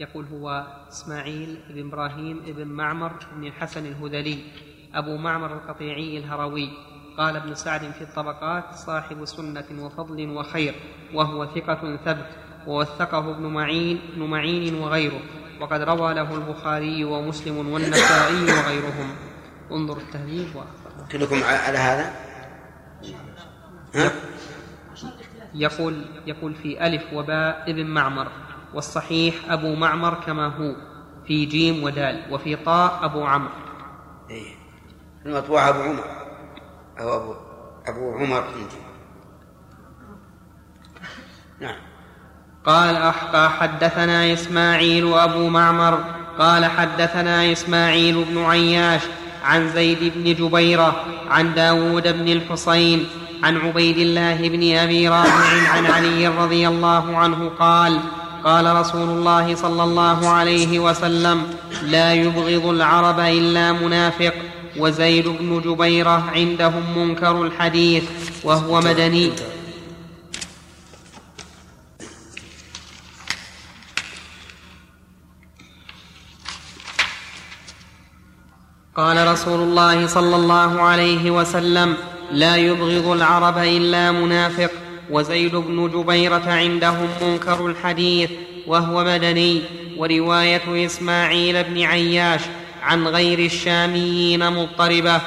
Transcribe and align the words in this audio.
يقول 0.00 0.26
هو 0.32 0.66
إسماعيل 0.88 1.58
بن 1.70 1.88
إبراهيم 1.88 2.42
بن 2.46 2.68
معمر 2.68 3.12
بن 3.36 3.46
الحسن 3.46 3.86
الهذلي 3.86 4.38
أبو 4.94 5.16
معمر 5.16 5.54
القطيعي 5.54 6.18
الهروي. 6.18 6.68
قال 7.18 7.36
ابن 7.36 7.54
سعد 7.54 7.80
في 7.80 8.02
الطبقات 8.02 8.74
صاحب 8.74 9.24
سنة 9.24 9.64
وفضل 9.84 10.30
وخير 10.30 10.74
وهو 11.14 11.46
ثقة 11.46 11.96
ثبت 11.96 12.28
ووثقه 12.66 13.30
ابن 13.30 13.46
معين 13.46 14.00
ابن 14.12 14.22
معين 14.22 14.74
وغيره. 14.74 15.20
وقد 15.60 15.80
روى 15.80 16.14
له 16.14 16.34
البخاري 16.34 17.04
ومسلم 17.04 17.68
والنسائي 17.68 18.42
وغيرهم. 18.44 19.16
انظر 19.72 19.96
التهذيب 19.96 20.48
كلكم 21.12 21.42
على 21.42 21.78
هذا؟ 21.78 22.12
ها؟ 23.94 24.12
يقول 25.54 26.04
يقول 26.26 26.54
في 26.54 26.86
ألف 26.86 27.12
وباء 27.12 27.70
ابن 27.70 27.86
معمر. 27.86 28.28
والصحيح 28.74 29.34
أبو 29.48 29.74
معمر 29.74 30.14
كما 30.14 30.46
هو 30.46 30.76
في 31.26 31.44
جيم 31.44 31.84
ودال 31.84 32.22
وفي 32.30 32.56
طاء 32.56 33.04
أبو 33.04 33.24
عمرو. 33.24 33.50
إيه. 34.30 34.54
المطبوع 35.26 35.68
أبو 35.68 35.82
عمر 35.82 36.04
أو 37.00 37.16
أبو 37.16 37.34
أبو 37.86 38.12
عمر 38.12 38.42
عندي 38.42 38.76
نعم. 41.60 41.76
قال 42.64 43.12
حدثنا 43.32 44.32
إسماعيل 44.32 45.14
أبو 45.14 45.48
معمر 45.48 46.04
قال 46.38 46.64
حدثنا 46.64 47.52
إسماعيل 47.52 48.24
بن 48.24 48.44
عياش 48.44 49.02
عن 49.44 49.68
زيد 49.68 50.12
بن 50.16 50.34
جبيرة 50.34 51.04
عن 51.30 51.54
داود 51.54 52.02
بن 52.02 52.28
الحصين 52.28 53.06
عن 53.42 53.56
عبيد 53.56 53.98
الله 53.98 54.48
بن 54.48 54.76
أبي 54.76 55.08
رافع 55.08 55.68
عن 55.68 55.86
علي 55.86 56.28
رضي 56.28 56.68
الله 56.68 57.16
عنه 57.16 57.48
قال 57.48 58.00
قال 58.46 58.76
رسول 58.76 59.08
الله 59.08 59.54
صلى 59.54 59.84
الله 59.84 60.28
عليه 60.28 60.78
وسلم 60.78 61.46
لا 61.82 62.14
يبغض 62.14 62.66
العرب 62.66 63.20
إلا 63.20 63.72
منافق. 63.72 64.34
وزيد 64.78 65.28
بن 65.28 65.60
جبيرة 65.60 66.30
عندهم 66.34 66.98
منكر 66.98 67.42
الحديث 67.42 68.04
وهو 68.44 68.80
مدني. 68.80 69.32
قال 78.96 79.28
رسول 79.28 79.60
الله 79.60 80.06
صلى 80.06 80.36
الله 80.36 80.82
عليه 80.82 81.30
وسلم 81.30 81.96
لا 82.32 82.56
يبغض 82.56 83.06
العرب 83.08 83.58
إلا 83.58 84.12
منافق. 84.12 84.70
وزيد 85.10 85.56
بن 85.56 85.90
جبيرة 85.90 86.42
عندهم 86.46 87.08
منكر 87.22 87.66
الحديث 87.66 88.30
وهو 88.66 89.04
مدني 89.04 89.62
ورواية 89.96 90.86
إسماعيل 90.86 91.64
بن 91.64 91.82
عياش 91.82 92.40
عن 92.82 93.06
غير 93.08 93.38
الشاميين 93.38 94.52
مضطربة 94.52 95.20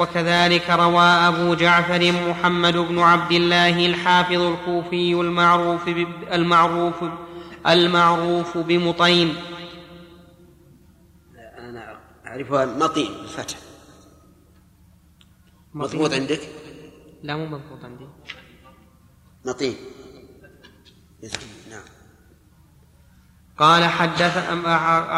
وكذلك 0.00 0.70
روى 0.70 1.02
أبو 1.02 1.54
جعفر 1.54 2.12
محمد 2.12 2.76
بن 2.76 2.98
عبد 2.98 3.32
الله 3.32 3.86
الحافظ 3.86 4.40
الكوفي 4.40 5.12
المعروف 5.12 5.88
المعروف 6.32 7.04
المعروف 7.66 8.58
بمطين. 8.58 9.34
أعرفها 12.26 12.66
مطين 12.66 13.12
بالفتح. 13.22 13.58
مضبوط 15.74 16.12
عندك؟ 16.12 16.40
لا 17.22 17.36
مو 17.36 17.46
مضبوط 17.46 17.84
عندي. 17.84 18.06
مطين. 19.44 19.74
قال 23.60 23.84
حدث 23.84 24.44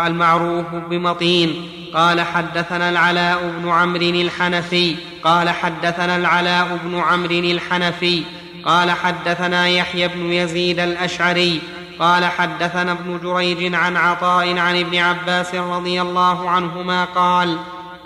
المعروف 0.06 0.66
بمطين. 0.90 1.68
قال 1.94 2.20
حدثنا 2.20 2.90
العلاء 2.90 3.52
بن 3.58 3.68
عمرو 3.68 4.02
الحنفي. 4.02 4.96
قال 5.24 5.50
حدثنا 5.50 6.17
العلاء 6.17 6.78
بن 6.84 6.98
عمرو 6.98 7.30
الحنفي. 7.30 8.22
قال 8.64 8.90
حدثنا 8.90 9.68
يحيى 9.68 10.08
بن 10.08 10.33
يزيد 10.33 10.80
الأشعري. 10.80 11.61
قال 11.98 12.24
حدثنا 12.24 12.92
ابن 12.92 13.20
جريج 13.22 13.74
عن 13.74 13.96
عطاء 13.96 14.58
عن 14.58 14.80
ابن 14.80 14.98
عباس 14.98 15.55
رضي 15.55 16.02
الله 16.02 16.50
عنهما 16.50 17.05
قال 17.05 17.56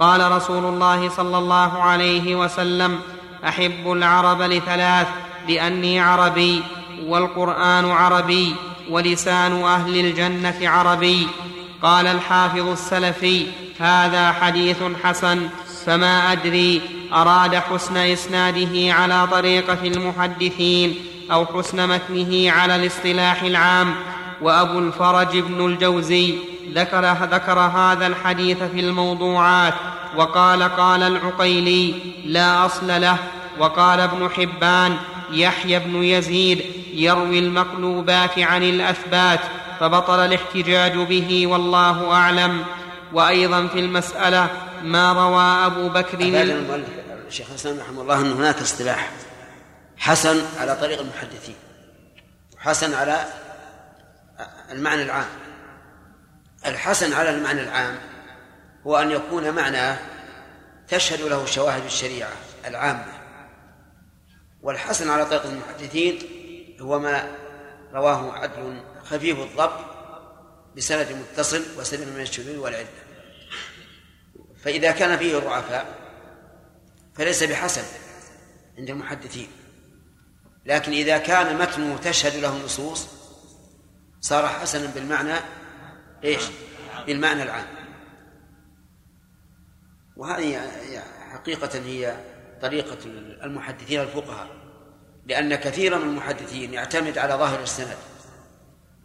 قال 0.01 0.33
رسول 0.33 0.65
الله 0.65 1.09
صلى 1.09 1.39
الله 1.39 1.83
عليه 1.83 2.37
وسلم 2.37 2.99
أحب 3.49 3.93
العرب 3.93 4.43
لثلاث 4.43 5.07
لأني 5.49 6.01
عربي 6.01 6.63
والقرآن 7.07 7.91
عربي. 7.91 8.55
ولسان 8.91 9.63
أهل 9.63 10.01
الجنة 10.01 10.57
عربي. 10.63 11.29
قال 11.83 12.07
الحافظ 12.07 12.69
السلفي 12.69 13.47
هذا 13.81 14.33
حديث 14.33 14.77
حسن 15.05 15.49
فما 15.87 16.33
أدري 16.33 16.81
أراد 17.13 17.55
حسن 17.55 17.97
إسناده 17.97 18.93
على 18.93 19.27
طريقة 19.31 19.79
المحدثين 19.85 20.95
أو 21.33 21.47
حسن 21.47 21.89
متنه 21.89 22.51
على 22.51 22.77
الاصطلاح 22.77 23.43
العام. 23.43 23.95
وأبو 24.41 24.79
الفرج 24.79 25.39
بن 25.39 25.67
الجوزي 25.67 26.35
ذكر, 26.75 27.13
ذكر 27.13 27.59
هذا 27.59 28.07
الحديث 28.07 28.63
في 28.63 28.81
الموضوعات. 28.81 29.75
وقال 30.17 30.63
قال 30.63 31.03
العقيلي 31.03 31.95
لا 32.25 32.67
أصل 32.67 33.01
له. 33.01 33.17
وقال 33.59 34.01
ابن 34.01 34.31
حبان 34.37 34.97
يحيى 35.31 35.79
بن 35.79 36.03
يزيد 36.05 36.65
يروي 36.95 37.39
المقلوبات 37.39 38.39
عن 38.39 38.63
الأثبات 38.63 39.41
فبطل 39.81 40.19
الاحتجاج 40.19 40.93
به 40.93 41.47
والله 41.47 42.13
أعلم. 42.13 42.65
وأيضا 43.13 43.67
في 43.67 43.81
المسألة 43.81 44.51
ما 44.83 45.13
روى 45.13 45.67
أبو 45.67 45.89
بكر 45.89 46.19
الشيخ 47.29 47.51
الإسلام 47.51 47.79
رحمه 47.79 48.03
الله 48.03 48.21
ان 48.21 48.33
هناك 48.33 48.59
اصطلاح. 48.59 49.11
حسن 49.97 50.43
على 50.61 50.77
طريق 50.77 51.01
المحدثين 51.01 51.55
وحسن 52.57 52.95
على 52.95 53.25
المعنى 54.73 55.03
العام. 55.03 55.29
الحسن 56.67 57.13
على 57.13 57.31
المعنى 57.31 57.61
العام 57.61 57.99
هو 58.87 58.97
أن 58.97 59.11
يكون 59.11 59.51
معناه 59.51 59.99
تشهد 60.89 61.21
له 61.21 61.47
شواهد 61.47 61.85
الشريعة 61.85 62.33
العامة. 62.67 63.16
والحسن 64.63 65.11
على 65.11 65.27
طريق 65.27 65.47
المحدثين 65.47 66.19
هو 66.81 66.99
ما 66.99 67.37
رواه 67.93 68.33
عدل 68.33 68.83
خفيف 69.05 69.39
الضبط 69.39 69.85
بسند 70.77 71.13
متصل 71.13 71.63
وسلم 71.79 72.15
من 72.15 72.21
الشذوذ 72.21 72.57
والعلة. 72.57 72.89
فإذا 74.65 74.93
كان 74.93 75.19
فيه 75.19 75.39
ضعفاء 75.39 75.99
فليس 77.15 77.43
بحسن 77.43 77.83
عند 78.79 78.91
المحدثين. 78.91 79.49
لكن 80.67 80.93
إذا 80.93 81.19
كان 81.19 81.59
متنه 81.59 81.97
تشهد 81.97 82.37
له 82.37 82.65
نصوص 82.65 83.07
صار 84.21 84.47
حسنا 84.47 84.87
بالمعنى 84.87 85.35
إيش؟ 86.25 86.43
بالمعنى 87.07 87.43
العام. 87.43 87.67
وهذه 90.17 90.71
حقيقة 91.33 91.79
هي 91.79 92.17
طريقة 92.63 92.99
المحدثين 93.45 94.01
الفقهاء 94.01 94.49
لأن 95.27 95.55
كثيرا 95.55 95.99
من 95.99 96.09
المحدثين 96.09 96.75
يعتمد 96.75 97.19
على 97.19 97.35
ظاهر 97.35 97.63
السند 97.63 97.97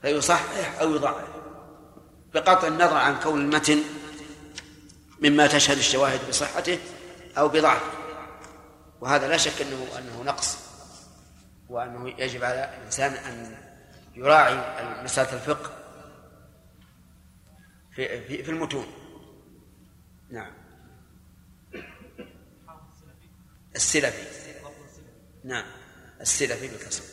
فيصحح 0.01 0.79
أو 0.81 0.95
يضعف 0.95 1.27
بقطع 2.33 2.67
النظر 2.67 2.97
عن 2.97 3.19
كون 3.19 3.41
المتن 3.41 3.79
مما 5.21 5.47
تشهد 5.47 5.77
الشواهد 5.77 6.19
بصحته 6.29 6.79
أو 7.37 7.47
بضعفه. 7.47 7.91
وهذا 9.01 9.27
لا 9.27 9.37
شك 9.37 9.61
أنه 9.61 9.87
أنه 9.97 10.23
نقص 10.23 10.57
وأنه 11.69 12.09
يجب 12.09 12.43
على 12.43 12.73
الإنسان 12.77 13.13
أن 13.13 13.57
يراعي 14.15 14.55
مسألة 15.03 15.33
الفقه 15.33 15.71
في 17.95 18.27
في, 18.27 18.43
في 18.43 18.51
المتون. 18.51 18.85
نعم. 20.29 20.60
السلفي 23.75 24.23
نعم 25.43 25.63
السلفي 26.21 26.67
بالكسر 26.67 27.03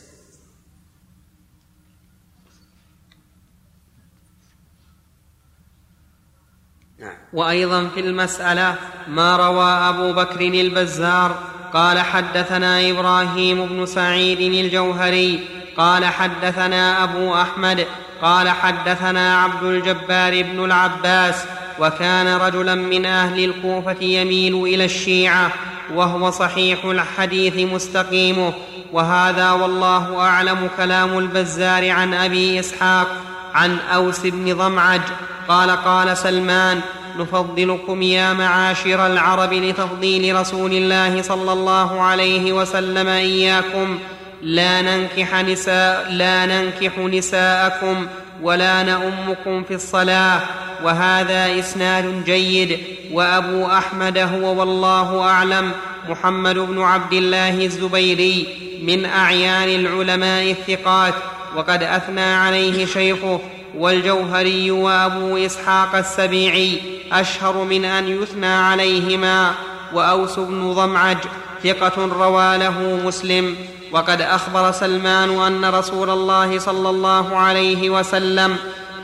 نعم. 6.99 7.17
وأيضا 7.33 7.87
في 7.87 7.99
المسألة 7.99 8.75
ما 9.07 9.37
روى 9.37 9.65
أبو 9.65 10.13
بكر 10.13 10.41
البزار 10.41 11.43
قال 11.73 11.99
حدثنا 11.99 12.89
إبراهيم 12.89 13.65
بن 13.65 13.85
سعيد 13.85 14.39
الجوهري 14.39 15.47
قال 15.77 16.05
حدثنا 16.05 17.03
أبو 17.03 17.35
أحمد 17.35 17.87
قال 18.21 18.49
حدثنا 18.49 19.37
عبد 19.37 19.63
الجبار 19.63 20.43
بن 20.43 20.65
العباس 20.65 21.45
وكان 21.79 22.27
رجلا 22.27 22.75
من 22.75 23.05
أهل 23.05 23.43
الكوفة 23.43 24.03
يميل 24.03 24.63
إلى 24.63 24.85
الشيعة 24.85 25.51
وهو 25.95 26.31
صحيح 26.31 26.85
الحديث 26.85 27.73
مستقيمه. 27.73 28.53
وهذا 28.93 29.51
والله 29.51 30.19
أعلم 30.19 30.69
كلام 30.77 31.17
البزار 31.17 31.89
عن 31.89 32.13
أبي 32.13 32.59
إسحاق 32.59 33.07
عن 33.53 33.77
أوس 33.93 34.19
بن 34.19 34.53
ضمعج. 34.53 35.01
قال 35.47 35.71
قال 35.71 36.17
سلمان 36.17 36.79
نفضلكم 37.19 38.01
يا 38.01 38.33
معاشر 38.33 39.07
العرب 39.07 39.53
لتفضيل 39.53 40.35
رسول 40.35 40.71
الله 40.71 41.21
صلى 41.21 41.53
الله 41.53 42.01
عليه 42.01 42.53
وسلم 42.53 43.07
إياكم. 43.07 43.99
لا 44.41 44.81
ننكح 44.81 45.35
نساء 45.35 46.07
لا 46.11 46.45
ننكح 46.45 46.97
نساءكم. 46.97 48.07
ولا 48.41 48.83
نؤمكم 48.83 49.63
في 49.63 49.73
الصلاة 49.73 50.41
وهذا 50.83 51.59
إسناد 51.59 52.23
جيد 52.25 52.79
وأبو 53.11 53.65
أحمد 53.65 54.17
هو 54.17 54.59
والله 54.59 55.21
أعلم 55.21 55.71
محمد 56.09 56.55
بن 56.55 56.81
عبد 56.81 57.13
الله 57.13 57.65
الزبيري 57.65 58.47
من 58.83 59.05
أعيان 59.05 59.69
العلماء 59.69 60.51
الثقات 60.51 61.13
وقد 61.55 61.83
أثنى 61.83 62.33
عليه 62.33 62.85
شيخه 62.85 63.39
والجوهري 63.77 64.71
وأبو 64.71 65.37
إسحاق 65.37 65.95
السبيعي 65.95 66.79
أشهر 67.11 67.63
من 67.63 67.85
أن 67.85 68.21
يثنى 68.21 68.53
عليهما 68.53 69.51
وأوس 69.93 70.39
بن 70.39 70.73
ضمعج 70.73 71.17
ثقة 71.63 72.05
روى 72.05 72.57
له 72.57 72.99
مسلم. 73.05 73.55
وقد 73.91 74.21
أخبر 74.21 74.71
سلمان 74.71 75.29
أن 75.41 75.65
رسول 75.65 76.09
الله 76.09 76.59
صلى 76.59 76.89
الله 76.89 77.37
عليه 77.37 77.89
وسلم 77.89 78.57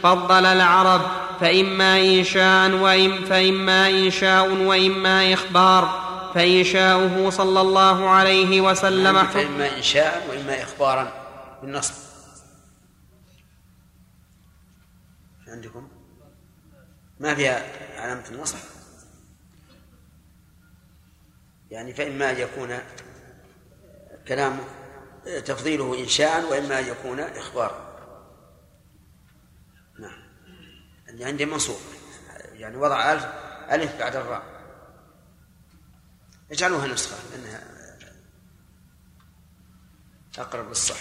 فضل 0.03 0.45
العرب 0.45 1.01
فإما 1.39 1.99
إنشاء 1.99 2.71
وإم 2.71 3.25
فإما 3.25 3.89
إنشاء 3.89 4.51
وإما 4.51 5.33
إخبار 5.33 6.05
فإنشاؤه 6.33 7.29
صلى 7.29 7.61
الله 7.61 8.09
عليه 8.09 8.61
وسلم 8.61 9.15
يعني 9.15 9.27
فإما 9.27 9.77
إنشاء 9.77 10.27
وإما 10.29 10.63
إخبارا 10.63 11.11
بالنصب. 11.61 11.93
عندكم؟ 15.47 15.87
ما 17.19 17.35
فيها 17.35 17.63
علامة 17.97 18.23
النصب؟ 18.31 18.57
يعني 21.71 21.93
فإما 21.93 22.31
أن 22.31 22.37
يكون 22.37 22.79
كلام 24.27 24.59
تفضيله 25.25 25.99
إنشاء 25.99 26.51
وإما 26.51 26.79
أن 26.79 26.87
يكون 26.87 27.19
إخبارا 27.19 27.85
نعم. 29.99 31.27
عندي 31.27 31.45
منصوب. 31.45 31.79
يعني 32.53 32.77
وضع 32.77 33.13
ألف 33.13 33.25
ألف 33.71 33.99
بعد 33.99 34.15
الراء. 34.15 34.43
اجعلوها 36.51 36.87
نسخة 36.87 37.17
لأنها 37.31 37.75
أقرب 40.37 40.67
للصح. 40.67 40.99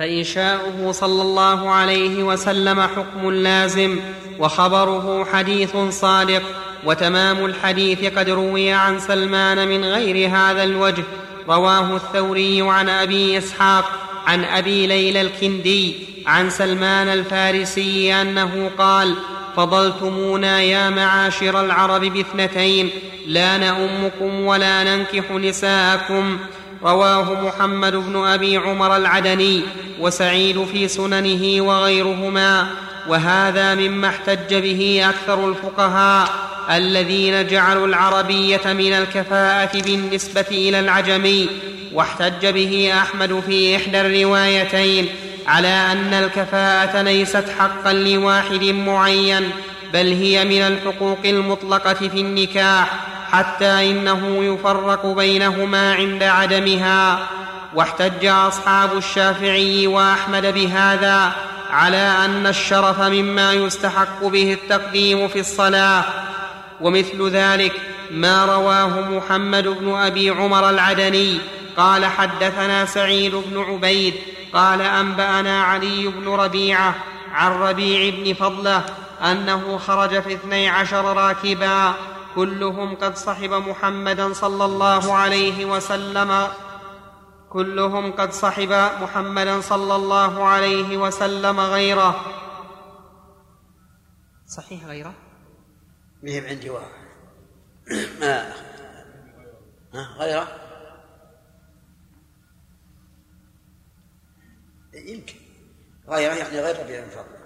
فانشاؤه 0.00 0.92
صلى 0.92 1.22
الله 1.22 1.70
عليه 1.70 2.22
وسلم 2.22 2.80
حكم 2.80 3.30
لازم 3.30 4.00
وخبره 4.38 5.24
حديث 5.32 5.76
صادق 5.90 6.42
وتمام 6.84 7.44
الحديث 7.44 8.04
قد 8.04 8.30
روي 8.30 8.72
عن 8.72 9.00
سلمان 9.00 9.68
من 9.68 9.84
غير 9.84 10.28
هذا 10.28 10.64
الوجه. 10.64 11.04
رواه 11.48 11.96
الثوري 11.96 12.62
عن 12.62 12.88
أبي 12.88 13.38
إسحاق 13.38 13.84
عن 14.26 14.44
أبي 14.44 14.86
ليلى 14.86 15.20
الكندي 15.20 15.94
عن 16.26 16.50
سلمان 16.50 17.08
الفارسي 17.08 18.14
أنه 18.14 18.70
قال 18.78 19.14
فضلتمونا 19.56 20.60
يا 20.60 20.90
معاشر 20.90 21.64
العرب 21.64 22.00
باثنتين 22.00 22.90
لا 23.26 23.58
نؤمكم 23.58 24.40
ولا 24.40 24.84
ننكح 24.84 25.30
نساءكم 25.30 26.38
رواه 26.82 27.46
محمد 27.46 27.96
بن 27.96 28.16
أبي 28.16 28.56
عمر 28.56 28.96
العدني 28.96 29.62
وسعيد 30.00 30.64
في 30.64 30.88
سننه 30.88 31.62
وغيرهما 31.62 32.66
وهذا 33.08 33.74
مما 33.74 34.08
احتج 34.08 34.54
به 34.54 35.02
أكثر 35.08 35.48
الفقهاء 35.48 36.28
الذين 36.70 37.46
جعلوا 37.46 37.86
العربية 37.86 38.60
من 38.66 38.92
الكفاءة 38.92 39.82
بالنسبة 39.82 40.46
إلى 40.50 40.80
العجمي 40.80 41.48
واحتج 41.92 42.46
به 42.46 42.92
أحمد 42.94 43.42
في 43.46 43.76
إحدى 43.76 44.00
الروايتين 44.00 45.08
على 45.46 45.68
أن 45.68 46.14
الكفاءة 46.14 47.02
ليست 47.02 47.44
حقا 47.58 47.92
لواحد 47.92 48.64
معين 48.64 49.50
بل 49.92 50.12
هي 50.12 50.44
من 50.44 50.62
الحقوق 50.62 51.18
المطلقة 51.24 51.94
في 51.94 52.20
النكاح. 52.20 52.90
حتى 53.32 53.90
إنه 53.90 54.44
يفرق 54.44 55.06
بينهما 55.06 55.94
عند 55.94 56.22
عدمها. 56.22 57.18
واحتج 57.74 58.26
أصحاب 58.26 58.96
الشافعي 58.96 59.86
وأحمد 59.86 60.46
بهذا 60.46 61.32
على 61.70 62.12
أن 62.24 62.46
الشرف 62.46 63.00
مما 63.00 63.52
يستحق 63.52 64.24
به 64.24 64.52
التقديم 64.52 65.28
في 65.28 65.40
الصلاة. 65.40 66.04
ومثل 66.80 67.30
ذلك 67.30 67.72
ما 68.10 68.44
رواه 68.44 69.10
محمد 69.10 69.68
بن 69.68 69.94
أبي 69.94 70.30
عمر 70.30 70.70
العدني. 70.70 71.38
قال 71.76 72.06
حدثنا 72.06 72.86
سعيد 72.86 73.34
بن 73.34 73.62
عبيد 73.62 74.14
قال 74.54 74.82
أنبأنا 74.82 75.62
علي 75.62 76.08
بن 76.08 76.28
ربيعة 76.28 76.94
عن 77.34 77.52
ربيع 77.52 78.14
بن 78.18 78.34
فضله 78.34 78.82
أنه 79.22 79.78
خرج 79.78 80.22
في 80.22 80.34
اثني 80.34 80.68
عشر 80.68 81.16
راكبا. 81.16 81.94
كلهم 82.34 82.96
قد 82.96 83.16
صحب 83.16 83.50
محمدا 83.50 84.32
صلى 84.32 84.64
الله 84.64 85.14
عليه 85.14 85.64
وسلم. 85.64 86.48
كلهم 87.50 88.12
قد 88.12 88.32
صحب 88.32 88.72
محمدا 89.02 89.60
صلى 89.60 89.94
الله 89.96 90.44
عليه 90.44 90.96
وسلم 90.96 91.60
غيره. 91.60 92.14
صحيح 94.46 94.84
غيره؟ 94.84 95.14
مهم 96.22 96.44
عندي 96.46 96.70
واحد 96.70 96.90
ما 98.20 98.52
ها 99.94 100.16
غيره؟ 100.18 100.48
يمكن. 104.94 105.34
غيره 106.08 106.34
يعني 106.34 106.60
غير 106.60 106.80
ربيع 106.80 107.04
بن 107.04 107.10
فضل 107.10 107.39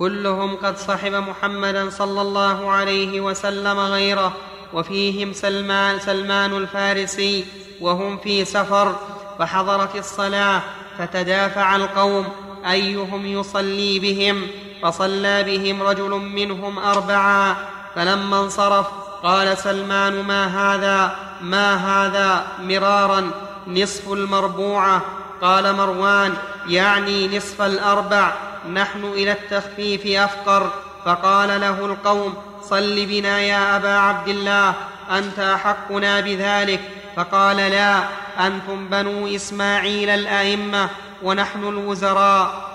كلهم 0.00 0.56
قد 0.56 0.78
صحب 0.78 1.12
محمدا 1.12 1.90
صلى 1.90 2.22
الله 2.22 2.70
عليه 2.70 3.20
وسلم 3.20 3.78
غيره 3.78 4.32
وفيهم 4.72 5.32
سلمان 5.32 6.00
سلمان 6.00 6.56
الفارسي 6.56 7.44
وهم 7.80 8.18
في 8.18 8.44
سفر 8.44 8.96
فحضرت 9.38 9.96
الصلاة 9.96 10.62
فتدافع 10.98 11.76
القوم 11.76 12.28
أيهم 12.70 13.26
يصلي 13.26 13.98
بهم؟ 13.98 14.46
فصلى 14.82 15.42
بهم 15.42 15.82
رجل 15.82 16.10
منهم 16.10 16.78
اربعا 16.78 17.56
فلما 17.94 18.40
انصرف 18.40 18.86
قال 19.22 19.58
سلمان 19.58 20.22
ما 20.22 20.46
هذا؟ 20.46 21.16
ما 21.42 21.74
هذا؟ 21.74 22.46
مرارا 22.62 23.30
نصف 23.66 24.12
المربوعة. 24.12 25.02
قال 25.42 25.72
مروان 25.76 26.34
يعني 26.70 27.36
نصف 27.36 27.62
الأربع 27.62 28.32
نحن 28.72 29.04
إلى 29.04 29.32
التخفيف 29.32 30.06
أفقر. 30.06 30.70
فقال 31.04 31.60
له 31.60 31.86
القوم 31.86 32.34
صل 32.62 33.06
بنا 33.06 33.40
يا 33.40 33.76
أبا 33.76 33.94
عبد 33.98 34.28
الله 34.28 34.74
أنت 35.10 35.38
أحقنا 35.38 36.20
بذلك. 36.20 36.80
فقال 37.16 37.56
لا 37.56 37.98
أنتم 38.46 38.88
بنو 38.88 39.26
إسماعيل 39.26 40.10
الأئمة 40.10 40.88
ونحن 41.22 41.68
الوزراء. 41.68 42.70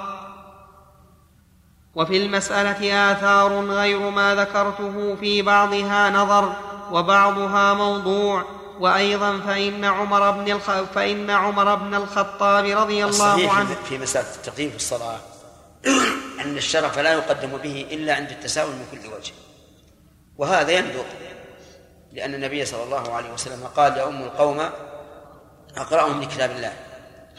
وفي 1.95 2.25
المسألة 2.25 3.11
آثار 3.11 3.65
غير 3.65 4.09
ما 4.09 4.35
ذكرته 4.35 5.15
في 5.19 5.41
بعضها 5.41 6.09
نظر 6.09 6.53
وبعضها 6.91 7.73
موضوع. 7.73 8.45
وأيضا 8.79 9.39
فإن 9.39 9.85
عمر 9.85 10.31
بن 10.31 10.51
الخ... 10.51 10.71
فإن 10.95 11.29
عمر 11.29 11.75
بن 11.75 11.95
الخطاب 11.95 12.65
رضي 12.65 13.05
الله 13.05 13.51
عنه 13.51 13.75
في 13.89 13.97
مسألة 13.97 14.35
التقديم 14.35 14.69
في 14.69 14.75
الصلاة 14.75 15.19
أن 16.39 16.57
الشرف 16.57 16.99
لا 16.99 17.13
يقدم 17.13 17.57
به 17.57 17.87
إلا 17.91 18.15
عند 18.15 18.29
التساؤل 18.31 18.69
من 18.71 18.87
كل 18.91 19.07
وجه. 19.07 19.33
وهذا 20.37 20.71
يندر 20.71 21.05
لأن 22.13 22.33
النبي 22.33 22.65
صلى 22.65 22.83
الله 22.83 23.13
عليه 23.13 23.33
وسلم 23.33 23.63
قال 23.75 23.97
يؤم 23.97 24.21
القوم 24.23 24.69
أقرأهم 25.77 26.21
لكتاب 26.21 26.51
الله 26.51 26.73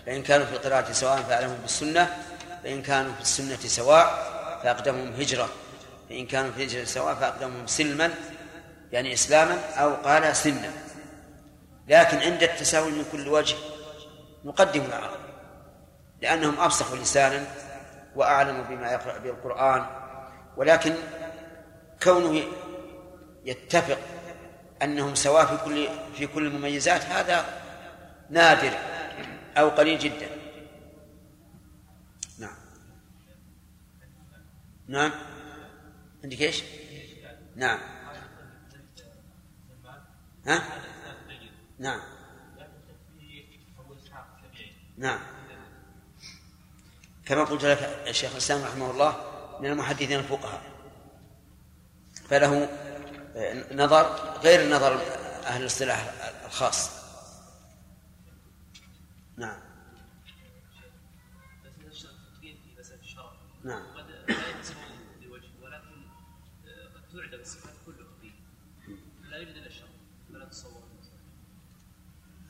فإن 0.06 0.22
كانوا 0.22 0.46
في 0.46 0.52
القراءة 0.52 0.92
سواء 0.92 1.16
فأعلمهم 1.16 1.58
بالسنة 1.62 2.16
فإن 2.64 2.82
كانوا 2.82 3.12
في 3.14 3.20
السنة 3.20 3.56
سواء 3.56 4.32
فأقدمهم 4.62 5.12
هجرة 5.18 5.48
فإن 6.08 6.26
كانوا 6.26 6.50
في 6.50 6.56
الهجرة 6.64 6.84
سواء 6.84 7.14
فأقدمهم 7.14 7.66
سلما 7.66 8.10
يعني 8.92 9.12
إسلاما 9.12 9.58
أو 9.76 9.94
قال 9.94 10.36
سنا. 10.36 10.72
لكن 11.88 12.18
عند 12.18 12.42
التساؤل 12.42 12.92
من 12.92 13.04
كل 13.12 13.28
وجه 13.28 13.56
نقدم 14.44 14.82
العرب 14.82 15.20
لأنهم 16.22 16.60
أفصح 16.60 16.92
لسانا 16.92 17.46
وأعلم 18.16 18.62
بما 18.62 18.92
يقرأ 18.92 19.18
به 19.18 19.30
القرآن 19.30 19.86
ولكن 20.56 20.94
كونه 22.02 22.42
يتفق 23.44 23.98
أنهم 24.82 25.14
سواء 25.14 25.46
في 25.46 25.64
كل 25.64 25.88
في 26.14 26.26
كل 26.26 26.46
المميزات 26.46 27.04
هذا 27.04 27.44
نادر 28.30 28.72
أو 29.56 29.68
قليل 29.68 29.98
جدا 29.98 30.28
نعم 32.38 32.56
نعم 34.88 35.12
عندك 36.24 36.40
إيش؟ 36.40 36.62
نعم 37.56 37.78
ها؟ 40.46 40.62
نعم. 41.78 42.00
نعم. 44.98 45.20
كما 47.26 47.44
قلت 47.44 47.64
لك 47.64 47.78
الشيخ 48.08 48.32
الإسلام 48.32 48.64
رحمه 48.64 48.90
الله 48.90 49.16
من 49.60 49.70
المحدثين 49.70 50.18
الفقهاء. 50.18 50.62
فله 52.28 52.68
نظر 53.72 54.02
غير 54.40 54.70
نظر 54.70 55.02
أهل 55.46 55.60
الاصطلاح 55.60 56.12
الخاص. 56.46 56.90
نعم. 59.36 59.65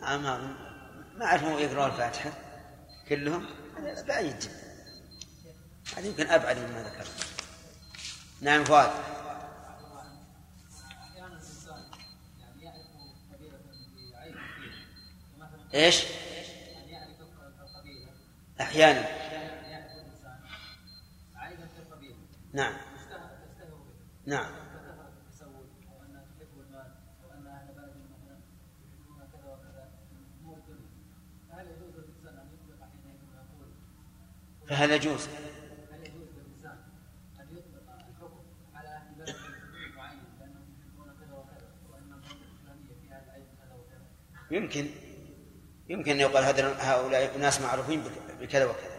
ما 0.07 0.57
ما 1.17 1.25
أعرفهم 1.25 1.59
يقرأوا 1.59 1.87
الفاتحة 1.87 2.33
كلهم 3.09 3.47
بعيد. 4.09 4.39
جدا 4.39 4.51
هذا 5.97 6.07
يمكن 6.07 6.27
أبعد 6.27 6.59
مما 6.59 6.83
ذكرت. 6.83 7.27
نعم 8.41 8.65
فؤاد. 8.65 8.91
إيش؟ 15.75 16.05
أحيانا. 18.61 19.07
نعم. 22.53 22.77
نعم 24.27 24.67
فهل 24.67 24.67
يجوز؟ 24.87 24.97
هل 24.97 25.27
يجوز 26.07 26.35
للانسان 26.35 26.39
ان 26.39 26.39
يطلق 26.43 26.85
الحكم 26.93 27.31
على 27.33 27.51
أهل 27.51 27.75
بلد 27.75 27.93
معين 27.97 28.27
لانهم 28.27 28.91
يحبون 28.93 29.29
كذا 29.33 29.49
وكذا 29.53 29.85
وان 30.45 30.63
الفلانيه 32.09 32.57
فيها 32.67 32.77
العيب 32.77 33.05
كذا 34.69 34.97
وكذا 34.97 35.29
يمكن. 44.51 44.91
يمكن 45.89 46.11
أن 46.11 46.21
يقال 46.21 46.45
هؤلاء 46.81 47.37
اناس 47.37 47.61
معروفين 47.61 48.05
بكذا 48.41 48.65
وكذا. 48.65 48.97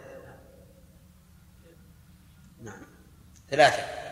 نعم. 2.64 2.82
ثلاثة. 3.50 4.08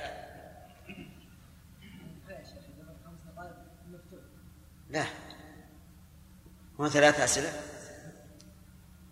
لا. 4.89 5.05
هو 6.79 6.89
ثلاث 6.89 7.19
أسئلة؟ 7.19 7.53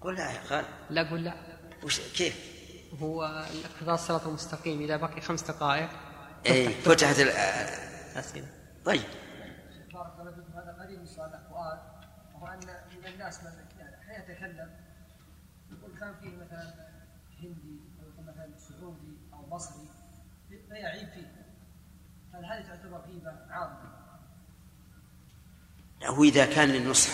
قل 0.01 0.15
لا 0.15 0.31
يا 0.31 0.41
خالد. 0.41 0.67
لا 0.89 1.11
قل 1.11 1.23
لا. 1.23 1.52
وش 1.83 1.99
كيف؟ 1.99 2.53
هو 3.01 3.23
اقتضاء 3.65 3.95
الصراط 3.95 4.27
المستقيم 4.27 4.81
إذا 4.81 4.97
بقي 4.97 5.21
خمس 5.21 5.41
دقائق. 5.41 5.89
اي 6.45 6.69
فتحت 6.69 7.19
الأسئلة 7.19 8.47
طيب. 8.85 9.01
بارك 9.93 10.13
الله 10.19 10.31
فيكم 10.31 10.53
هذا 10.53 10.77
قريب 10.83 10.99
من 10.99 11.05
سؤال 11.05 11.31
فؤاد 11.49 11.79
وهو 12.35 12.47
أن 12.47 12.59
من 12.99 13.07
الناس 13.13 13.39
من 13.43 13.51
يعني 13.79 13.95
أحيانا 14.01 14.31
يتكلم 14.31 14.69
يقول 15.71 15.99
كان 15.99 16.15
فيه 16.21 16.35
مثلا 16.45 16.73
هندي 17.39 17.79
أو 17.99 18.09
يقول 18.09 18.25
مثلا 18.25 18.49
سعودي 18.57 19.17
أو 19.33 19.55
مصري 19.55 19.87
فيعيب 20.69 21.09
فيه؟ 21.09 21.45
هل 22.33 22.45
هذه 22.45 22.67
تعتبر 22.67 23.01
غيبة 23.07 23.31
عامة؟ 23.49 23.93
هو 26.05 26.23
إذا 26.23 26.45
كان 26.45 26.69
للنصح 26.69 27.11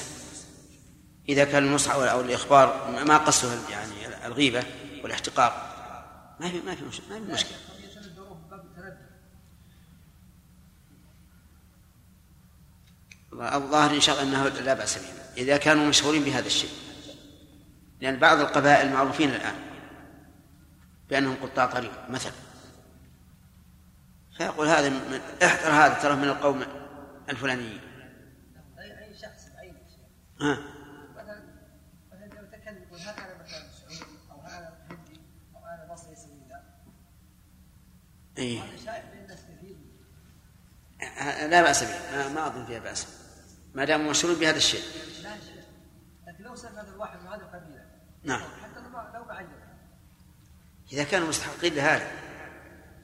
إذا 1.30 1.46
كان 1.46 1.64
النصح 1.64 1.92
أو 1.92 2.22
الإخبار 2.22 2.92
ما 3.08 3.18
قصده 3.18 3.70
يعني 3.70 4.09
الغيبة 4.30 4.64
والاحتقار. 5.04 5.52
ما 6.40 6.50
في 6.50 6.62
ما 6.62 6.76
في 6.76 6.84
مشكلة 6.86 7.20
ما 7.20 7.26
في 7.26 7.34
مشكلة. 7.34 7.58
الظاهر 13.34 13.96
إن 13.96 14.02
شاء 14.02 14.22
الله 14.22 14.48
أنه 14.48 14.60
لا 14.60 14.74
بأس 14.74 14.98
به. 14.98 15.10
إذا 15.38 15.58
كانوا 15.58 15.88
مشهورين 15.88 16.24
بهذا 16.24 16.48
الشيء. 16.48 16.70
لأن 18.02 18.20
بعض 18.20 18.40
القبائل 18.40 18.94
معروفين 18.94 19.30
الآن 19.30 19.56
بأنهم 21.10 21.36
قطاع 21.44 21.66
طريق 21.66 22.10
مثلا. 22.10 22.34
فيقول 24.38 24.68
هذا 24.68 24.90
من 24.90 25.22
احذر 25.44 25.72
هذا 25.72 26.02
ترى 26.02 26.16
من 26.16 26.24
القوم 26.24 26.64
الفلانيين. 27.30 27.82
اي 28.80 29.18
شخص 29.18 29.50
بعينه 29.56 29.80
ها 30.42 30.58
مثلا 31.16 31.44
مثلا 32.12 32.26
لو 32.26 32.46
تكلم 32.52 32.84
يقول 32.84 33.00
هل 33.00 33.10
أنا 33.10 33.44
مثلا 33.44 33.68
سعودي 33.80 34.04
أو 34.32 34.42
هل 34.42 34.52
أنا 34.52 34.78
هندي 34.90 35.20
أو 35.56 35.66
أنا 35.66 35.94
مصري 35.94 36.12
يسوي 36.12 36.40
ذا 36.50 36.64
كثير. 38.40 38.64
لا 41.48 41.62
بأس 41.62 41.84
به. 41.84 41.90
ما, 42.12 42.28
ما 42.28 42.48
أظن 42.48 42.66
فيها 42.66 42.80
بأس. 42.80 43.08
ما 43.74 43.86
دام 43.86 44.08
مشهور 44.08 44.36
بهذا 44.36 44.58
الشيء. 44.58 44.84
لا 45.24 45.36
لكن 46.28 46.44
لو 46.44 46.56
سأل 46.56 46.72
هذا 46.72 46.92
الواحد 46.94 47.20
من 47.20 47.28
هذه 47.28 47.36
القبيلة 47.36 47.86
نعم. 48.24 48.42
حتى 48.42 48.80
لو 49.18 49.24
بعين 49.24 49.48
إذا 50.92 51.04
كانوا 51.04 51.28
مستحقين 51.28 51.76
لهذا. 51.76 52.12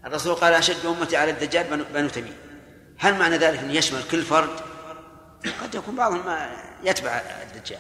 الرسول 0.06 0.36
قال 0.36 0.54
أشد 0.54 0.86
أمتي 0.86 1.18
على 1.18 1.32
الدجال 1.32 1.84
بنو 1.94 2.10
تميم 2.10 2.36
هل 2.98 3.20
معنى 3.20 3.38
ذلك 3.38 3.60
أن 3.60 3.72
يشمل 3.72 4.04
كل 4.12 4.22
فرد؟ 4.24 4.60
قد 5.62 5.76
يكون 5.76 5.96
بعضهم 5.96 6.26
ما 6.26 6.64
يتبع 6.84 7.10
الدجال. 7.12 7.80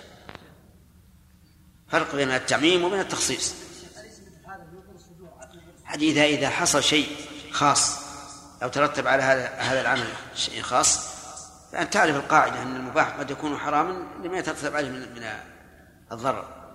فرق 1.88 2.16
بين 2.16 2.32
التعميم 2.32 2.84
وبين 2.84 3.00
التخصيص. 3.00 3.56
إذا 5.96 6.24
إذا 6.24 6.50
حصل 6.50 6.84
شيء 6.84 7.35
خاص. 7.56 8.06
أو 8.64 8.70
ترتب 8.70 9.08
على 9.08 9.24
هذا 9.24 9.48
هذا 9.48 9.82
العمل 9.82 10.08
شيء 10.36 10.62
خاص 10.62 11.16
فأنت 11.72 11.94
تعرف 11.94 12.16
القاعدة 12.16 12.62
أن 12.62 12.76
المباح 12.76 13.10
قد 13.20 13.32
يكون 13.32 13.58
حراما 13.58 14.08
لما 14.24 14.38
يترتب 14.38 14.76
عليه 14.76 14.90
من 14.90 15.14
من 15.14 15.24
الضرر. 16.12 16.66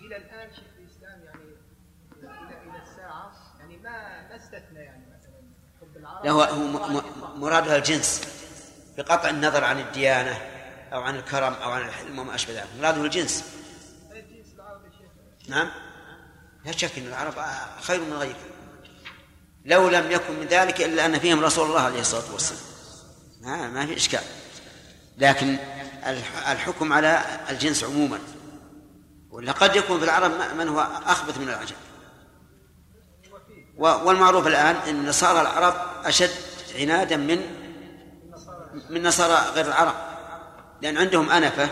إلى 0.00 0.16
الآن 0.16 0.54
شيخ 0.54 0.64
الإسلام 0.78 1.20
يعني 1.24 1.40
إلى 2.16 2.30
إلى 2.70 2.82
الساعة 2.82 3.32
يعني 3.58 3.76
ما 3.76 4.28
ما 4.28 4.36
استثنى 4.36 4.78
يعني 4.78 5.04
مثلا 5.06 5.40
حب 5.80 5.96
العرب. 5.96 6.24
لا 6.24 6.30
هو 6.30 6.42
هو 6.42 7.02
مرادها 7.36 7.76
الجنس. 7.76 8.22
بقطع 8.98 9.30
النظر 9.30 9.64
عن 9.64 9.80
الديانة. 9.80 10.57
أو 10.92 11.02
عن 11.02 11.16
الكرم 11.16 11.52
أو 11.52 11.70
عن 11.70 11.82
الحلم 11.82 12.18
وما 12.18 12.34
أشبه 12.34 12.52
ذلك. 12.52 12.66
مراده 12.80 13.02
الجنس. 13.02 13.44
نعم. 15.48 15.70
لا 16.64 16.72
شك 16.72 16.98
إن 16.98 17.06
العرب 17.06 17.34
خير 17.80 18.00
من 18.00 18.12
غيرهم 18.12 18.36
لو 19.64 19.88
لم 19.88 20.10
يكن 20.10 20.40
من 20.40 20.46
ذلك 20.46 20.80
إلا 20.80 21.06
أن 21.06 21.18
فيهم 21.18 21.44
رسول 21.44 21.66
الله 21.68 21.80
عليه 21.80 22.00
الصلاة 22.00 22.32
والسلام. 22.32 22.62
ما, 23.40 23.68
ما 23.68 23.86
في 23.86 23.96
إشكال. 23.96 24.22
لكن 25.18 25.58
الحكم 26.48 26.92
على 26.92 27.24
الجنس 27.50 27.84
عموما. 27.84 28.18
ولا 29.30 29.52
قد 29.52 29.76
يكون 29.76 29.98
في 29.98 30.04
العرب 30.04 30.32
من 30.58 30.68
هو 30.68 30.80
أخبث 31.06 31.38
من 31.38 31.48
العجم 31.48 31.76
والمعروف 33.78 34.46
الآن 34.46 34.76
أن 34.76 35.08
نصارى 35.08 35.40
العرب 35.40 35.74
أشد 36.04 36.30
عنادا 36.74 37.16
من 37.16 37.40
من 38.90 39.02
نصارى 39.02 39.50
غير 39.54 39.66
العرب. 39.66 39.94
لأن 40.82 40.98
عندهم 40.98 41.30
أنفة 41.30 41.70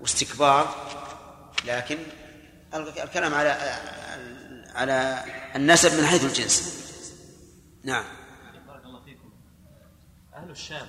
واستكبار 0.00 0.74
لكن 1.64 1.98
الكلام 2.74 3.34
على 3.34 3.50
على 4.74 5.24
النسب 5.56 6.00
من 6.00 6.06
حيث 6.06 6.24
الجنس. 6.24 6.82
نعم. 7.84 8.04
بارك 8.66 8.84
الله 8.84 9.04
فيكم. 9.04 9.32
أهل 10.34 10.50
الشام 10.50 10.86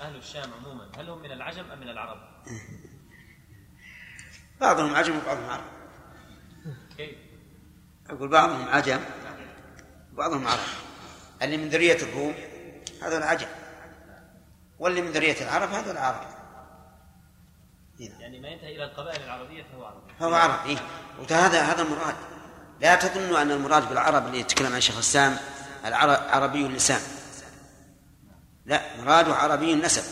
أهل 0.00 0.16
الشام 0.16 0.50
عموما 0.52 0.88
هل 0.98 1.10
هم 1.10 1.22
من 1.22 1.32
العجم 1.32 1.70
أم 1.70 1.80
من 1.80 1.88
العرب؟ 1.88 2.18
بعضهم 4.60 4.94
عجم 4.94 5.16
وبعضهم 5.16 5.50
عرب. 5.50 5.64
كيف؟ 6.96 7.16
أقول 8.10 8.28
بعضهم 8.28 8.68
عجم 8.68 9.00
وبعضهم 10.12 10.46
عرب. 10.46 10.60
اللي 11.42 11.56
من 11.56 11.68
ذرية 11.68 12.02
الروم 12.02 12.34
هذا 13.02 13.18
العجم 13.18 13.48
واللي 14.78 15.02
من 15.02 15.10
ذرية 15.10 15.42
العرب 15.42 15.70
هذا 15.70 15.92
العرب 15.92 16.33
يعني 18.00 18.40
ما 18.40 18.48
ينتهي 18.48 18.76
إلى 18.76 18.84
القبائل 18.84 19.22
العربية 19.22 19.62
فهو 19.62 19.84
عربي. 19.84 20.12
فهو 20.20 20.34
عربي. 20.34 20.70
إيه. 20.70 20.78
وهذا 21.18 21.62
هذا 21.62 21.82
المراد. 21.82 22.14
لا 22.80 22.94
تظنوا 22.94 23.42
أن 23.42 23.50
المراد 23.50 23.88
بالعرب 23.88 24.26
اللي 24.26 24.40
يتكلم 24.40 24.72
عن 24.74 24.80
شيخ 24.80 24.94
الاسلام 24.94 25.36
عربي 26.30 26.66
اللسان. 26.66 27.00
لا 28.66 28.96
مراده 28.96 29.34
عربي 29.34 29.72
النسب. 29.72 30.02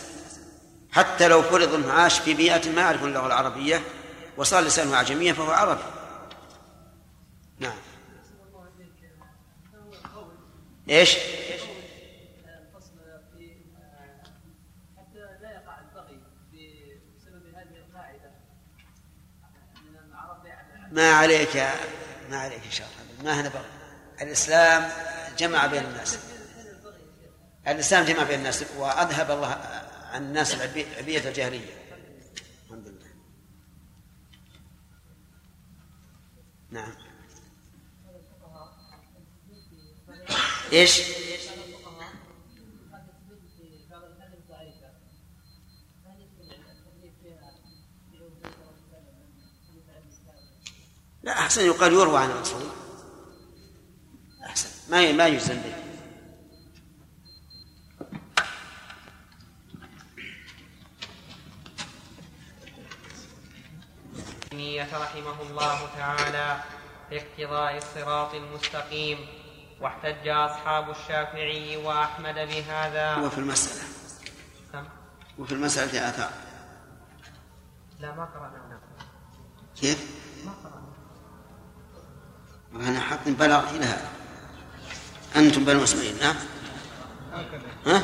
حتى 0.92 1.28
لو 1.28 1.42
فرض 1.42 1.74
انه 1.74 1.92
عاش 1.92 2.18
في 2.18 2.34
بيئة 2.34 2.70
ما 2.70 2.80
يعرف 2.80 3.04
اللغة 3.04 3.26
العربية 3.26 3.80
وصار 4.36 4.62
لسانه 4.62 4.94
اعجميا 4.94 5.32
فهو 5.32 5.50
عربي. 5.50 5.82
نعم. 7.58 7.76
إيش؟ 10.90 11.16
الفصل 12.44 12.98
في 13.36 13.56
حتى 14.96 15.18
لا 15.42 15.50
يقع 15.50 15.78
البغي 15.80 16.20
بسبب 17.16 17.46
هذه 17.54 17.76
القاعده 17.76 18.30
من 19.84 19.96
العرب 19.96 20.46
يعلم 20.46 20.81
ما 20.92 21.12
عليك 21.12 21.56
ما 22.30 22.36
عليك 22.36 22.64
ان 22.64 22.70
شاء 22.70 22.88
الله 22.88 23.24
ما 23.24 23.40
هنا 23.40 23.48
بغي 23.48 23.64
الإسلام 24.22 24.90
جمع 25.38 25.66
بين 25.66 25.84
الناس. 25.84 26.18
الإسلام 27.68 28.04
جمع 28.04 28.22
بين 28.22 28.38
الناس 28.38 28.64
وأذهب 28.76 29.30
الله 29.30 29.48
عن 30.12 30.22
الناس 30.22 30.54
العبية 30.54 31.28
الجاهلية. 31.28 31.74
الحمد 32.66 32.88
لله. 32.88 33.08
نعم. 36.70 36.94
إيش؟ 40.72 41.02
لا 51.22 51.32
أحسن 51.32 51.66
يقال 51.66 51.92
يروى 51.92 52.18
عن 52.18 52.30
الرسول 52.30 52.62
أحسن. 54.44 54.68
ما 54.90 55.12
ما 55.12 55.26
يجزم 55.26 55.54
به 55.54 55.82
رحمه 65.12 65.42
الله 65.42 65.88
تعالى 65.96 66.62
في 67.08 67.16
اقتضاء 67.20 67.76
الصراط 67.76 68.34
المستقيم 68.34 69.18
واحتج 69.80 70.28
أصحاب 70.28 70.90
الشافعي 70.90 71.76
وأحمد 71.76 72.34
بهذا. 72.34 73.16
وفي 73.16 73.38
المسألة. 73.38 73.88
نعم. 74.74 74.88
وفي 75.38 75.52
المسألة 75.52 76.08
آثار. 76.08 76.32
لا 78.00 78.14
ما 78.14 78.24
قرأنا. 78.24 78.80
كيف؟ 79.80 79.98
ما 80.44 80.52
قرأنا. 80.52 80.81
أنا 82.80 83.00
حق 83.00 83.28
بلغ 83.28 83.60
إلى 83.76 83.84
هذا. 83.84 84.08
أنتم 85.36 85.64
بنو 85.64 85.84
إسماعيل 85.84 86.14
نعم. 86.22 86.34
ها؟ 87.86 88.02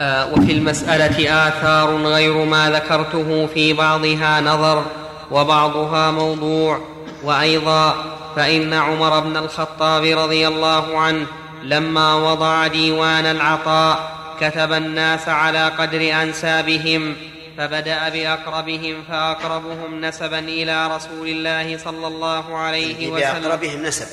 آه، 0.00 0.32
وفي 0.32 0.52
المسألة 0.52 1.48
آثار 1.48 1.96
غير 1.96 2.44
ما 2.44 2.70
ذكرته 2.70 3.46
في 3.46 3.72
بعضها 3.72 4.40
نظر 4.40 4.84
وبعضها 5.30 6.10
موضوع. 6.10 6.80
وأيضا 7.22 8.04
فإن 8.36 8.72
عمر 8.72 9.20
بن 9.20 9.36
الخطاب 9.36 10.04
رضي 10.04 10.48
الله 10.48 10.98
عنه 10.98 11.26
لما 11.62 12.14
وضع 12.14 12.66
ديوان 12.66 13.26
العطاء 13.26 14.12
كتب 14.40 14.72
الناس 14.72 15.28
على 15.28 15.68
قدر 15.68 16.22
أنسابهم 16.22 17.16
فبدأ 17.58 18.08
بأقربهم 18.08 19.04
فأقربهم 19.04 20.00
نسبا 20.00 20.38
إلى 20.38 20.96
رسول 20.96 21.28
الله 21.28 21.78
صلى 21.78 22.06
الله 22.06 22.56
عليه 22.56 23.08
وسلم. 23.08 23.42
بأقربهم 23.42 23.82
نسب. 23.82 24.06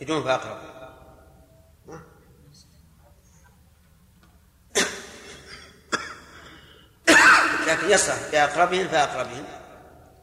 بدون 0.00 0.24
فأقرب. 0.24 0.58
لكن 7.68 7.90
يصلح. 7.90 8.16
بأقربهم 8.32 8.88
فأقربهم. 8.88 9.44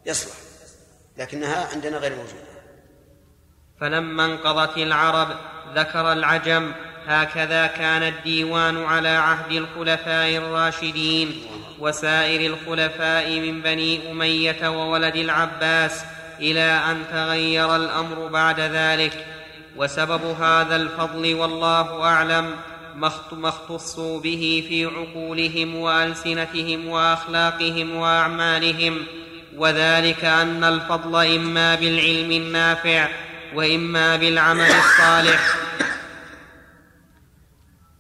يصلح. 0.05 0.35
لكنها 1.17 1.67
عندنا 1.73 1.97
غير 1.97 2.15
موجودة. 2.15 2.51
فلما 3.79 4.25
انقضت 4.25 4.77
العرب 4.77 5.27
ذكر 5.75 6.11
العجم 6.11 6.71
هكذا 7.05 7.67
كان 7.67 8.03
الديوان 8.03 8.83
على 8.83 9.09
عهد 9.09 9.51
الخلفاء 9.51 10.37
الراشدين. 10.37 11.47
وسائر 11.81 12.53
الخلفاء 12.53 13.39
من 13.39 13.61
بني 13.61 14.11
أمية 14.11 14.69
وولد 14.69 15.15
العباس 15.15 16.03
إلى 16.39 16.81
أن 16.91 17.03
تغير 17.11 17.75
الأمر 17.75 18.27
بعد 18.27 18.59
ذلك. 18.59 19.25
وسبب 19.75 20.25
هذا 20.41 20.75
الفضل 20.75 21.33
والله 21.33 22.03
أعلم 22.03 22.55
ما 22.95 23.49
اختصوا 23.49 24.19
به 24.19 24.65
في 24.67 24.85
عقولهم 24.85 25.75
وألسنتهم 25.75 26.87
وأخلاقهم 26.87 27.95
وأعمالهم. 27.95 29.05
وذلك 29.57 30.25
أن 30.25 30.63
الفضل 30.63 31.25
إما 31.25 31.75
بالعلم 31.75 32.31
النافع 32.31 33.07
وإما 33.55 34.15
بالعمل 34.15 34.71
الصالح. 34.71 35.55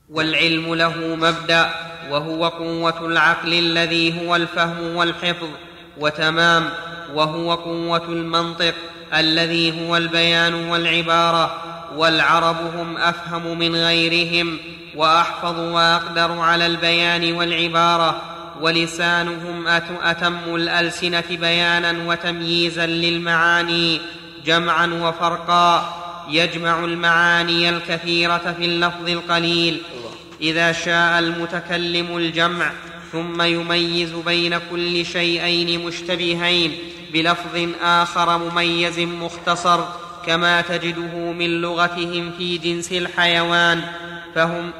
والعلم 0.09 0.75
له 0.75 0.97
مبدأ. 0.97 1.90
وهو 2.11 2.47
قوة 2.47 3.05
العقل 3.05 3.53
الذي 3.53 4.21
هو 4.21 4.35
الفهم 4.35 4.95
والحفظ 4.95 5.47
وتمام 5.97 6.69
وهو 7.13 7.53
قوة 7.53 8.05
المنطق 8.09 8.73
الذي 9.13 9.81
هو 9.81 9.97
البيان 9.97 10.53
والعبارة 10.53 11.61
والعرب 11.95 12.57
هم 12.75 12.97
أفهم 12.97 13.59
من 13.59 13.75
غيرهم 13.75 14.57
وأحفظ 14.95 15.59
وأقدر 15.59 16.39
على 16.39 16.65
البيان 16.65 17.33
والعبارة 17.33 18.21
ولسانهم 18.61 19.67
أتم 20.03 20.55
الألسنة 20.55 21.23
بيانا 21.29 21.95
وتمييزا 22.07 22.85
للمعاني 22.85 24.01
جمعا 24.45 24.87
وفرقا 24.87 25.95
يجمع 26.29 26.79
المعاني 26.79 27.69
الكثيرة 27.69 28.55
في 28.57 28.65
اللفظ 28.65 29.09
القليل. 29.09 29.81
إذا 30.41 30.71
شاء 30.71 31.19
المتكلم 31.19 32.17
الجمع 32.17 32.71
ثم 33.11 33.41
يميز 33.41 34.11
بين 34.11 34.59
كل 34.71 35.05
شيئين 35.05 35.85
مشتبهين 35.85 36.77
بلفظ 37.13 37.69
آخر 37.81 38.37
مميز 38.37 38.99
مختصر 38.99 39.85
كما 40.25 40.61
تجده 40.61 41.31
من 41.31 41.61
لغتهم 41.61 42.31
في 42.37 42.57
جنس 42.57 42.91
الحيوان 42.91 43.81
فهم 44.35 44.71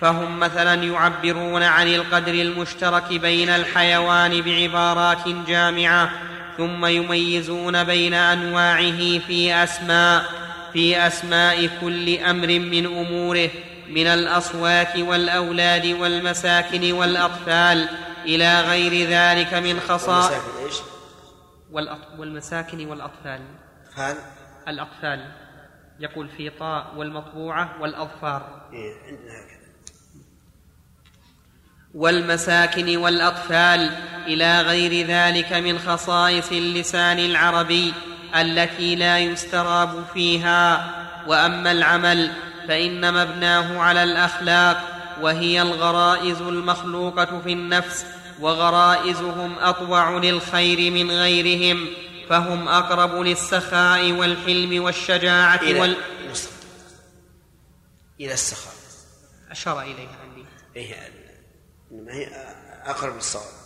فهم 0.00 0.40
مثلا 0.40 0.74
يعبرون 0.74 1.62
عن 1.62 1.88
القدر 1.88 2.34
المشترك 2.34 3.12
بين 3.12 3.48
الحيوان 3.48 4.40
بعبارات 4.40 5.28
جامعة 5.48 6.10
ثم 6.56 6.86
يميزون 6.86 7.84
بين 7.84 8.14
أنواعه 8.14 9.18
في 9.18 9.54
أسماء. 9.54 10.45
في 10.76 11.06
أسماء 11.06 11.66
كل 11.80 12.18
أمر 12.18 12.46
من 12.46 12.86
أموره 12.86 13.50
من 13.88 14.06
الاصوات 14.06 14.96
والأولاد 14.96 15.86
والمساكن 15.86 16.92
والأطفال 16.92 17.88
إلى 18.24 18.60
غير 18.60 19.08
ذلك 19.08 19.54
من 19.54 19.80
خصائص 19.80 20.82
والمساكن 22.18 22.86
والأطفال. 22.86 23.40
هل؟ 23.94 24.16
الأطفال. 24.68 25.32
يقول 26.00 26.28
في 26.28 26.50
طاء 26.50 26.94
والمطبوعة 26.96 27.82
والأظفار. 27.82 28.68
إيه 28.72 28.94
عندنا 29.06 29.32
هكذا. 29.32 29.66
والمساكن 31.94 32.96
والأطفال 32.96 33.90
إلى 34.26 34.60
غير 34.60 35.06
ذلك 35.06 35.52
من 35.52 35.78
خصائص 35.78 36.52
اللسان 36.52 37.18
العربي 37.18 37.94
التي 38.34 38.94
لا 38.94 39.18
يستراب 39.18 40.04
فيها. 40.14 40.92
وأما 41.26 41.72
العمل 41.72 42.32
فان 42.68 43.14
مبناه 43.14 43.80
على 43.80 44.02
الأخلاق 44.02 44.84
وهي 45.20 45.62
الغرائز 45.62 46.40
المخلوقة 46.40 47.40
في 47.40 47.52
النفس 47.52 48.06
وغرائزهم 48.40 49.58
أطوع 49.58 50.10
للخير 50.10 50.90
من 50.90 51.10
غيرهم 51.10 51.88
فهم 52.28 52.68
أقرب 52.68 53.14
للسخاء 53.14 54.12
والحلم 54.12 54.82
والشجاعة 54.82 55.60
إلى 55.62 55.80
وال. 55.80 55.96
إلى 58.20 58.32
السخاء. 58.32 58.74
أشار 59.50 59.82
إليها 59.82 60.16
عندي. 60.22 60.44
إيه 60.76 60.94
إنما 61.92 62.12
هي 62.12 62.26
أقرب 62.86 63.14
للصواب. 63.14 63.65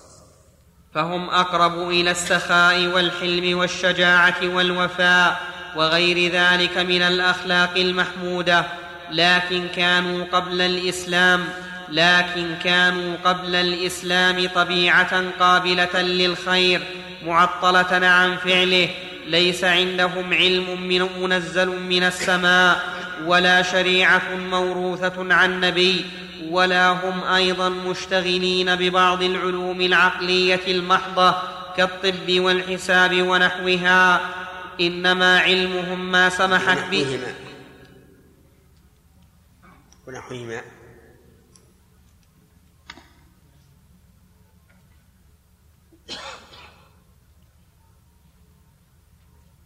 فهم 0.94 1.30
أقرب 1.30 1.90
إلى 1.90 2.10
السخاء 2.10 2.86
والحلم 2.86 3.58
والشجاعة 3.58 4.36
والوفاء 4.42 5.40
وغير 5.76 6.32
ذلك 6.32 6.78
من 6.78 7.02
الأخلاق 7.02 7.76
المحمودة. 7.76 8.64
لكن 9.10 9.66
كانوا 9.76 10.24
قبل 10.32 10.60
الإسلام 10.60 11.44
لكن 11.88 12.54
كانوا 12.64 13.16
قبل 13.24 13.54
الإسلام 13.54 14.48
طبيعة 14.54 15.24
قابلة 15.40 16.02
للخير 16.02 16.82
معطلة 17.26 18.06
عن 18.06 18.36
فعله. 18.36 18.88
ليس 19.26 19.64
عندهم 19.64 20.34
علم 20.34 20.80
من 20.80 21.08
منزل 21.22 21.68
من 21.68 22.02
السماء 22.02 22.80
ولا 23.26 23.62
شريعة 23.62 24.34
موروثة 24.50 25.34
عن 25.34 25.60
نبي. 25.60 26.04
ولا 26.50 26.90
هم 26.90 27.24
أيضا 27.24 27.68
مشتغلين 27.68 28.76
ببعض 28.76 29.22
العلوم 29.22 29.80
العقلية 29.80 30.60
المحضة 30.68 31.34
كالطب 31.76 32.40
والحساب 32.40 33.22
ونحوها. 33.22 34.20
إنما 34.80 35.38
علمهم 35.38 36.12
ما 36.12 36.28
سمحت 36.28 36.90
به. 36.90 37.34
ونحوهما. 40.06 40.62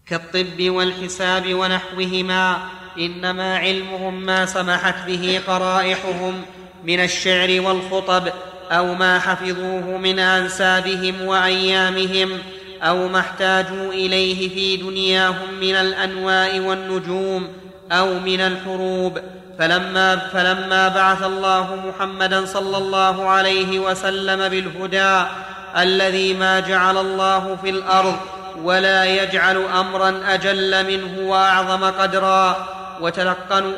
كالطب 0.07 0.61
والحساب 0.61 1.55
ونحوهما. 1.55 2.69
إنما 2.99 3.57
علمهم 3.57 4.21
ما 4.27 4.47
سمحت 4.47 5.07
به 5.07 5.43
قرائحهم. 5.47 6.45
من 6.85 7.01
الشعر 7.01 7.61
والخطب 7.61 8.29
أو 8.71 8.95
ما 8.95 9.19
حفظوه 9.19 9.99
من 9.99 10.19
أنسابهم 10.19 11.23
وأيامهم 11.27 12.39
أو 12.83 13.09
ما 13.09 13.21
احتاجوا 13.21 13.93
إليه 13.93 14.49
في 14.49 14.77
دنياهم 14.77 15.55
من 15.61 15.75
الأنواء 15.75 16.61
والنجوم 16.61 17.49
أو 17.93 18.19
من 18.19 18.41
الحروب. 18.41 19.19
فلما, 19.59 20.17
فلما 20.17 20.89
بعث 20.89 21.23
الله 21.23 21.77
محمدا 21.89 22.45
صلى 22.47 22.77
الله 22.77 23.29
عليه 23.29 23.79
وسلم 23.79 24.49
بالهدى 24.49 25.29
الذي 25.77 26.35
ما 26.35 26.61
جعل 26.61 26.97
الله 26.99 27.57
في 27.63 27.71
الأرض 27.71 28.17
ولا 28.63 29.05
يجعل 29.05 29.57
امرا 29.57 30.21
أجل 30.27 30.87
منه 30.87 31.31
وأعظم 31.31 31.85
قدرا 31.85 32.67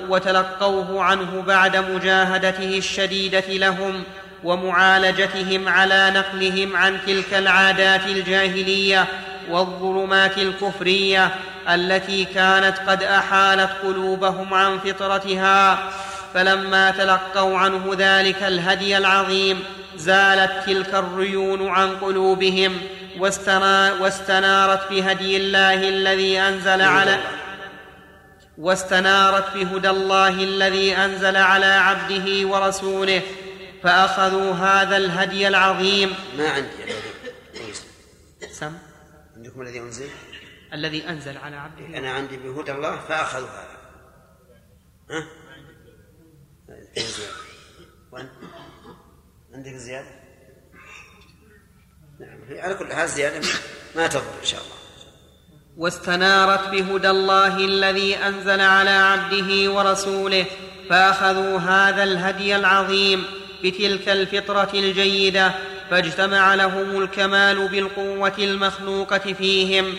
وتلقوه 0.08 1.04
عنه 1.04 1.44
بعد 1.46 1.76
مجاهدته 1.76 2.78
الشديدة 2.78 3.44
لهم 3.48 4.02
ومعالجتهم 4.44 5.68
على 5.68 6.12
نقلهم 6.14 6.76
عن 6.76 6.98
تلك 7.06 7.34
العادات 7.34 8.06
الجاهلية 8.06 9.04
والظلمات 9.50 10.38
الكفرية 10.38 11.30
التي 11.68 12.24
كانت 12.24 12.74
قد 12.86 13.02
أحالت 13.02 13.70
قلوبهم 13.82 14.54
عن 14.54 14.78
فطرتها. 14.78 15.78
فلما 16.34 16.90
تلقوا 16.90 17.58
عنه 17.58 17.94
ذلك 17.98 18.42
الهدي 18.42 18.96
العظيم 18.96 19.64
زالت 19.96 20.52
تلك 20.66 20.94
الريون 20.94 21.68
عن 21.68 21.96
قلوبهم 21.96 22.80
واستنارت 24.00 24.90
بهدي 24.90 25.36
الله 25.36 25.88
الذي 25.88 26.40
أنزل 26.40 26.82
على 26.82 27.18
واستنارت 28.58 29.54
بهدى 29.54 29.90
الله 29.90 30.28
الذي 30.28 30.96
أنزل 30.96 31.36
على 31.36 31.66
عبده 31.66 32.46
ورسوله 32.48 33.22
فأخذوا 33.82 34.52
هذا 34.52 34.96
الهدي 34.96 35.48
العظيم. 35.48 36.14
ما 36.38 36.50
عندي 36.50 36.68
الذي 37.54 37.74
سم. 38.50 38.78
عندكم 39.36 39.62
الذي 39.62 39.80
أنزل؟ 39.80 40.08
الذي 40.72 41.08
أنزل 41.08 41.36
على 41.36 41.56
عبده. 41.56 41.98
أنا 41.98 42.10
عندي 42.12 42.36
بهدى 42.36 42.72
الله 42.72 42.96
فأخذوا 42.96 43.48
هذا. 43.48 43.76
ها؟ 45.10 45.26
زيادة. 46.96 48.30
عندك 49.54 49.72
زيادة؟ 49.72 50.10
نعم 52.20 52.60
على 52.60 52.74
كل 52.74 52.92
حال 52.92 53.08
زيادة 53.08 53.48
ما 53.96 54.06
تضر 54.06 54.40
إن 54.40 54.46
شاء 54.46 54.60
الله. 54.60 54.76
واستنارت 55.76 56.68
بهدى 56.68 57.10
الله 57.10 57.56
الذي 57.56 58.16
أنزل 58.16 58.60
على 58.60 58.90
عبده 58.90 59.70
ورسوله 59.72 60.44
فأخذوا 60.90 61.58
هذا 61.58 62.02
الهدي 62.02 62.56
العظيم 62.56 63.24
بتلك 63.64 64.08
الفطرة 64.08 64.70
الجيدة 64.74 65.52
فاجتمع 65.90 66.54
لهم 66.54 67.02
الكمال 67.02 67.68
بالقوة 67.68 68.32
المخلوقة 68.38 69.18
فيهم 69.18 69.94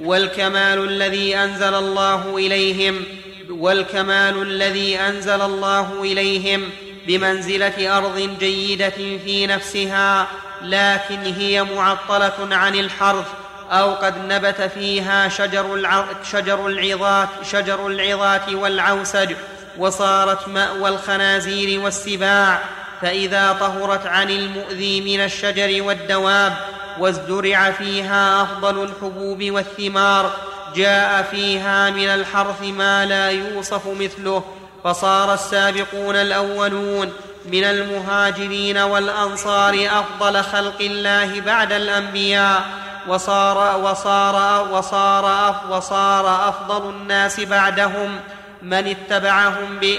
والكمال 0.00 0.78
الذي 0.78 1.36
أنزل 1.36 1.74
الله 1.74 2.36
إليهم 2.36 3.04
والكمال 3.50 4.42
الذي 4.42 4.98
أنزل 4.98 5.42
الله 5.42 6.02
إليهم 6.02 6.64
بمنزلة 7.06 7.98
أرض 7.98 8.36
جيدة 8.40 9.18
في 9.24 9.46
نفسها 9.46 10.28
لكن 10.62 11.18
هي 11.18 11.64
معطلة 11.64 12.56
عن 12.56 12.74
الحرث 12.74 13.26
أو 13.70 13.94
قد 13.94 14.14
نبت 14.28 14.60
فيها 14.60 15.28
شجر, 15.28 15.88
شجر 16.32 16.66
العظات 16.66 17.28
شجر 17.52 17.86
العظات 17.86 18.48
والعوسج 18.52 19.34
وصارت 19.78 20.48
مأوى 20.48 20.88
الخنازير 20.88 21.80
والسباع 21.80 22.60
فإذا 23.02 23.56
طهرت 23.60 24.06
عن 24.06 24.30
المؤذي 24.30 25.00
من 25.00 25.24
الشجر 25.24 25.82
والدواب 25.82 26.54
وازدرع 26.98 27.70
فيها 27.70 28.42
أفضل 28.42 28.82
الحبوب 28.82 29.44
والثمار 29.44 30.32
جاء 30.74 31.22
فيها 31.30 31.90
من 31.90 32.08
الحرث 32.08 32.62
ما 32.62 33.06
لا 33.06 33.30
يوصف 33.30 33.86
مثله 33.86 34.44
فصار 34.84 35.34
السابقون 35.34 36.16
الأولون 36.16 37.12
من 37.46 37.64
المهاجرين 37.64 38.78
والأنصار 38.78 39.88
أفضل 39.92 40.42
خلق 40.42 40.80
الله 40.80 41.40
بعد 41.40 41.72
الأنبياء. 41.72 42.87
وصار 43.08 43.80
وصار 43.80 44.68
وصار 44.72 45.54
وصار 45.70 46.48
أفضل 46.48 46.90
الناس 46.90 47.40
بعدهم 47.40 48.20
من 48.62 48.86
اتبعهم 48.86 49.78
ب 49.80 49.98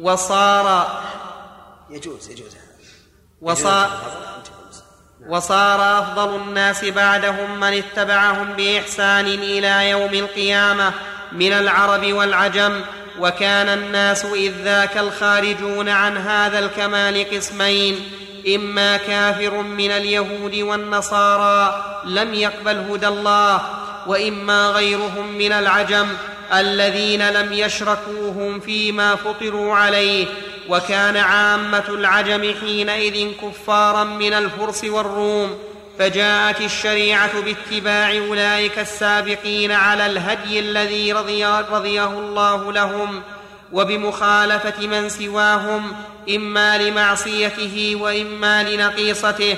وصار 0.00 1.00
يجوز 1.90 2.30
يجوز. 2.30 2.56
وصار 3.40 3.90
وصار 5.28 5.98
أفضل 5.98 6.36
الناس 6.36 6.84
بعدهم 6.84 7.60
من 7.60 7.72
اتبعهم 7.72 8.52
بإحسان 8.52 9.26
إلى 9.26 9.90
يوم 9.90 10.14
القيامة 10.14 10.92
من 11.32 11.52
العرب 11.52 12.12
والعجم. 12.12 12.80
وكان 13.18 13.68
الناس 13.68 14.24
إذ 14.24 14.52
ذاك 14.62 14.96
الخارجون 14.96 15.88
عن 15.88 16.16
هذا 16.16 16.58
الكمال 16.58 17.30
قسمين. 17.30 18.10
إما 18.54 18.96
كافر 18.96 19.62
من 19.62 19.90
اليهود 19.90 20.54
والنصارى 20.54 21.84
لم 22.04 22.34
يقبل 22.34 22.76
هدى 22.76 23.08
الله 23.08 23.60
وإما 24.06 24.68
غيرهم 24.68 25.32
من 25.38 25.52
العجم 25.52 26.06
الذين 26.54 27.30
لم 27.30 27.52
يشركوهم 27.52 28.60
فيما 28.60 29.16
فطروا 29.16 29.74
عليه. 29.74 30.26
وكان 30.68 31.16
عامة 31.16 31.84
العجم 31.88 32.54
حينئذ 32.60 33.32
كفارا 33.42 34.04
من 34.04 34.32
الفرس 34.32 34.84
والروم. 34.84 35.58
فجاءت 35.98 36.60
الشريعة 36.60 37.40
باتباع 37.40 38.16
أولئك 38.28 38.78
السابقين 38.78 39.72
على 39.72 40.06
الهدي 40.06 40.58
الذي 40.58 41.12
رضي 41.12 41.44
رضيه 41.44 42.06
الله 42.06 42.72
لهم. 42.72 43.22
وبمخالفة 43.72 44.86
من 44.86 45.08
سواهم 45.08 45.92
إما 46.28 46.78
لمعصيته 46.78 47.96
وإما 48.00 48.62
لنقيصته 48.62 49.56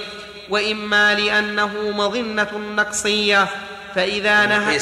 وإما 0.51 1.15
لأنه 1.15 1.91
مظنة 1.91 2.59
نقصية. 2.59 3.49
فإذا 3.95 4.47
نهى 4.47 4.81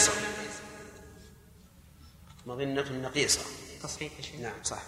مظنة 2.47 2.93
نقيصة. 2.93 3.41
تصحيح 3.83 4.13
شيء 4.21 4.41
نعم 4.43 4.63
صح. 4.63 4.83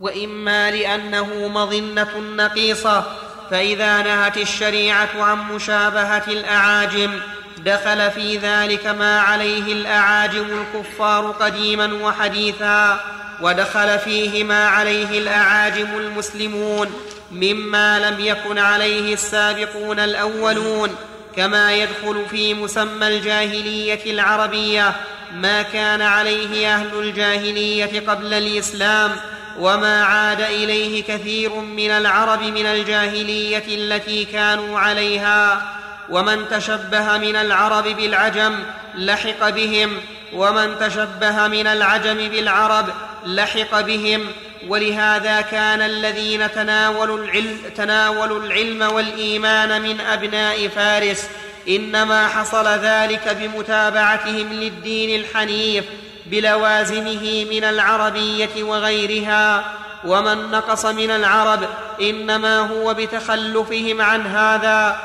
وإما 0.00 0.70
لأنه 0.70 1.48
مظنة 1.48 2.18
نقيصة. 2.18 3.27
فإذا 3.50 4.02
نهت 4.02 4.36
الشريعة 4.36 5.08
عن 5.18 5.38
مشابهة 5.38 6.24
الأعاجم 6.28 7.10
دخل 7.58 8.10
في 8.10 8.36
ذلك 8.36 8.86
ما 8.86 9.20
عليه 9.20 9.72
الأعاجم 9.72 10.46
الكفار 10.60 11.30
قديما 11.30 11.94
وحديثا 12.02 13.00
ودخل 13.40 13.98
فيه 13.98 14.44
ما 14.44 14.68
عليه 14.68 15.18
الأعاجم 15.18 15.88
المسلمون 15.96 16.92
مما 17.32 18.10
لم 18.10 18.26
يكن 18.26 18.58
عليه 18.58 19.14
السابقون 19.14 19.98
الأولون 19.98 20.96
كما 21.36 21.72
يدخل 21.72 22.24
في 22.30 22.54
مسمى 22.54 23.08
الجاهلية 23.08 24.12
العربية 24.12 24.94
ما 25.34 25.62
كان 25.62 26.02
عليه 26.02 26.74
أهل 26.74 26.98
الجاهلية 26.98 28.00
قبل 28.08 28.34
الإسلام 28.34 29.16
وما 29.58 30.04
عاد 30.04 30.40
إليه 30.40 31.02
كثير 31.02 31.54
من 31.54 31.90
العرب 31.90 32.42
من 32.42 32.66
الجاهلية 32.66 33.64
التي 33.68 34.24
كانوا 34.24 34.78
عليها. 34.78 35.74
ومن 36.10 36.48
تشبه 36.48 37.18
من 37.18 37.36
العرب 37.36 37.84
بالعجم 37.84 38.54
لحق 38.94 39.48
بهم 39.48 40.00
ومن 40.32 40.78
تشبه 40.80 41.48
من 41.48 41.66
العجم 41.66 42.14
بالعرب 42.14 42.86
لحق 43.26 43.80
بهم. 43.80 44.26
ولهذا 44.68 45.40
كان 45.40 45.82
الذين 45.82 46.52
تناولوا 46.52 47.18
العلم, 47.18 47.58
تناولوا 47.76 48.42
العلم 48.44 48.82
والإيمان 48.82 49.82
من 49.82 50.00
أبناء 50.00 50.68
فارس 50.68 51.28
إنما 51.68 52.28
حصل 52.28 52.66
ذلك 52.66 53.36
بمتابعتهم 53.40 54.52
للدين 54.52 55.20
الحنيف. 55.20 55.84
بلوازمه 56.30 57.46
من 57.50 57.64
العربية 57.64 58.62
وغيرها 58.62 59.64
ومن 60.04 60.50
نقص 60.50 60.86
من 60.86 61.10
العرب 61.10 61.60
إنما 62.00 62.58
هو 62.58 62.94
بتخلفهم 62.94 64.00
عن 64.00 64.26
هذا 64.26 65.00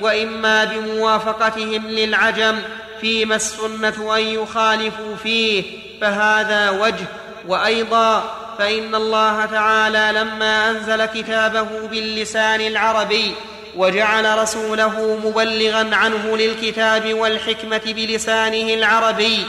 وإما 0.00 0.64
بموافقتهم 0.64 1.86
للعجم 1.86 2.58
فيما 3.00 3.36
السنة 3.36 4.16
أن 4.16 4.20
يخالفوا 4.20 5.16
فيه 5.22 5.64
فهذا 6.00 6.70
وجه. 6.70 7.04
وأيضا 7.48 8.34
فإن 8.58 8.94
الله 8.94 9.44
تعالى 9.44 10.18
لما 10.18 10.70
أنزل 10.70 11.04
كتابه 11.04 11.88
باللسان 11.90 12.60
العربي 12.60 13.34
وجعل 13.76 14.38
رسوله 14.38 15.18
مبلغا 15.24 15.96
عنه 15.96 16.36
للكتاب 16.36 17.14
والحكمة 17.14 17.82
بلسانه 17.86 18.74
العربي 18.74 19.46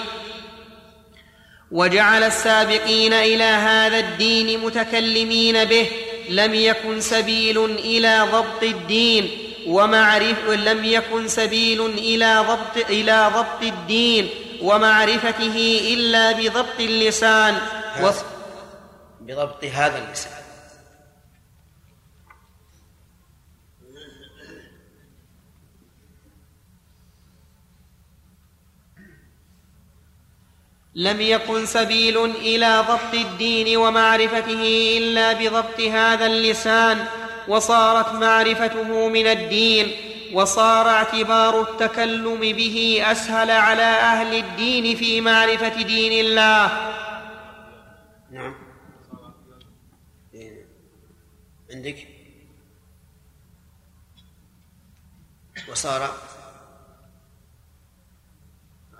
وجعل 1.71 2.23
السابقين 2.23 3.13
إلى 3.13 3.43
هذا 3.43 3.99
الدين 3.99 4.59
متكلمين 4.59 5.65
به 5.65 5.87
لم 6.29 6.53
يكن 6.53 7.01
سبيل 7.01 7.65
إلى 7.65 8.27
ضبط 8.31 8.63
الدين 8.63 9.37
ومعرف 9.67 10.49
لم 10.49 10.85
يكن 10.85 11.27
سبيل 11.27 11.85
إلى 11.85 12.45
ضبط 12.47 12.89
إلى 12.89 13.31
ضبط 13.35 13.61
الدين 13.61 14.29
ومعرفته 14.61 15.79
إلا 15.93 16.31
بضبط 16.31 16.79
اللسان. 16.79 17.57
بضبط 19.21 19.63
هذا 19.65 19.97
اللسان. 19.97 20.44
لم 30.95 31.21
يكن 31.21 31.65
سبيل 31.65 32.25
إلى 32.25 32.85
ضبط 32.87 33.13
الدين 33.13 33.77
ومعرفته 33.77 34.97
إلا 34.97 35.33
بضبط 35.33 35.79
هذا 35.79 36.25
اللسان 36.25 37.05
وصارت 37.47 38.13
معرفته 38.13 39.09
من 39.09 39.27
الدين 39.27 39.91
وصار 40.33 40.89
اعتبار 40.89 41.61
التكلم 41.61 42.39
به 42.39 43.01
أسهل 43.05 43.51
على 43.51 43.81
أهل 43.81 44.35
الدين 44.35 44.95
في 44.95 45.21
معرفة 45.21 45.81
دين 45.81 46.25
الله. 46.25 46.91
نعم. 48.31 48.55
عندك؟ 51.71 52.07
وصار؟ 55.69 56.09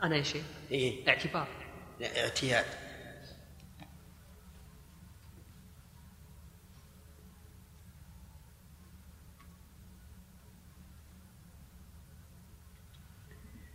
أنا 0.04 0.16
يا 0.16 0.24
شيخ. 0.24 0.44
إيه؟ 0.72 1.08
اعتبار. 1.08 1.65
اعتياد 2.02 2.66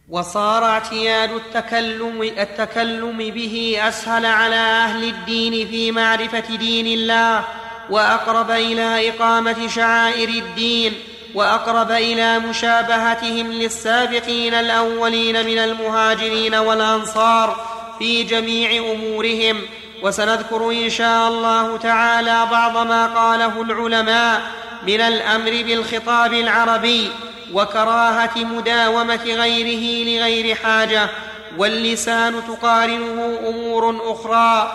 وصار 0.08 0.64
اعتياد 0.64 1.30
التكلم 1.32 2.22
التكلم 2.22 3.18
به 3.18 3.76
أسهل 3.80 4.26
على 4.26 4.56
أهل 4.56 5.04
الدين 5.04 5.68
في 5.68 5.92
معرفة 5.92 6.56
دين 6.56 6.86
الله 6.86 7.44
وأقرب 7.90 8.50
إلى 8.50 9.08
إقامة 9.10 9.68
شعائر 9.68 10.28
الدين 10.28 10.94
وأقرب 11.34 11.90
إلى 11.90 12.38
مشابهتهم 12.38 13.52
للسابقين 13.52 14.54
الأولين 14.54 15.46
من 15.46 15.58
المهاجرين 15.58 16.54
والأنصار 16.54 17.69
في 18.00 18.22
جميع 18.22 18.92
أمورهم 18.92 19.62
وسنذكر 20.02 20.70
إن 20.70 20.90
شاء 20.90 21.28
الله 21.28 21.76
تعالى 21.76 22.46
بعض 22.50 22.86
ما 22.86 23.06
قاله 23.06 23.62
العلماء 23.62 24.42
من 24.86 25.00
الأمر 25.00 25.50
بالخطاب 25.50 26.32
العربي 26.32 27.10
وكراهة 27.52 28.30
مداومة 28.36 29.24
غيره 29.24 30.08
لغير 30.08 30.54
حاجة 30.54 31.10
واللسان 31.58 32.42
تقارنه 32.48 33.38
أمور 33.48 34.12
أخرى 34.12 34.72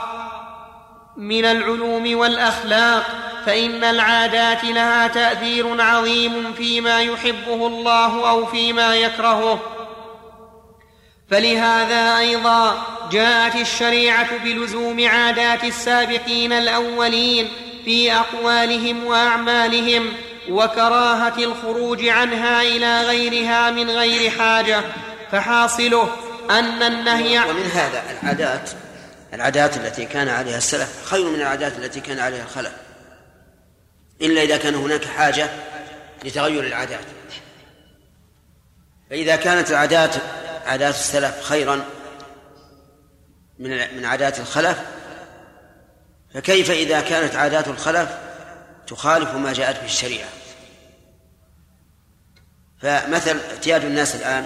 من 1.18 1.46
العلوم 1.46 2.18
والأخلاق 2.18 3.04
فإن 3.46 3.84
العادات 3.84 4.64
لها 4.64 5.08
تأثير 5.08 5.82
عظيم 5.82 6.54
فيما 6.54 7.02
يحبه 7.02 7.68
الله 7.68 8.30
أو 8.30 8.46
فيما 8.46 8.96
يكرهه. 8.96 9.75
فلهذا 11.30 12.18
أيضا 12.20 12.86
جاءت 13.12 13.56
الشريعة 13.56 14.38
بلزوم 14.44 15.08
عادات 15.08 15.64
السابقين 15.64 16.54
الأولين 16.54 17.50
في 17.86 18.14
أقوالهم 18.14 19.06
وأعمالهم 19.06 20.14
وكراهة 20.50 21.38
الخروج 21.38 22.08
عنها 22.08 22.62
إلى 22.62 23.02
غيرها 23.02 23.72
من 23.72 23.90
غير 23.90 24.30
حاجة 24.32 24.82
فحاصله 25.32 26.10
أن 26.50 26.84
النهي 26.84 27.40
ومن 27.50 27.66
هذا 27.66 28.04
العادات 28.12 28.70
العادات 29.34 29.78
التي 29.78 30.06
كان 30.06 30.30
عليها 30.30 30.58
السلف 30.58 31.06
خير 31.06 31.30
من 31.30 31.42
العادات 31.42 31.78
التي 31.78 32.00
كان 32.00 32.20
عليها 32.20 32.44
الخلف 32.44 32.72
إلا 34.22 34.42
إذا 34.42 34.58
كان 34.58 34.76
هناك 34.76 35.06
حاجة 35.06 35.50
لتغير 36.26 36.64
العادات. 36.64 37.06
فإذا 39.10 39.36
كانت 39.36 39.72
العادات 39.72 40.16
عادات 40.66 40.96
السلف 40.96 41.42
خيرا 41.44 41.86
من 43.60 43.98
من 43.98 44.06
عادات 44.06 44.40
الخلف. 44.40 44.78
فكيف 46.34 46.72
إذا 46.72 47.02
كانت 47.02 47.36
عادات 47.36 47.68
الخلف 47.68 48.18
تخالف 48.88 49.36
ما 49.36 49.54
جاءت 49.54 49.80
به 49.80 49.86
الشريعة؟ 49.86 50.30
فمثل 52.82 53.40
اعتياد 53.52 53.86
الناس 53.86 54.16
الآن 54.16 54.46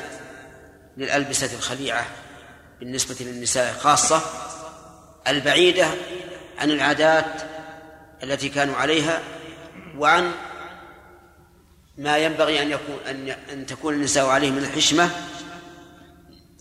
للألبسة 0.97 1.55
الخليعة 1.57 2.05
بالنسبة 2.79 3.15
للنساء 3.19 3.73
خاصة 3.73 4.21
البعيدة 5.27 5.87
عن 6.57 6.71
العادات 6.71 7.41
التي 8.23 8.49
كانوا 8.49 8.75
عليها 8.75 9.21
وعن 9.97 10.31
ما 11.97 12.17
ينبغي 12.17 12.61
أن 12.61 12.71
يكون 12.71 12.97
أن 13.09 13.29
أن 13.53 13.65
تكون 13.65 13.93
النساء 13.93 14.25
عليه 14.25 14.51
من 14.51 14.57
الحشمة 14.57 15.09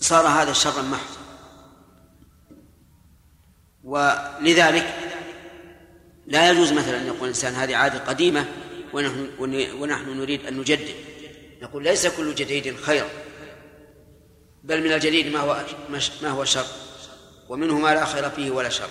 صار 0.01 0.27
هذا 0.27 0.53
شرا 0.53 0.83
محضا 0.83 1.19
ولذلك 3.85 4.95
لا 6.27 6.51
يجوز 6.51 6.73
مثلا 6.73 7.01
أن 7.01 7.07
يقول 7.07 7.23
الإنسان 7.23 7.55
هذه 7.55 7.77
عادة 7.77 7.99
قديمة 7.99 8.47
ونحن, 8.93 9.29
ونحن 9.81 10.19
نريد 10.19 10.47
أن 10.47 10.57
نجدد. 10.57 10.95
نقول 11.63 11.85
ليس 11.85 12.07
كل 12.07 12.35
جديد 12.35 12.77
خير 12.77 13.05
بل 14.65 14.85
من 14.85 14.93
الجديد 14.93 15.33
ما 15.33 15.39
هو 15.39 15.65
ما 16.23 16.29
هو 16.29 16.45
شر 16.45 16.67
ومنه 17.49 17.79
ما 17.79 17.95
لا 17.95 18.05
خير 18.05 18.31
فيه 18.31 18.51
ولا 18.51 18.69
شر. 18.69 18.91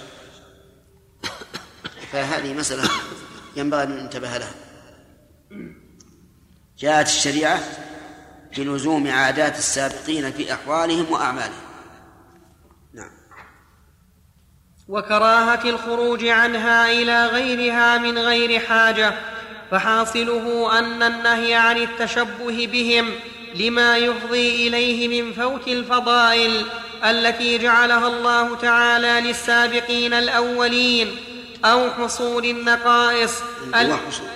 فهذه 2.11 2.53
مسألة 2.53 2.89
ينبغي 3.55 3.83
أن 3.83 3.89
ننتبه 3.89 4.37
لها. 4.37 4.53
جاءت 6.77 7.07
الشريعة 7.07 7.63
بلزوم 8.57 9.07
عادات 9.07 9.57
السابقين 9.57 10.31
في 10.31 10.53
أحوالهم 10.53 11.11
وأعمالهم. 11.11 11.67
نعم. 12.93 13.11
وكراهة 14.87 15.69
الخروج 15.69 16.25
عنها 16.25 16.91
إلى 16.91 17.25
غيرها 17.25 17.97
من 17.97 18.17
غير 18.17 18.59
حاجة 18.59 19.13
فحاصله 19.71 20.79
أن 20.79 21.03
النهي 21.03 21.55
عن 21.55 21.77
التشبه 21.77 22.67
بهم 22.71 23.11
لما 23.55 23.97
يفضي 23.97 24.67
إليه 24.67 25.23
من 25.23 25.33
فوت 25.33 25.67
الفضائل 25.67 26.65
التي 27.03 27.57
جعلها 27.57 28.07
الله 28.07 28.55
تعالى 28.55 29.27
للسابقين 29.27 30.13
الأولين 30.13 31.15
أو 31.65 31.89
حصول 31.91 32.45
النقائص 32.45 33.41
أو 33.73 33.97
حصول 33.97 34.27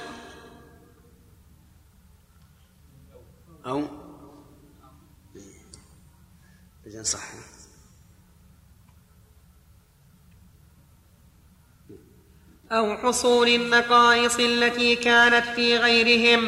أو 3.66 3.88
إذا 7.02 7.10
صح 7.10 7.20
أو 12.72 12.98
حصول 12.98 13.48
النقائص 13.48 14.40
التي 14.40 14.96
كانت 14.96 15.46
في 15.56 15.78
غيرهم. 15.78 16.48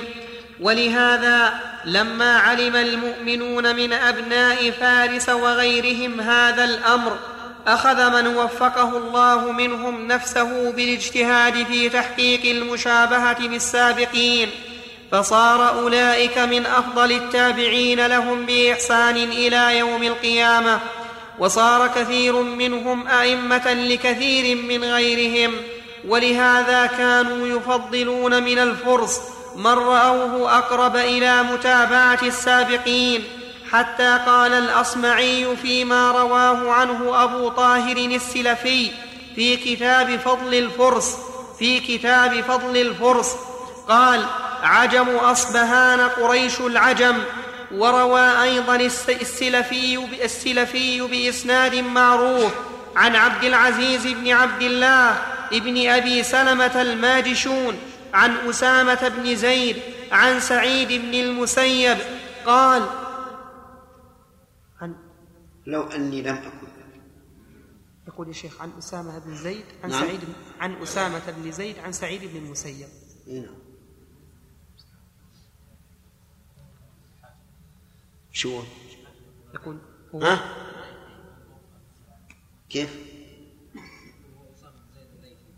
ولهذا 0.59 1.59
لما 1.85 2.37
علم 2.37 2.75
المؤمنون 2.75 3.75
من 3.75 3.93
أبناء 3.93 4.71
فارس 4.71 5.29
وغيرهم 5.29 6.21
هذا 6.21 6.63
الأمر 6.63 7.19
أخذ 7.67 8.09
من 8.09 8.27
وفقه 8.27 8.97
الله 8.97 9.51
منهم 9.51 10.07
نفسه 10.07 10.71
بالاجتهاد 10.71 11.65
في 11.65 11.89
تحقيق 11.89 12.45
المشابهة 12.45 13.47
بالسابقين. 13.47 14.49
فصار 15.13 15.79
أولئك 15.79 16.37
من 16.37 16.65
أفضل 16.65 17.11
التابعين 17.11 18.05
لهم 18.05 18.45
بإحسان 18.45 19.15
إلى 19.15 19.77
يوم 19.77 20.03
القيامة 20.03 20.79
وصار 21.39 21.87
كثير 21.87 22.41
منهم 22.41 23.07
أئمة 23.07 23.73
لكثير 23.73 24.57
من 24.57 24.83
غيرهم 24.83 25.53
ولهذا 26.07 26.85
كانوا 26.85 27.47
يفضلون 27.47 28.43
من 28.43 28.59
الفرس 28.59 29.21
من 29.55 29.73
رأوه 29.73 30.57
أقرب 30.57 30.95
إلى 30.95 31.43
متابعة 31.43 32.19
السابقين 32.23 33.23
حتى 33.71 34.19
قال 34.25 34.53
الأصمعي 34.53 35.55
فيما 35.55 36.11
رواه 36.11 36.71
عنه 36.71 37.23
أبو 37.23 37.49
طاهر 37.49 37.97
السلفي 37.97 38.91
في 39.35 39.55
كتاب 39.57 40.19
فضل 40.19 40.53
الفرس 40.53 41.17
في 41.59 41.79
كتاب 41.79 42.41
فضل 42.41 42.77
الفرس. 42.77 43.35
قال 43.87 44.25
عجم 44.63 45.09
أصبهان 45.09 45.99
قريش 45.99 46.59
العجم 46.59 47.17
وروى 47.71 48.43
أيضا 48.43 48.75
السلفي 48.75 50.23
السلفي 50.25 51.01
بإسناد 51.01 51.75
معروف 51.75 52.53
عن 52.95 53.15
عبد 53.15 53.43
العزيز 53.43 54.07
بن 54.07 54.31
عبد 54.31 54.61
الله 54.61 55.09
ابن 55.53 55.87
أبي 55.89 56.23
سلمة 56.23 56.81
الماجشون 56.81 57.77
عن 58.13 58.31
أسامة 58.31 59.07
بن 59.07 59.35
زيد 59.35 59.77
عن 60.11 60.39
سعيد 60.39 61.01
بن 61.01 61.13
المسيب 61.13 61.97
قال 62.45 62.83
عن 64.81 64.95
لو 65.65 65.81
أني 65.81 66.21
لم 66.21 66.35
أكن 66.35 66.73
يقول 68.07 68.27
يا 68.27 68.33
شيخ 68.33 68.61
عن 68.61 68.71
أسامة 68.77 69.19
بن 69.19 69.35
زيد 69.35 69.65
عن 69.83 69.89
نعم. 69.89 70.01
سعيد 70.01 70.19
عن 70.59 70.73
أسامة 70.73 71.31
بن 71.31 71.51
زيد 71.51 71.79
عن 71.79 71.91
سعيد 71.91 72.21
بن 72.21 72.37
المسيب. 72.37 72.87
نعم. 73.27 73.62
شو 78.33 78.63
يقول 79.53 79.77
هو 80.15 80.21
ها 80.21 80.39
كيف؟ 82.69 82.89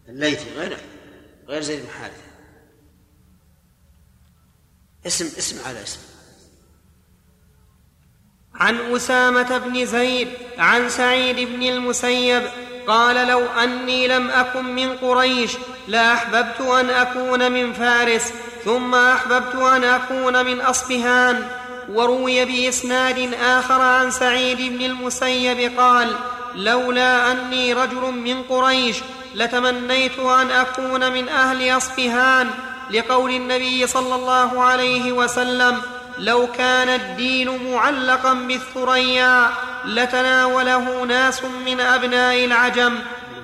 الليثي 0.09 0.49
غير 0.55 0.77
غير 1.47 1.61
زيد 1.61 1.83
بن 1.83 1.89
حارثة. 1.89 2.23
اسم 5.07 5.25
اسم 5.25 5.67
على 5.67 5.83
اسم. 5.83 5.99
عن 8.55 8.75
أسامة 8.75 9.57
بن 9.57 9.85
زيد 9.85 10.27
عن 10.57 10.89
سعيد 10.89 11.49
بن 11.49 11.63
المسيب 11.63 12.43
قال 12.88 13.27
لو 13.27 13.45
أني 13.45 14.07
لم 14.07 14.29
أكن 14.29 14.65
من 14.65 14.97
قريش 14.97 15.57
لاحببت 15.88 16.61
أن 16.61 16.89
أكون 16.89 17.51
من 17.51 17.73
فارس 17.73 18.33
ثم 18.65 18.95
أحببت 18.95 19.55
أن 19.55 19.83
أكون 19.83 20.45
من 20.45 20.61
اصبهان 20.61 21.49
وروي 21.89 22.45
بإسناد 22.45 23.34
آخر 23.41 23.82
عن 23.82 24.12
سعيد 24.12 24.58
بن 24.58 24.86
المسيب 24.86 25.80
قال 25.80 26.15
لولا 26.56 27.32
أني 27.32 27.74
رجل 27.74 28.02
من 28.12 28.43
قريش 28.43 28.98
لتمنيت 29.36 30.19
أن 30.19 30.52
أكون 30.52 31.12
من 31.12 31.30
أهل 31.30 31.78
اصبهان 31.78 32.50
لقول 32.91 33.32
النبي 33.32 33.88
صلى 33.88 34.15
الله 34.15 34.63
عليه 34.63 35.12
وسلم 35.12 35.82
لو 36.19 36.48
كان 36.58 36.89
الدين 36.89 37.71
معلقا 37.74 38.34
بالثريا 38.34 39.52
لتناوله 39.86 41.04
ناس 41.04 41.43
من 41.65 41.80
أبناء 41.80 42.45
العجم. 42.45 43.00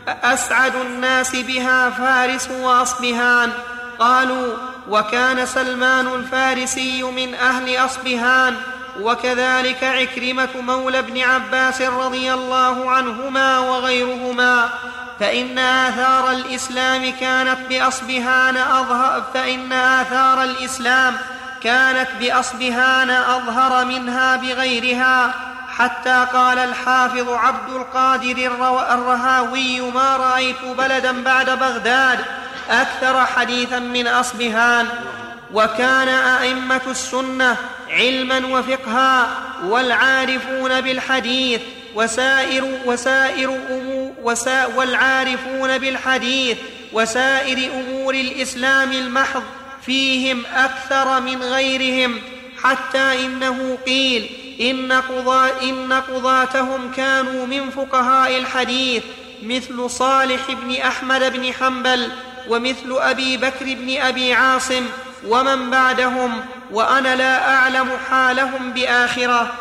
اسعد 0.07 0.75
الناس 0.75 1.35
بها 1.35 1.89
فارس 1.89 2.49
واصبهان 2.51 3.51
قالوا 3.99 4.53
وكان 4.89 5.45
سلمان 5.45 6.07
الفارسي 6.07 7.03
من 7.03 7.35
أهل 7.35 7.77
أصبهان 7.77 8.55
وكذلك 9.01 9.83
عكرمة 9.83 10.49
مولى 10.61 10.99
ابن 10.99 11.21
عباس 11.21 11.81
رضي 11.81 12.33
الله 12.33 12.91
عنهما 12.91 13.59
وغيرهما. 13.59 14.69
فإن 15.19 15.59
آثار 15.59 16.31
الإسلام 16.31 17.11
كانت 17.19 17.57
بأصبهان 17.69 18.57
أظهر 18.57 19.23
فإن 19.33 19.73
آثار 19.73 20.43
الإسلام 20.43 21.17
كانت 21.63 22.09
بأصبهان 22.19 23.09
أظهر 23.09 23.85
منها 23.85 24.35
بغيرها. 24.35 25.33
حتى 25.77 26.25
قال 26.33 26.59
الحافظ 26.59 27.29
عبد 27.29 27.69
القادر 27.69 28.51
الرهاوي 28.93 29.81
ما 29.81 30.17
رأيت 30.17 30.65
بلدا 30.77 31.23
بعد 31.23 31.49
بغداد 31.49 32.19
أكثر 32.69 33.25
حديثا 33.25 33.79
من 33.79 34.07
أصبهان 34.07 34.87
وكان 35.53 36.07
أئمة 36.07 36.81
السنة 36.87 37.57
علما 37.89 38.47
وفقها 38.47 39.27
والعارفون 39.63 40.81
بالحديث 40.81 41.61
وسائر 41.95 42.79
وسائر 42.85 43.59
وسا 44.23 44.65
والعارفون 44.65 45.77
بالحديث 45.77 46.57
وسائر 46.93 47.71
أمور 47.73 48.13
الإسلام 48.13 48.91
المحض 48.91 49.43
فيهم 49.85 50.43
أكثر 50.55 51.21
من 51.21 51.43
غيرهم 51.43 52.21
حتى 52.63 53.25
إنه 53.25 53.77
قيل 53.85 54.29
إن, 54.61 54.91
قضاة 54.91 55.51
إن 55.61 55.93
قضاتهم 55.93 56.91
كانوا 56.91 57.45
من 57.45 57.69
فقهاء 57.69 58.37
الحديث 58.37 59.03
مثل 59.43 59.89
صالح 59.89 60.51
بن 60.51 60.75
أحمد 60.75 61.33
بن 61.33 61.53
حنبل 61.53 62.11
ومثل 62.51 62.91
أبي 62.91 63.37
بكر 63.37 63.65
بن 63.65 63.97
أبي 63.97 64.33
عاصم 64.33 64.85
ومن 65.27 65.69
بعدهم 65.69 66.41
وأنا 66.71 67.15
لا 67.15 67.55
أعلم 67.55 67.97
حالهم 67.97 68.73
بآخرة. 68.73 69.53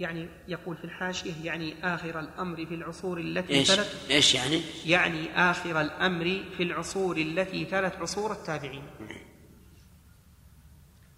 يعني 0.00 0.28
يقول 0.48 0.76
في 0.76 0.84
الحاشية 0.84 1.32
يعني 1.44 1.74
آخر 1.82 2.20
الأمر 2.20 2.66
في 2.66 2.74
العصور 2.74 3.18
التي 3.18 3.52
إيش؟ 3.52 3.68
تلت 3.68 3.96
إيش 4.10 4.34
يعني؟ 4.34 4.60
يعني 4.86 5.50
آخر 5.50 5.80
الأمر 5.80 6.42
في 6.56 6.62
العصور 6.62 7.16
التي 7.16 7.64
تلت 7.64 7.94
عصور 8.00 8.32
التابعين. 8.32 8.82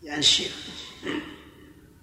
يعني 0.02 0.20
الشيخ 0.20 0.52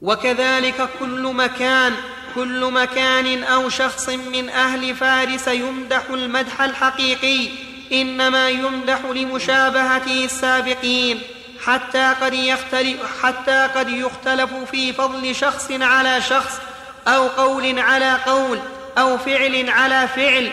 وكذلك 0.02 0.90
كل 1.00 1.34
مكان 1.34 1.94
كل 2.36 2.72
مكان 2.72 3.44
أو 3.44 3.70
شخص 3.70 4.10
من 4.10 4.50
أهل 4.50 4.96
فارس 4.96 5.48
يمدح 5.48 6.10
المدح 6.10 6.62
الحقيقي. 6.62 7.73
إنما 7.94 8.50
يمدح 8.50 9.00
لمشابهته 9.06 10.26
السابقين 10.26 11.22
حتى 11.66 12.14
قد 12.22 12.34
يختلف 12.34 13.24
حتى 13.24 13.68
قد 13.76 13.90
يختلف 13.90 14.54
في 14.72 14.94
فضل 14.94 15.36
شخص 15.36 15.72
على 15.72 16.22
شخص 16.22 16.60
أو 17.08 17.28
قول 17.28 17.80
على 17.80 18.18
قول 18.26 18.60
أو 18.98 19.18
فعل 19.18 19.70
على 19.70 20.08
فعل 20.08 20.52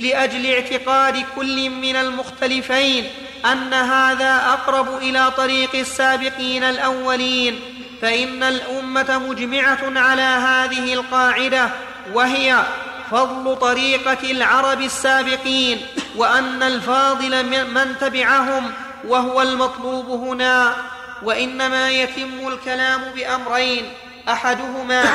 لأجل 0.00 0.46
اعتقاد 0.46 1.24
كل 1.36 1.70
من 1.70 1.96
المختلفين 1.96 3.04
أن 3.52 3.74
هذا 3.74 4.36
أقرب 4.46 4.96
إلى 4.96 5.30
طريق 5.30 5.74
السابقين 5.74 6.64
الأولين 6.64 7.60
فإن 8.02 8.42
الأمة 8.42 9.18
مجمعة 9.18 9.78
على 9.82 10.22
هذه 10.22 10.94
القاعدة 10.94 11.70
وهي 12.12 12.64
فضل 13.10 13.56
طريقة 13.56 14.30
العرب 14.30 14.80
السابقين 14.80 15.86
وأن 16.16 16.62
الفاضل 16.62 17.46
من- 17.46 17.98
تبعهم 18.00 18.72
وهو 19.04 19.42
المطلوب 19.42 20.06
هنا. 20.06 20.76
وإنما 21.22 21.90
يتم 21.90 22.48
الكلام 22.48 23.00
بأمرين 23.16 23.92
أحدهما 24.28 25.04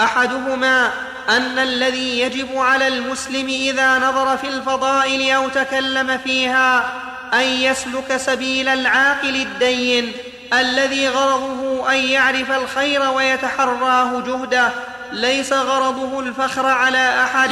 أحدهما 0.00 0.92
أن 1.28 1.58
الذي 1.58 2.20
يجب 2.20 2.56
على 2.56 2.88
المسلم 2.88 3.46
إذا 3.48 3.98
نظر 3.98 4.36
في 4.36 4.48
الفضائل 4.48 5.30
أو 5.34 5.48
تكلم 5.48 6.18
فيها 6.18 6.92
أن 7.34 7.40
يسلك 7.40 8.16
سبيل 8.16 8.68
العاقل 8.68 9.36
الدين. 9.36 10.12
الذي 10.52 11.08
غرضه 11.08 11.92
أن 11.92 11.96
يعرف 11.96 12.50
الخير 12.50 13.10
ويتحراه 13.10 14.20
جهده 14.20 14.72
ليس 15.12 15.52
غرضه 15.52 16.20
الفخر 16.20 16.66
على 16.66 17.24
أحد. 17.24 17.50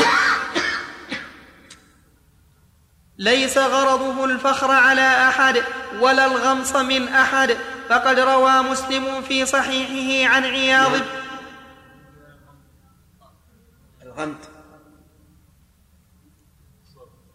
ليس 3.19 3.59
غرضه 3.59 4.25
الفخر 4.25 4.71
على 4.71 5.29
أحد 5.29 5.63
ولا 6.01 6.27
الغمص 6.27 6.77
من 6.77 7.09
أحد. 7.09 7.57
فقد 7.89 8.19
روى 8.19 8.63
مسلم 8.63 9.23
في 9.23 9.47
صحيحه 9.47 10.35
عن 10.35 10.45
عياض. 10.45 11.01
الغمد 14.03 14.45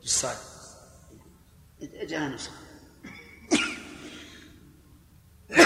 الصاد 0.04 0.38
جاء 2.08 2.38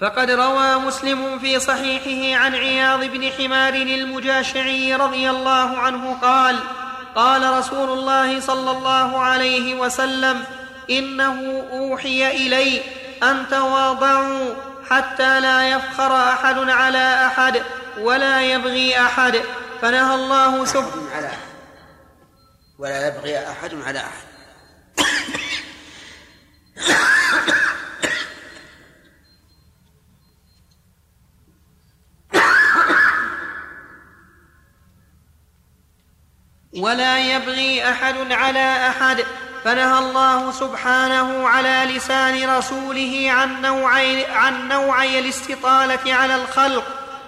فقد 0.00 0.30
روى 0.30 0.74
مسلم 0.74 1.38
في 1.38 1.60
صحيحه 1.60 2.40
عن 2.40 2.54
عياض 2.54 3.04
بن 3.04 3.30
حمار 3.30 3.74
المجاشعي 3.74 4.94
رضي 4.94 5.30
الله 5.30 5.78
عنه 5.78 6.18
قال 6.22 6.58
قال 7.14 7.58
رسول 7.58 7.98
الله 7.98 8.40
صلى 8.40 8.70
الله 8.70 9.18
عليه 9.18 9.74
وسلم 9.74 10.44
إنه 10.90 11.64
أوحي 11.72 12.30
إلي 12.30 12.80
أن 13.22 13.48
تواضعوا 13.50 14.54
حتى 14.90 15.40
لا 15.40 15.70
يفخر 15.70 16.16
أحد 16.16 16.58
على 16.58 17.26
أحد 17.26 17.62
ولا 17.98 18.42
يبغي 18.42 19.00
أحد 19.00 19.40
فنهى 19.82 20.14
الله 20.14 20.64
سبحانه 20.64 21.10
على 21.14 21.26
أحد. 21.26 21.50
ولا 22.78 23.08
يبغي 23.08 23.38
أحد 23.38 23.74
على 23.86 23.98
أحد. 23.98 24.26
ولا 36.80 37.18
يبغي 37.18 37.90
أحد 37.90 38.32
على 38.32 38.88
أحد 38.88 39.24
فنهى 39.64 39.98
الله 39.98 40.52
سبحانه 40.52 41.48
على 41.48 41.94
لسان 41.94 42.50
رسوله 42.58 43.26
عن 43.30 43.62
نوعي, 43.62 44.26
عن 44.26 44.68
نوعي 44.68 45.18
الاستطالة 45.18 46.14
على 46.14 46.34
الخلق 46.34 46.84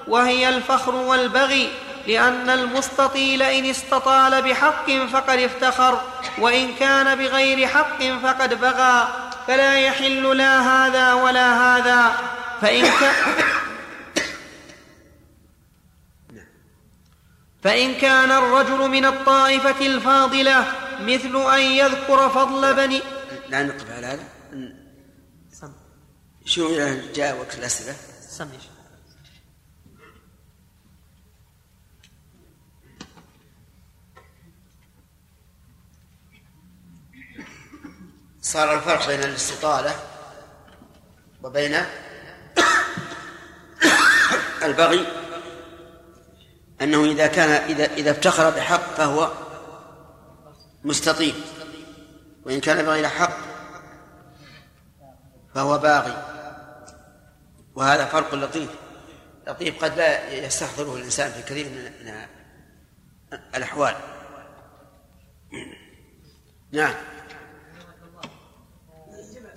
وهي 0.09 0.49
الفخر 0.49 0.95
والبغي 0.95 1.73
لأن 2.07 2.51
المستطيل 2.51 3.43
إن 3.43 3.65
استطال 3.65 4.43
بحق 4.43 4.91
فقد 4.91 5.39
افتخر 5.39 6.01
وإن 6.39 6.75
كان 6.75 7.19
بغير 7.19 7.69
حق 7.69 8.03
فقد 8.03 8.61
بغى. 8.61 9.32
فلا 9.47 9.79
يحل 9.79 10.37
لا 10.37 10.61
هذا 10.61 11.13
ولا 11.15 11.77
هذا. 11.77 12.13
فإن 12.61 12.83
كان 12.83 13.15
فإن 17.63 17.95
كان 17.95 18.31
الرجل 18.31 18.91
من 18.91 19.05
الطائفة 19.05 19.87
الفاضلة 19.87 20.67
مثل 21.01 21.37
أن 21.37 21.61
يذكر 21.61 22.29
فضل 22.29 22.75
بني 22.75 23.03
لا 23.49 23.63
نقف 23.63 23.91
على 23.91 24.07
هذا 24.07 24.25
شو 26.45 26.77
جاء 27.15 27.39
وقت 27.39 27.59
الأسئلة؟ 27.59 27.97
سم 28.29 28.49
صار 38.43 38.75
الفرق 38.75 39.07
بين 39.07 39.25
الاستطالة 39.25 39.95
وبين 41.43 41.77
البغي 44.63 45.07
أنه 46.83 47.05
إذا 47.05 47.27
كان 47.27 47.51
إذا 47.51 47.85
إذا 47.85 48.11
افتخر 48.11 48.51
بحق 48.51 48.95
فهو 48.95 49.33
مستطيل 50.85 51.35
وإن 52.45 52.61
كان 52.61 52.87
بغير 52.87 53.09
حق 53.09 53.37
فهو 55.55 55.79
باغي 55.79 56.17
وهذا 57.75 58.05
فرق 58.07 58.35
لطيف 58.35 58.71
لطيف 59.47 59.85
قد 59.85 59.97
لا 59.97 60.33
يستحضره 60.33 60.97
الإنسان 60.97 61.31
في 61.31 61.43
كثير 61.43 61.67
من 61.69 62.15
الأحوال. 63.55 63.97
نعم. 66.73 66.95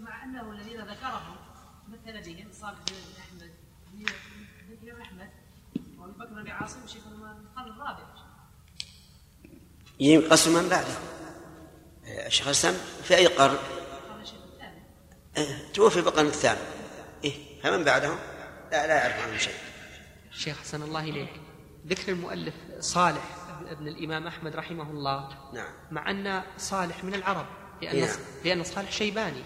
مع 0.00 0.24
أنه 0.24 0.52
الذين 0.52 0.80
ذكرهم 0.80 1.36
مثل 1.88 2.22
بهم 2.22 2.48
صالح 2.52 2.78
بن 2.78 2.94
أحمد 3.20 3.50
بن 4.82 5.00
أحمد 5.00 5.30
وأبي 5.98 6.12
بكر 6.12 6.42
بن 6.42 6.50
عاصم 6.50 6.86
شيخ 6.86 7.02
القرن 7.06 7.70
الرابع. 7.70 8.04
ينقسم 10.00 10.54
من 10.54 10.68
بعده؟ 10.68 10.94
الشيخ 12.06 12.46
الإسلام 12.46 12.74
في 13.02 13.16
أي 13.16 13.26
قرن؟ 13.26 13.58
إيه، 15.36 15.72
توفي 15.72 16.00
بالقرن 16.00 16.26
الثامن. 16.26 16.66
إيه 17.24 17.62
فمن 17.62 17.84
بعدهم؟ 17.84 18.18
لا 18.72 18.86
لا 18.86 18.94
يعرف 18.94 19.26
عنهم 19.26 19.38
شيء. 19.38 19.54
شيخ 20.30 20.58
حسن 20.58 20.82
الله 20.82 21.00
إليك. 21.00 21.40
ذكر 21.86 22.12
المؤلف 22.12 22.54
صالح 22.80 23.36
ابن 23.66 23.88
الإمام 23.88 24.26
أحمد 24.26 24.56
رحمه 24.56 24.90
الله. 24.90 25.52
نعم. 25.54 25.72
مع 25.90 26.10
أن 26.10 26.42
صالح 26.58 27.04
من 27.04 27.14
العرب. 27.14 27.46
لأن, 27.82 28.00
نعم. 28.00 28.16
لأن 28.44 28.64
صالح 28.64 28.92
شيباني. 28.92 29.44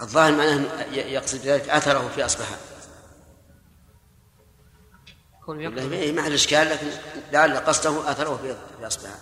الظاهر 0.00 0.32
معناه 0.32 0.82
يقصد 0.92 1.38
ذلك 1.38 1.68
أثره 1.68 2.08
في 2.08 2.24
أصبحان 2.24 2.58
ما 6.12 6.22
على 6.22 6.34
إشكال 6.34 6.70
لكن 6.70 6.86
لعل 7.32 7.56
قصده 7.56 8.10
أثره 8.10 8.56
في 8.78 8.86
أصبحان 8.86 9.18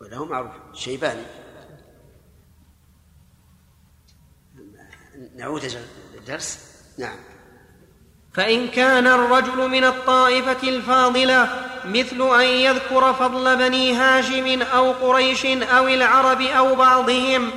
وله 0.00 0.24
معروف 0.24 0.52
شيباني. 0.74 1.26
نعود 5.34 5.64
الدرس. 6.14 6.58
نعم. 6.98 7.18
فإن 8.38 8.68
كان 8.68 9.06
الرجل 9.06 9.68
من 9.68 9.84
الطائفة 9.84 10.68
الفاضلة 10.68 11.48
مثل 11.84 12.40
أن 12.40 12.44
يذكر 12.44 13.12
فضل 13.12 13.56
بني 13.56 13.94
هاشم 13.94 14.62
أو 14.62 14.92
قريش 14.92 15.46
أو 15.46 15.88
العرب 15.88 16.40
أو 16.40 16.74
بعضهم 16.74 17.50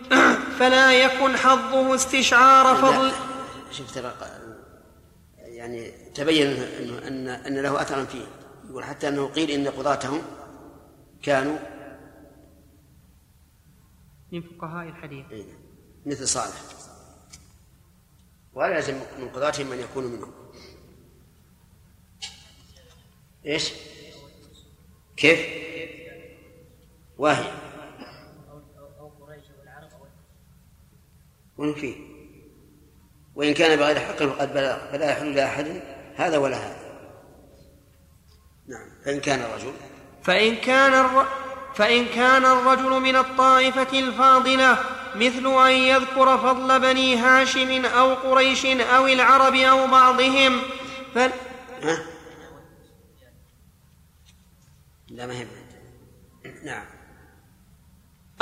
فلا 0.58 0.92
يكن 0.92 1.36
حظه 1.36 1.94
استشعار 1.94 2.76
فضل. 2.76 3.12
شوف 3.70 3.94
ترى 3.94 4.12
يعني 5.38 5.90
تبين 6.14 6.46
أن 7.06 7.28
أن 7.28 7.62
له 7.62 7.82
أثرا 7.82 8.04
فيه. 8.04 8.26
يقول 8.70 8.84
حتى 8.84 9.08
أنه 9.08 9.26
قيل 9.26 9.50
إن 9.50 9.68
قضاتهم 9.68 10.22
كانوا 11.22 11.58
من 14.32 14.42
فقهاء 14.42 14.88
الحديث. 14.88 15.24
إيه. 15.30 15.44
مثل 16.06 16.28
صالح. 16.28 16.75
ولا 18.56 18.76
يلزم 18.76 18.94
من 19.18 19.28
قضاتهم 19.28 19.72
أن 19.72 19.80
يكونوا 19.80 20.10
منهم 20.10 20.32
إيش؟ 23.46 23.72
كيف؟ 25.16 25.40
وهي 27.18 27.52
وين 31.58 31.74
فيه؟ 31.74 31.96
وإن 33.34 33.54
كان 33.54 33.78
بغير 33.78 34.00
حق 34.00 34.16
فقد 34.16 34.54
بلغ 34.54 34.90
فلا 34.92 35.10
يحل 35.10 35.34
لأحد 35.34 35.82
هذا 36.16 36.38
ولا 36.38 36.56
هذا 36.56 36.86
نعم 38.66 38.88
فإن 39.04 39.20
كان 39.20 39.40
الرجل 39.40 39.72
فإن 40.22 40.56
كان 40.56 40.92
الر... 40.92 41.26
فإن 41.74 42.06
كان 42.06 42.44
الرجل 42.44 43.00
من 43.00 43.16
الطائفة 43.16 43.98
الفاضلة 43.98 44.95
مثل 45.16 45.46
أن 45.46 45.72
يذكر 45.72 46.38
فضل 46.38 46.80
بني 46.80 47.16
هاشم 47.16 47.84
أو 47.84 48.14
قريش 48.14 48.66
أو 48.66 49.06
العرب 49.06 49.54
أو 49.54 49.86
بعضهم. 49.86 50.62
ف... 51.14 51.18
ها؟ 51.18 51.98
لا 55.08 55.26
ما 55.26 55.34
هي 55.34 55.46
نعم. 56.64 56.84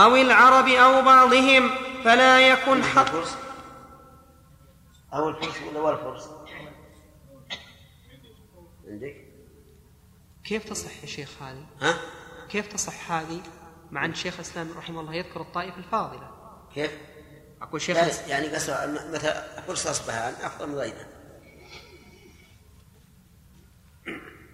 أو 0.01 0.17
العرب 0.17 0.69
أو 0.69 1.03
بعضهم. 1.03 1.71
فلا 2.05 2.49
يكن 2.49 2.83
حق 2.83 3.15
أو 5.15 5.29
الفرس 5.29 5.63
ولا 5.77 5.91
الفرس؟ 5.91 6.29
عندك؟ 8.89 9.25
كيف 10.45 10.65
تصح 10.65 11.01
يا 11.03 11.07
شيخ 11.07 11.43
هذه؟ 11.43 11.67
ها؟ 11.81 11.95
كيف 12.49 12.67
تصح 12.67 13.13
هذه 13.13 13.41
مع 13.91 14.05
أن 14.05 14.15
شيخ 14.15 14.35
الإسلام 14.35 14.73
رحمه 14.77 15.01
الله 15.01 15.15
يذكر 15.15 15.41
الطائفة 15.41 15.77
الفاضلة؟ 15.77 16.34
كيف؟ 16.75 16.91
أقول 17.63 17.81
شيخ 17.81 17.97
يعني, 17.97 18.13
يعني 18.29 18.49
قصر 18.49 18.73
مثلا 19.13 19.45
فرصة 19.67 19.91
أصبحان 19.91 20.35
أفضل 20.43 20.69
من 20.69 20.75
غيره 20.75 21.07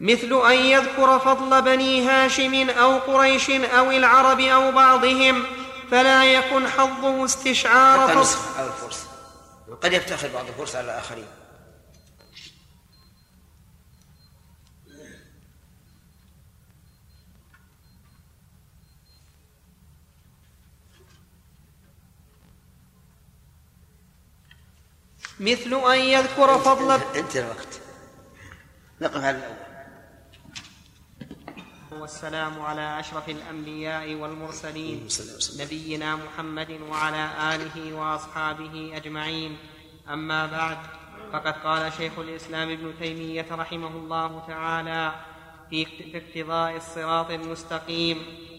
مثل 0.00 0.50
أن 0.50 0.56
يذكر 0.56 1.18
فضل 1.18 1.62
بني 1.62 2.08
هاشم 2.08 2.70
أو 2.70 2.98
قريش 2.98 3.50
أو 3.50 3.90
العرب 3.90 4.40
أو 4.40 4.72
بعضهم 4.72 5.44
فلا 5.90 6.24
يكن 6.32 6.68
حظه 6.68 7.24
استشعار 7.24 8.00
حتى 8.00 8.12
أو 8.12 8.66
الفرس. 8.66 9.06
وقد 9.68 9.92
يفتخر 9.92 10.28
بعض 10.28 10.46
الفرس 10.46 10.76
على 10.76 10.84
الآخرين. 10.84 11.26
مثل 25.40 25.74
أن 25.92 25.98
يذكر 25.98 26.58
فضل 26.58 26.90
انتهى 27.16 27.42
الوقت. 27.42 27.80
نقف 29.00 29.24
على 29.24 29.38
الأول. 29.38 29.56
والسلام 32.00 32.60
على 32.60 33.00
أشرف 33.00 33.28
الأنبياء 33.28 34.14
والمرسلين. 34.14 35.08
نبينا 35.58 36.16
محمد 36.16 36.70
وعلى 36.70 37.54
آله 37.54 37.94
وأصحابه 37.94 38.92
أجمعين. 38.96 39.58
أما 40.08 40.46
بعد 40.46 40.78
فقد 41.32 41.52
قال 41.52 41.92
شيخ 41.92 42.18
الإسلام 42.18 42.70
ابن 42.70 42.94
تيمية 43.00 43.46
رحمه 43.50 43.88
الله 43.88 44.44
تعالى 44.46 45.14
في 45.70 45.86
اقتضاء 46.14 46.76
الصراط 46.76 47.30
المستقيم. 47.30 48.49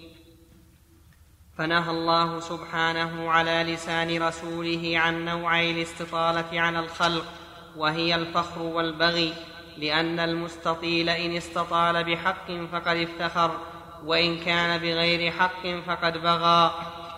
فنهى 1.61 1.91
الله 1.91 2.39
سبحانه 2.39 3.31
على 3.31 3.63
لسان 3.63 4.23
رسوله 4.23 4.93
عن 4.95 5.25
نوعي 5.25 5.71
الاستطالة 5.71 6.61
على 6.61 6.79
الخلق 6.79 7.25
وهي 7.77 8.15
الفخر 8.15 8.61
والبغي 8.61 9.33
لأن 9.77 10.19
المستطيل 10.19 11.09
إن 11.09 11.35
استطال 11.35 12.03
بحق 12.03 12.51
فقد 12.71 12.97
افتخر 12.97 13.51
وإن 14.05 14.39
كان 14.39 14.77
بغير 14.77 15.31
حق 15.31 15.67
فقد 15.87 16.17
بغى. 16.17 16.71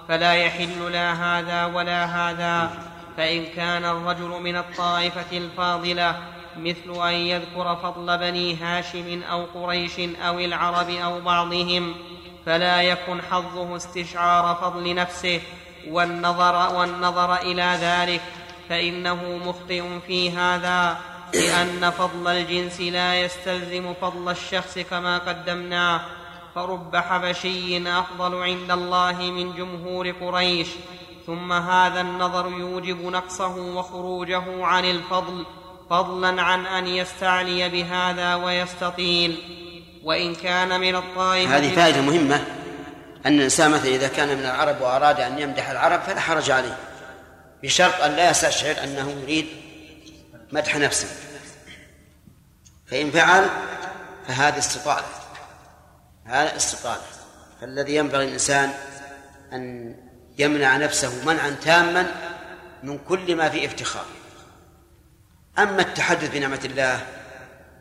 فلا 0.07 0.33
يحل 0.33 0.91
لا 0.91 1.13
هذا 1.13 1.65
ولا 1.65 2.05
هذا 2.05 2.71
فإن 3.17 3.45
كان 3.45 3.85
الرجل 3.85 4.29
من 4.29 4.55
الطائفة 4.55 5.37
الفاضلة 5.37 6.15
مثل 6.57 7.07
أن 7.07 7.13
يذكر 7.13 7.75
فضل 7.75 8.17
بني 8.17 8.55
هاشم 8.55 9.23
أو 9.31 9.43
قريش 9.43 9.99
أو 9.99 10.39
العرب 10.39 10.89
أو 10.89 11.21
بعضهم 11.21 11.95
فلا 12.45 12.81
يكن 12.81 13.21
حظه 13.21 13.75
استشعار 13.75 14.55
فضل 14.55 14.95
نفسه 14.95 15.41
والنظر 15.87 16.75
والنظر 16.75 17.35
إلى 17.35 17.77
ذلك 17.81 18.21
فإنه 18.69 19.39
مخطئ 19.45 19.83
في 20.07 20.31
هذا 20.31 20.97
لأن 21.33 21.89
فضل 21.89 22.27
الجنس 22.31 22.81
لا 22.81 23.21
يستلزم 23.21 23.93
فضل 24.01 24.31
الشخص 24.31 24.79
كما 24.79 25.17
قدمناه 25.17 26.01
فرب 26.55 26.95
حبشي 26.95 27.99
أفضل 27.99 28.43
عند 28.43 28.71
الله 28.71 29.21
من 29.21 29.55
جمهور 29.55 30.11
قريش 30.11 30.67
ثم 31.25 31.53
هذا 31.53 32.01
النظر 32.01 32.47
يوجب 32.47 33.05
نقصه 33.05 33.57
وخروجه 33.57 34.65
عن 34.65 34.85
الفضل 34.85 35.45
فضلا 35.89 36.41
عن 36.41 36.65
أن 36.65 36.87
يستعلي 36.87 37.69
بهذا 37.69 38.35
ويستطيل. 38.35 39.37
وإن 40.03 40.35
كان 40.35 40.79
من 40.79 40.95
الطائفة 40.95 41.57
هذه 41.57 41.75
فائدة 41.75 42.01
مهمة 42.01 42.45
أن 43.25 43.37
الإنسان 43.37 43.71
مثلا 43.71 43.87
إذا 43.87 44.07
كان 44.07 44.37
من 44.37 44.45
العرب 44.45 44.81
وأراد 44.81 45.19
أن 45.19 45.39
يمدح 45.39 45.69
العرب 45.69 46.01
فلا 46.01 46.19
حرج 46.19 46.51
عليه 46.51 46.77
بشرط 47.63 48.01
أن 48.01 48.11
لا 48.11 48.29
يستشعر 48.29 48.83
أنه 48.83 49.11
يريد 49.11 49.47
مدح 50.51 50.77
نفسه. 50.77 51.07
فإن 52.85 53.11
فعل 53.11 53.49
فهذه 54.27 54.57
استطالة 54.57 55.05
هذا 56.25 56.55
استطالة 56.55 57.01
فالذي 57.61 57.95
ينبغي 57.95 58.25
الإنسان 58.25 58.73
أن 59.53 59.95
يمنع 60.37 60.77
نفسه 60.77 61.25
منعا 61.25 61.55
تاما 61.63 62.11
من 62.83 62.97
كل 62.97 63.35
ما 63.35 63.49
فيه 63.49 63.67
افتخار. 63.67 64.05
أما 65.59 65.81
التحدث 65.81 66.29
بنعمة 66.29 66.59
الله 66.65 67.05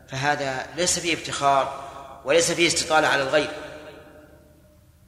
فهذا 0.07 0.65
ليس 0.77 0.99
فيه 0.99 1.13
افتخار 1.13 1.92
وليس 2.25 2.51
فيه 2.51 2.67
استطالة 2.67 3.07
على 3.07 3.23
الغير 3.23 3.49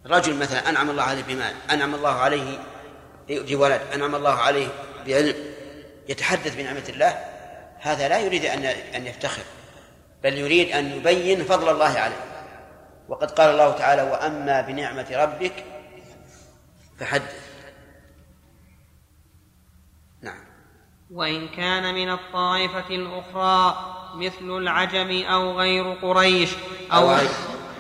رجل 0.06 0.36
مثلا 0.36 0.70
أنعم 0.70 0.90
الله 0.90 1.04
عليه 1.04 1.24
بمال 1.24 1.54
أنعم 1.72 1.96
الله 1.96 2.14
عليه 2.14 2.60
بولد 3.30 3.82
أنعم 3.94 4.16
الله 4.16 4.34
عليه 4.34 4.68
بعلم 5.08 5.36
يتحدث 6.10 6.56
بنعمة 6.56 6.84
الله 6.90 7.26
هذا 7.80 8.08
لا 8.08 8.20
يريد 8.20 8.46
أن 8.46 8.66
أن 8.66 9.08
يفتخر 9.08 9.44
بل 10.24 10.38
يريد 10.38 10.72
أن 10.72 10.86
يبين 10.86 11.44
فضل 11.44 11.70
الله 11.70 12.00
عليه. 12.00 12.22
وقد 13.08 13.32
قال 13.32 13.50
الله 13.50 13.72
تعالى 13.72 14.02
وأما 14.02 14.62
بنعمة 14.62 15.08
ربك 15.12 15.66
فحدث. 17.00 17.36
نعم. 20.22 20.46
وإن 21.12 21.48
كان 21.48 21.94
من 21.94 22.12
الطائفة 22.12 22.90
الأخرى 22.90 23.95
مثل 24.18 24.58
العجم 24.58 25.24
أو 25.26 25.60
غير 25.60 25.96
قريش 26.02 26.50
أو 26.94 27.18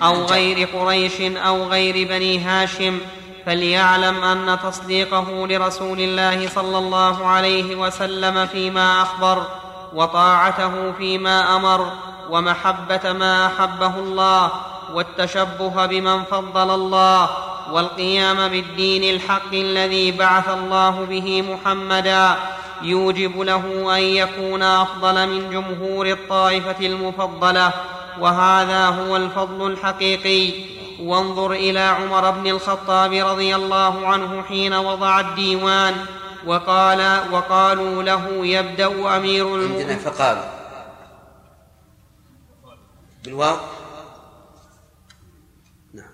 أو 0.01 0.25
غير. 0.25 0.67
قريش 0.73 1.21
أو 1.21 1.63
غير 1.63 2.07
بني 2.07 2.39
هاشم 2.39 2.99
فليعلم 3.45 4.23
أن 4.23 4.59
تصديقه 4.63 5.47
لرسول 5.47 5.99
الله 5.99 6.49
صلى 6.49 6.77
الله 6.77 7.27
عليه 7.27 7.75
وسلم 7.75 8.45
فيما 8.45 9.01
أخبر 9.01 9.45
وطاعته 9.93 10.91
فيما 10.91 11.55
أمر 11.55 11.91
ومحبة 12.29 13.13
ما 13.13 13.45
أحبه 13.47 13.99
الله 13.99 14.51
والتشبه 14.93 15.85
بمن 15.85 16.23
فضل 16.23 16.71
الله 16.71 17.29
والقيام 17.71 18.47
بالدين 18.47 19.15
الحق 19.15 19.53
الذي 19.53 20.11
بعث 20.11 20.49
الله 20.49 21.05
به 21.05 21.41
محمدا 21.41 22.35
يوجب 22.81 23.39
له 23.39 23.95
أن 23.97 24.01
يكون 24.01 24.63
أفضل 24.63 25.27
من 25.29 25.49
جمهور 25.49 26.07
الطائفة 26.07 26.85
المفضلة. 26.85 27.73
وهذا 28.19 28.85
هو 28.87 29.15
الفضل 29.15 29.71
الحقيقي. 29.71 30.53
وانظر 30.99 31.51
إلى 31.51 31.79
عمر 31.79 32.31
بن 32.31 32.47
الخطاب 32.47 33.13
رضي 33.13 33.55
الله 33.55 34.07
عنه 34.07 34.41
حين 34.41 34.73
وضع 34.73 35.19
الديوان. 35.19 35.95
وقال 36.45 37.31
وقالوا 37.31 38.03
له 38.03 38.45
يبدأ 38.45 39.17
أمير 39.17 39.47
عندنا 39.47 39.65
المؤمنين. 39.65 39.99
فقالوا 39.99 40.43
بالواو 43.25 43.57
نعم 45.93 46.05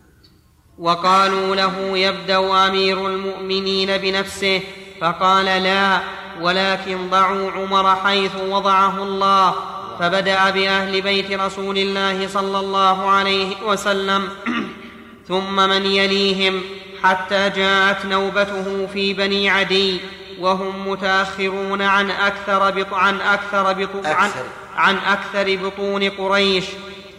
وقالوا 0.81 1.55
له 1.55 1.97
يبدأ 1.97 2.67
أمير 2.67 3.07
المؤمنين 3.07 3.97
بنفسه 3.97 4.61
فقال 5.01 5.45
لا 5.45 5.99
ولكن 6.41 7.09
ضعوا 7.09 7.51
عمر 7.51 7.95
حيث 7.95 8.31
وضعه 8.49 9.03
الله 9.03 9.55
فبدأ 9.99 10.49
بأهل 10.49 11.01
بيت 11.01 11.31
رسول 11.31 11.77
الله 11.77 12.27
صلى 12.27 12.59
الله 12.59 13.09
عليه 13.09 13.55
وسلم. 13.65 14.29
ثم 15.27 15.55
من 15.55 15.85
يليهم 15.85 16.61
حتى 17.03 17.49
جاءت 17.49 18.05
نوبته 18.05 18.87
في 18.93 19.13
بني 19.13 19.49
عدي 19.49 19.99
وهم 20.39 20.89
متأخرون 20.89 21.81
عن 21.81 22.11
أكثر 22.11 22.71
بط 22.71 22.93
عن 22.93 23.21
أكثر 23.21 23.73
بط 23.73 24.05
عن, 24.05 24.25
أكثر. 24.25 24.43
عن 24.75 24.97
أكثر 24.97 25.55
بطون 25.65 26.09
قريش. 26.09 26.65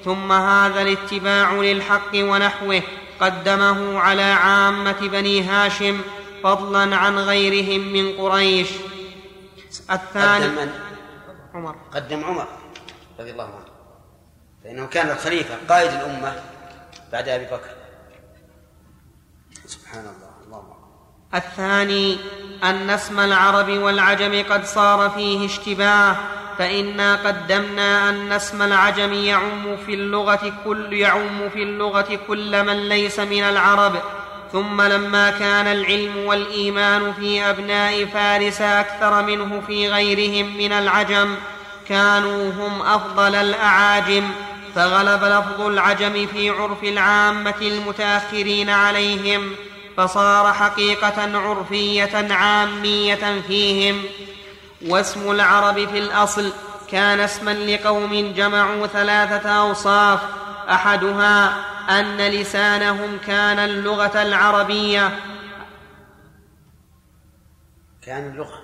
ثم 0.05 0.33
هذا 0.33 0.83
الاتباع 0.83 1.53
للحق 1.53 2.15
ونحوه. 2.15 2.83
قدمه 3.23 3.99
على 3.99 4.23
عامة 4.23 5.01
بني 5.01 5.43
هاشم 5.43 6.01
فضلا 6.43 6.97
عن 6.97 7.19
غيرهم 7.19 7.93
من 7.93 8.17
قريش 8.17 8.69
الثاني 9.91 10.45
قدم 10.45 10.55
من؟ 10.55 10.73
عمر 11.55 11.77
قدم 11.95 12.25
عمر 12.25 12.47
رضي 13.21 13.31
الله 13.31 13.45
عنه 13.45 13.73
فإنه 14.65 14.87
كان 14.87 15.11
الخليفة 15.11 15.55
قائد 15.69 15.91
الأمة 15.91 16.43
بعد 17.13 17.29
أبي 17.29 17.45
بكر 17.45 17.71
سبحان 19.67 20.01
الله 20.47 20.59
أكبر. 20.59 20.77
الثاني 21.35 22.19
أن 22.65 22.91
اسم 22.91 23.21
العرب 23.21 23.69
والعجم 23.69 24.45
قد 24.53 24.65
صار 24.65 25.11
فيه 25.11 25.47
اشتباه 25.47 26.17
فإنا 26.59 27.15
قدمنا 27.15 28.09
أن 28.09 28.33
اسم 28.33 28.63
العجم 28.63 29.13
يعم 29.13 29.77
في 29.87 29.95
اللغة 29.95 30.53
كل 30.65 30.93
يعم 30.93 31.49
في 31.53 31.63
اللغة 31.63 32.19
كل 32.29 32.63
من 32.63 32.89
ليس 32.89 33.19
من 33.21 33.43
العرب. 33.43 33.93
ثم 34.53 34.83
لما 34.83 35.31
كان 35.31 35.67
العلم 35.67 36.17
والإيمان 36.17 37.13
في 37.13 37.43
أبناء 37.43 38.05
فارس 38.05 38.61
أكثر 38.61 39.23
منه 39.23 39.63
في 39.67 39.89
غيرهم 39.89 40.57
من 40.57 40.73
العجم 40.73 41.35
كانوا 41.89 42.51
هم 42.51 42.83
أفضل 42.83 43.35
الأعاجم. 43.35 44.31
فغلب 44.75 45.25
لفظ 45.25 45.61
العجم 45.61 46.27
في 46.27 46.51
عرف 46.51 46.85
العامة 46.85 47.55
المتأخرين 47.61 48.71
عليهم 48.71 49.53
فصار 49.97 50.53
حقيقة 50.53 51.39
عرفية 51.39 52.35
عامية 52.35 53.43
فيهم. 53.49 54.03
واسم 54.89 55.31
العرب 55.31 55.75
في 55.75 55.99
الأصل 55.99 56.53
كان 56.91 57.21
اسما 57.21 57.51
لقوم 57.51 58.33
جمعوا 58.37 58.87
ثلاثة 58.87 59.51
أوصاف. 59.51 60.21
أحدها 60.71 61.55
أن 62.01 62.17
لسانهم 62.17 63.19
كان 63.27 63.59
اللغة 63.59 64.23
العربية. 64.23 65.19
كان 68.07 68.31
اللغة 68.31 68.63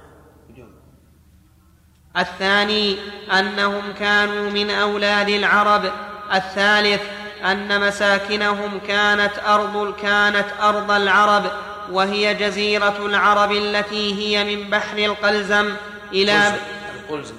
الثاني 2.17 2.97
أنهم 3.39 3.93
كانوا 3.99 4.51
من 4.51 4.71
أولاد 4.71 5.29
العرب. 5.29 5.93
الثالث 6.35 7.03
أن 7.45 7.81
مساكنهم 7.81 8.81
كانت 8.89 9.33
أرض 9.47 9.95
كانت 10.03 10.47
أرض 10.63 10.91
العرب 10.91 11.45
وهي 11.91 12.35
جزيرة 12.35 13.07
العرب 13.07 13.53
التي 13.53 14.15
هي 14.15 14.57
من 14.57 14.71
بحر 14.71 14.99
القلزم. 14.99 15.75
إلى 16.13 16.55
القلزم. 16.95 17.35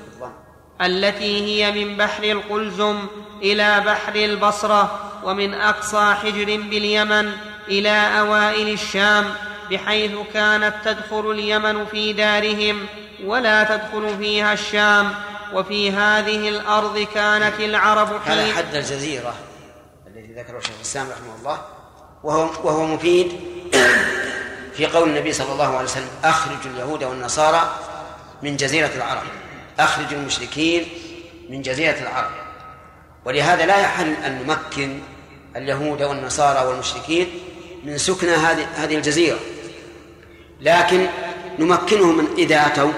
التي 0.81 1.41
هي 1.45 1.71
من 1.71 1.97
بحر 1.97 2.23
القلزم 2.23 2.99
إلى 3.41 3.79
بحر 3.85 4.15
البصرة 4.15 4.99
ومن 5.23 5.53
أقصى 5.53 6.15
حجر 6.23 6.45
باليمن 6.45 7.31
إلى 7.67 8.19
أوائل 8.19 8.69
الشام 8.69 9.25
بحيث 9.71 10.11
كانت 10.33 10.73
تدخل 10.85 11.31
اليمن 11.31 11.85
في 11.85 12.13
دارهم 12.13 12.85
ولا 13.25 13.63
تدخل 13.63 14.17
فيها 14.17 14.53
الشام. 14.53 15.13
وفي 15.53 15.91
هذه 15.91 16.49
الأرض 16.49 17.07
كانت 17.13 17.59
العرب 17.59 18.07
هذا 18.07 18.43
حين 18.43 18.53
حد 18.53 18.75
الجزيرة 18.75 19.33
الذي 20.07 20.33
ذكره 20.33 20.59
شيخ 20.59 20.75
الإسلام 20.75 21.07
رحمه 21.09 21.35
الله. 21.39 21.61
وهو 22.23 22.49
وهو 22.63 22.85
مفيد 22.85 23.31
في 24.73 24.85
قول 24.85 25.09
النبي 25.09 25.33
صلى 25.33 25.51
الله 25.51 25.75
عليه 25.75 25.85
وسلم 25.85 26.09
أخرجوا 26.23 26.71
اليهود 26.71 27.03
والنصارى 27.03 27.75
من 28.43 28.57
جزيرة 28.57 28.91
العرب. 28.95 29.23
أخرجوا 29.79 30.17
المشركين 30.19 30.87
من 31.49 31.61
جزيرة 31.61 31.95
العرب. 32.01 32.31
ولهذا 33.25 33.65
لا 33.65 33.77
يحل 33.77 34.13
أن 34.25 34.43
نمكن 34.47 34.99
اليهود 35.55 36.01
والنصارى 36.01 36.67
والمشركين 36.67 37.27
من 37.83 37.97
سكن 37.97 38.29
هذه 38.29 38.67
هذه 38.75 38.95
الجزيرة. 38.95 39.39
لكن 40.61 41.07
نمكنهم 41.59 42.17
من 42.17 42.27
إذا 42.37 42.65
أتوا 42.65 42.91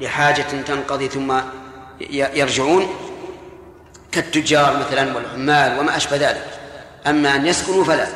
لحاجة 0.00 0.42
تنقضي 0.66 1.08
ثم 1.08 1.40
يرجعون 2.10 2.94
كالتجار 4.12 4.76
مثلا 4.76 5.16
والعمال 5.16 5.78
وما 5.78 5.96
أشبه 5.96 6.16
ذلك. 6.16 6.46
أما 7.06 7.34
أن 7.34 7.46
يسكنوا 7.46 7.84
فلا. 7.84 8.08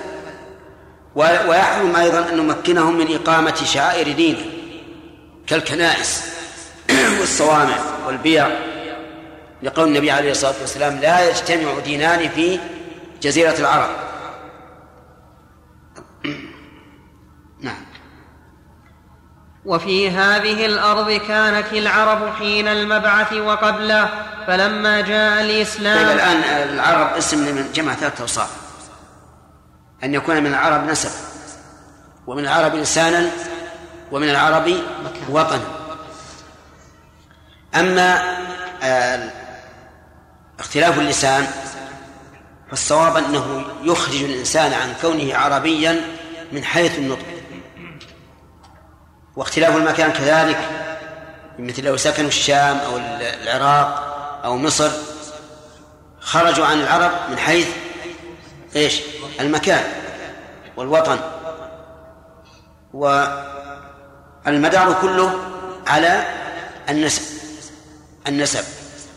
ويحرم 1.15 1.97
أيضا 1.97 2.29
أن 2.29 2.37
نمكنهم 2.37 2.99
من 2.99 3.15
إقامة 3.15 3.55
شعائر 3.55 4.13
دينه 4.13 4.45
كالكنائس. 5.47 6.36
والصوامع 7.21 7.77
والبيع 8.07 8.49
لقول 9.63 9.89
النبي 9.89 10.11
عليه 10.11 10.31
الصلاة 10.31 10.55
والسلام 10.61 10.99
لا 10.99 11.31
يجتمع 11.31 11.79
دينان 11.85 12.29
في 12.29 12.59
جزيرة 13.23 13.59
العرب. 13.59 13.91
نعم. 17.61 17.87
وفي 19.65 20.11
هذه 20.11 20.67
الأرض 20.67 21.11
كانت 21.13 21.73
العرب 21.73 22.35
حين 22.39 22.69
المبعث 22.69 23.33
وقبله 23.33 24.09
فلما 24.47 25.01
جاء 25.01 25.37
طيب 25.37 25.51
الاسلام 25.51 26.17
الآن 26.17 26.37
العرب 26.75 27.17
اسم 27.17 27.39
من 27.39 27.73
جمع 27.75 27.95
ثلاثة 27.95 28.23
أوصاف. 28.23 28.51
أن 30.05 30.15
يكون 30.15 30.37
من 30.37 30.47
العرب 30.47 30.87
نسب 30.87 31.11
ومن 32.27 32.43
العرب 32.43 32.75
لسانا 32.75 33.31
ومن 34.13 34.29
العرب 34.31 34.73
وطنا. 35.29 35.76
أما 37.81 38.37
آه، 38.83 39.31
اختلاف 40.59 40.99
اللسان 40.99 41.47
فالصواب 42.71 43.17
أنه 43.17 43.65
يخرج 43.83 44.23
الإنسان 44.23 44.73
عن 44.73 44.95
كونه 45.01 45.37
عربيا 45.37 46.01
من 46.53 46.65
حيث 46.65 46.99
النطق. 46.99 47.27
واختلاف 49.37 49.77
المكان 49.77 50.13
كذلك 50.13 50.59
مثل 51.59 51.85
لو 51.85 51.97
سكنوا 51.97 52.29
الشام 52.29 52.79
أو 52.79 52.97
العراق 53.43 54.03
أو 54.45 54.57
مصر 54.57 54.91
خرجوا 56.21 56.67
عن 56.67 56.81
العرب 56.81 57.11
من 57.31 57.39
حيث 57.39 57.69
إيش؟ 58.77 59.01
المكان 59.41 59.85
والوطن. 60.77 61.19
والمدار 62.93 64.97
كله 65.03 65.39
على 65.87 66.25
النسب. 66.89 67.46
النسب. 68.29 68.65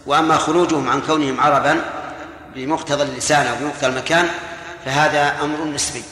وأما 0.05 0.37
خروجهم 0.37 0.89
عن 0.89 1.01
كونهم 1.01 1.39
عربا 1.39 1.81
بمقتضى 2.55 3.03
اللسان 3.03 3.47
أو 3.47 3.55
بمقتضى 3.55 3.85
المكان 3.85 4.27
فهذا 4.85 5.43
أمر 5.43 5.63
نسبي. 5.65 6.03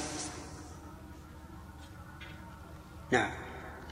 نعم. 3.12 3.30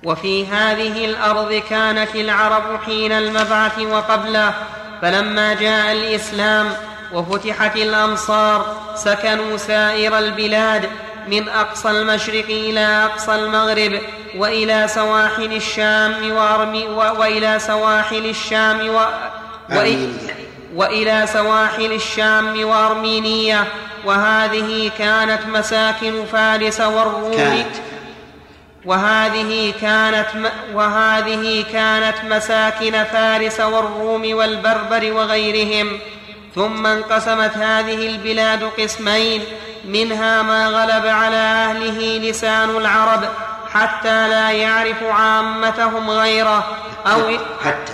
وفي 0.04 0.48
هذه 0.48 1.06
الأرض 1.06 1.54
كانت 1.70 2.16
العرب 2.16 2.82
حين 2.82 3.12
المبعث 3.12 3.80
وقبله 3.80 4.54
فلما 5.02 5.54
جاء 5.54 5.92
الإسلام 5.92 6.74
وفتحت 7.14 7.76
الامصار 7.76 8.78
سكنوا 8.96 9.58
سائر 9.58 10.18
البلاد 10.18 10.90
من 11.28 11.50
أقصى 11.50 11.90
المشرق 11.90 12.46
إلى 12.50 12.80
أقصى 13.06 13.36
المغرب 13.36 14.00
وإلى 14.38 14.88
سواحل 14.88 15.54
الشام 15.54 16.32
وأرمي 16.32 16.88
و- 16.88 17.20
وإلى 17.20 17.60
سواحل 17.60 18.26
الشام 18.26 18.90
و 18.90 19.00
وإ- 19.70 19.72
أرمينيا. 19.72 20.36
وإلى 20.76 21.28
سواحل 21.34 21.92
الشام 21.92 22.66
وأرمينية 22.66 23.64
وهذه 24.06 24.92
كانت 24.98 25.40
مساكن 25.48 26.26
فارس 26.32 26.82
والروم 26.82 27.34
كانت. 27.36 27.76
وهذه 28.86 29.74
كانت 29.82 30.28
م- 30.36 30.76
وهذه 30.76 31.66
كانت 31.74 32.16
مساكن 32.30 33.04
فارس 33.04 33.60
والروم 33.60 34.34
والبربر 34.36 35.12
وغيرهم. 35.14 36.00
ثم 36.56 36.86
انقسمت 36.88 37.58
هذه 37.58 38.08
البلاد 38.08 38.64
قسمين. 38.80 39.44
منها 39.86 40.42
ما 40.42 40.68
غلب 40.68 41.06
على 41.06 41.36
أهله 41.36 42.30
لسان 42.30 42.70
العرب 42.70 43.30
حتى 43.74 44.28
لا 44.28 44.52
يعرف 44.52 45.04
عامتهم 45.04 46.10
غيره. 46.10 46.78
أو 47.08 47.38
حتى. 47.66 47.94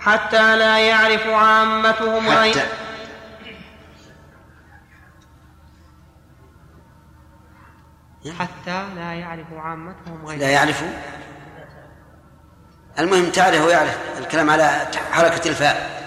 حتى 0.00 0.56
لا 0.56 0.78
يعرف 0.78 1.26
عامتهم 1.26 2.28
غيره 2.28 2.60
حتى 2.60 2.88
حتى 8.38 8.84
لا 8.94 9.14
يعرف 9.14 9.46
عامتهم 9.52 10.26
غيره. 10.26 10.38
لا 10.38 10.50
يعرف. 10.50 10.84
المهم 12.98 13.30
تعرف 13.30 13.60
ويعرف 13.64 13.98
الكلام 14.18 14.50
على 14.50 14.88
حركة 15.12 15.48
الفاء. 15.48 15.98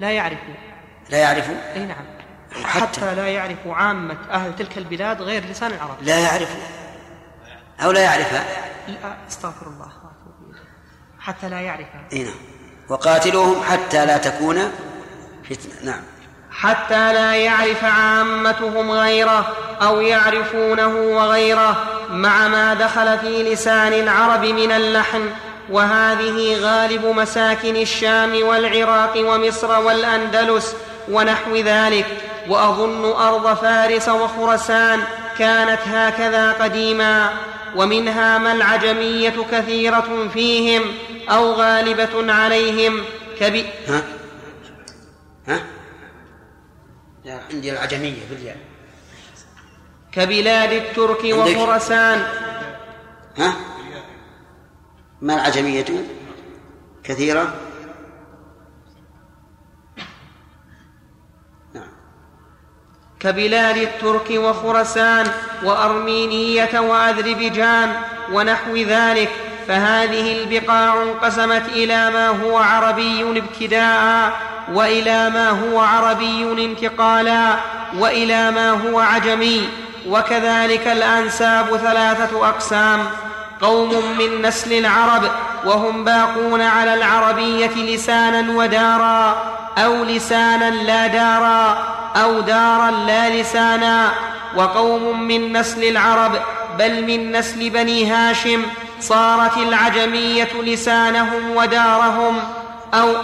لا 0.00 0.10
يعرف. 0.10 0.38
لا 1.10 1.18
يعرف. 1.18 1.50
أي 1.74 1.84
نعم. 1.84 2.04
حتى. 2.68 3.00
حتى 3.00 3.14
لا 3.14 3.26
يعرف 3.26 3.66
عامة 3.66 4.16
أهل 4.30 4.56
تلك 4.56 4.78
البلاد 4.78 5.22
غير 5.22 5.44
لسان 5.44 5.70
العرب. 5.72 5.96
لا 6.02 6.18
يعرف. 6.18 6.48
أو 7.80 7.90
لا 7.90 8.00
يعرفها 8.00 8.44
لا 8.88 9.16
أستغفر 9.28 9.66
الله. 9.66 9.92
حتى 11.20 11.48
لا 11.48 11.60
يعرفها 11.60 12.08
إي 12.12 12.22
نعم. 12.22 12.34
وقاتلوهم 12.88 13.62
حتى 13.62 14.06
لا 14.06 14.16
تكون 14.16 14.72
فتنة. 15.50 15.74
نعم. 15.84 16.00
حتى 16.50 17.12
لا 17.12 17.36
يعرف 17.36 17.84
عامتهم 17.84 18.90
غيره 18.90 19.56
أو 19.82 20.00
يعرفونه 20.00 20.88
وغيره 20.88 21.84
مع 22.10 22.48
ما 22.48 22.74
دخل 22.74 23.18
في 23.18 23.52
لسان 23.52 23.92
العرب 23.92 24.44
من 24.44 24.72
اللحن. 24.72 25.30
وهذه 25.70 26.56
غالب 26.60 27.06
مساكن 27.06 27.76
الشام 27.76 28.46
والعراق 28.46 29.12
ومصر 29.16 29.78
والأندلس 29.80 30.76
ونحو 31.08 31.56
ذلك. 31.56 32.06
وأظن 32.48 33.04
أرض 33.04 33.56
فارس 33.56 34.08
وخرسان 34.08 35.00
كانت 35.38 35.80
هكذا 35.86 36.52
قديما 36.52 37.32
ومنها 37.76 38.38
ما 38.38 38.52
العجمية 38.52 39.44
كثيرة 39.52 40.28
فيهم 40.32 40.82
أو 41.28 41.52
غالبة 41.52 42.32
عليهم 42.32 43.04
كبي 43.40 43.66
ها؟ 43.88 44.02
ها؟ 45.46 45.60
لا 47.24 47.40
عندي 47.50 47.72
العجمية 47.72 48.22
بالياء. 48.30 48.56
كبلاد 50.12 50.72
الترك؟ 50.72 51.24
وخرسان. 51.24 52.26
ها؟ 53.36 53.52
ما 55.20 55.34
العجمية؟ 55.34 55.84
كثيرة 57.04 57.54
نعم 61.74 61.88
كبلاد 63.20 63.76
الترك 63.76 64.30
وخرسان 64.30 65.26
وأرمينية 65.64 66.80
وأذربيجان 66.80 67.92
ونحو 68.32 68.76
ذلك 68.76 69.30
فهذه 69.68 70.42
البقاع 70.42 71.02
انقسمت 71.02 71.68
إلى 71.68 72.10
ما 72.10 72.28
هو 72.28 72.58
عربي 72.58 73.22
ابتداء 73.22 74.32
وإلى 74.72 75.30
ما 75.30 75.50
هو 75.50 75.80
عربي 75.80 76.64
انتقالا 76.64 77.56
وإلى 77.98 78.50
ما 78.50 78.70
هو 78.70 79.00
عجمي 79.00 79.68
وكذلك 80.08 80.86
الأنساب 80.86 81.76
ثلاثة 81.76 82.48
أقسام. 82.48 83.00
قوم 83.60 83.90
من 84.18 84.42
نسل 84.42 84.72
العرب 84.72 85.30
وهم 85.64 86.04
باقون 86.04 86.62
على 86.62 86.94
العربية 86.94 87.94
لسانا 87.94 88.52
ودارا 88.52 89.36
أو 89.78 90.04
لسانا 90.04 90.70
لا 90.70 91.06
دارا 91.06 91.72
أو 92.16 92.40
دارا 92.40 92.90
لا 92.90 93.40
لسانا 93.40 94.12
وقوم 94.56 95.22
من 95.22 95.52
نسل 95.52 95.84
العرب 95.84 96.32
بل 96.78 97.04
من 97.06 97.32
نسل 97.32 97.70
بني 97.70 98.06
هاشم 98.10 98.62
صارت 99.00 99.56
العجمية 99.56 100.62
لسانهم 100.62 101.56
ودارهم 101.56 102.38
أو 102.94 103.14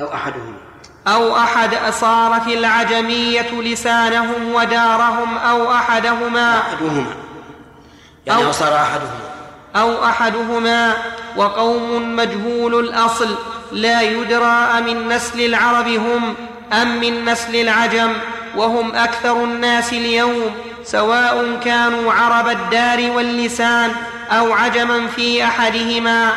أو 0.00 0.14
أحدهم. 0.14 0.65
أو 1.08 1.36
أحد 1.36 1.70
صارت 1.92 2.46
العجمية 2.46 3.50
لسانهم 3.60 4.54
ودارهم 4.54 5.38
أو 5.38 5.72
أحدهما. 5.74 6.58
أحدهما. 6.58 7.06
يعني 8.26 8.48
أو- 8.48 8.50
صار 8.50 8.74
أحدهما. 8.76 9.20
أو 9.76 10.04
أحدهما. 10.04 10.92
وقوم 11.36 12.16
مجهول 12.16 12.74
الأصل. 12.84 13.34
لا 13.72 14.00
يدرى 14.02 14.80
من 14.86 15.08
نسل 15.08 15.40
العرب 15.40 15.88
هم 15.88 16.34
أم 16.72 17.00
من 17.00 17.24
نسل 17.24 17.56
العجم. 17.56 18.12
وهم 18.56 18.94
أكثر 18.94 19.44
الناس 19.44 19.92
اليوم. 19.92 20.50
سواء 20.84 21.58
كانوا 21.64 22.12
عرب 22.12 22.48
الدار 22.48 23.10
واللسان 23.10 23.92
أو 24.30 24.52
عجما 24.52 25.06
في 25.06 25.44
أحدهما. 25.44 26.32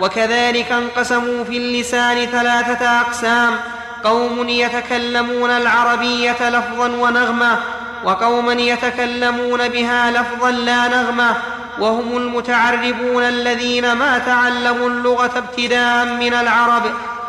وكذلك 0.00 0.72
انقسموا 0.72 1.44
في 1.44 1.56
اللسان 1.56 2.26
ثلاثة 2.26 3.00
أقسام. 3.00 3.56
قوم 4.04 4.48
يتكلمون 4.48 5.50
العربية 5.50 6.50
لفظا 6.50 6.88
ونغمة 6.88 7.58
وقوما 8.04 8.52
يتكلمون 8.52 9.68
بها 9.68 10.10
لفظا 10.10 10.50
لا 10.50 10.88
نغمه 10.88 11.36
وهم 11.78 12.16
المتعربون 12.16 13.22
الذين 13.22 13.92
ما 13.92 14.18
تعلموا 14.18 14.88
اللغة 14.88 15.30
ابتداء 15.38 16.04
من 16.04 16.34
العرب 16.34 16.82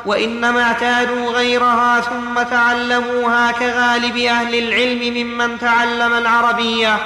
وإنما 0.06 0.64
اعتادوا 0.64 1.32
غيرها 1.32 2.02
ثم 2.02 2.44
تعلموها 2.44 3.52
كغالب 3.52 4.18
أهل 4.18 4.56
العلم 4.56 5.14
ممن 5.14 5.60
تعلم 5.60 6.14
العربية. 6.14 6.98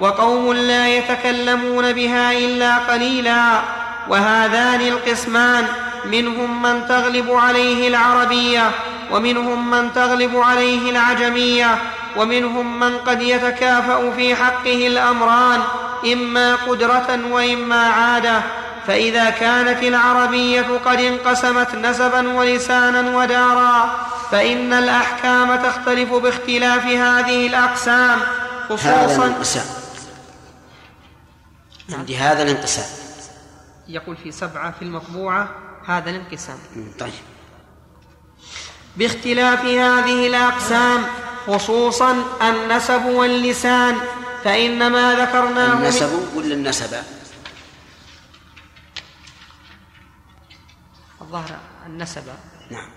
وقوم 0.00 0.52
لا 0.52 0.88
يتكلمون 0.88 1.92
بها 1.92 2.32
إلا 2.32 2.76
قليلا 2.78 3.60
وهذان 4.08 4.80
القسمان 4.80 5.66
منهم 6.04 6.62
من 6.62 6.86
تغلب 6.88 7.30
عليه 7.30 7.88
العربية. 7.88 8.70
ومنهم 9.10 9.70
من 9.70 9.92
تغلب 9.92 10.36
عليه 10.36 10.90
العجمية 10.90 11.78
ومنهم 12.16 12.80
من 12.80 12.98
قد 12.98 13.22
يتكافأ 13.22 14.10
في 14.10 14.34
حقه 14.34 14.86
الأمران 14.86 15.60
إما 16.12 16.54
قدرة 16.54 17.20
وإما 17.30 17.86
عادة. 17.86 18.42
فإذا 18.86 19.30
كانت 19.30 19.82
العربية 19.82 20.62
قد 20.84 21.00
انقسمت 21.00 21.74
نسبا 21.74 22.28
ولسانا 22.28 23.16
ودارا 23.16 24.06
فإن 24.30 24.72
الأحكام 24.72 25.56
تختلف 25.56 26.12
باختلاف 26.12 26.86
هذه 26.86 27.46
الأقسام 27.46 28.18
هذا 28.70 28.76
خصوصا 28.76 29.26
الانقسام. 29.26 29.64
عندي 31.92 32.16
هذا 32.16 32.42
الانقسام. 32.42 32.84
يقول 33.88 34.16
في 34.16 34.32
سبعة 34.32 34.70
في 34.78 34.82
المطبوعة 34.82 35.48
هذا 35.86 36.10
الانقسام. 36.10 36.58
طيب. 37.00 37.33
باختلاف 38.96 39.60
هذه 39.64 40.26
الأقسام 40.26 41.06
خصوصا 41.46 42.24
النسب 42.42 43.04
واللسان 43.04 43.96
فان 44.44 44.92
ما 44.92 45.14
ذكرناه 45.14 45.72
النسب 45.72 46.36
ولا 46.36 46.54
النسب؟ 46.54 46.96
الظاهر 51.20 51.58
النسب. 51.86 52.22
نعم. 52.70 52.88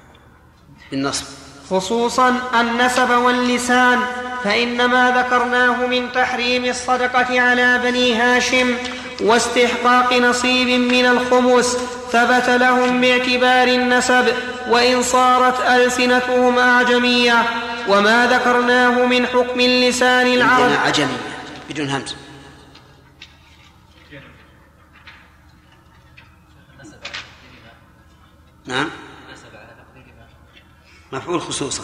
بالنصب. 0.92 1.26
خصوصا 1.70 2.36
النسب 2.60 3.10
واللسان 3.10 4.00
فان 4.44 4.86
ما 4.86 5.12
ذكرناه 5.18 5.88
من 5.88 6.12
تحريم 6.12 6.66
الصدقة 6.66 7.42
على 7.42 7.80
بني 7.84 8.16
هاشم 8.16 8.76
واستحقاق 9.22 10.14
نصيب 10.14 10.80
من 10.80 11.06
الخمس 11.06 11.78
ثبت 12.12 12.50
لهم 12.50 13.02
باعتبار 13.02 13.68
النسب 13.68 14.34
وإن 14.70 15.04
صارت 15.04 15.62
ألسنتهم 15.62 16.60
أعجمية 16.60 17.44
وما 17.88 18.28
ذكرناه 18.28 19.06
من 19.06 19.28
حكم 19.28 19.60
اللسان 19.60 20.42
عندنا 20.42 20.80
عجمية 20.80 21.18
بدون 21.70 21.90
همز. 21.90 22.16
نعم. 28.66 28.90
مفعول 31.12 31.42
خصوصا. 31.42 31.84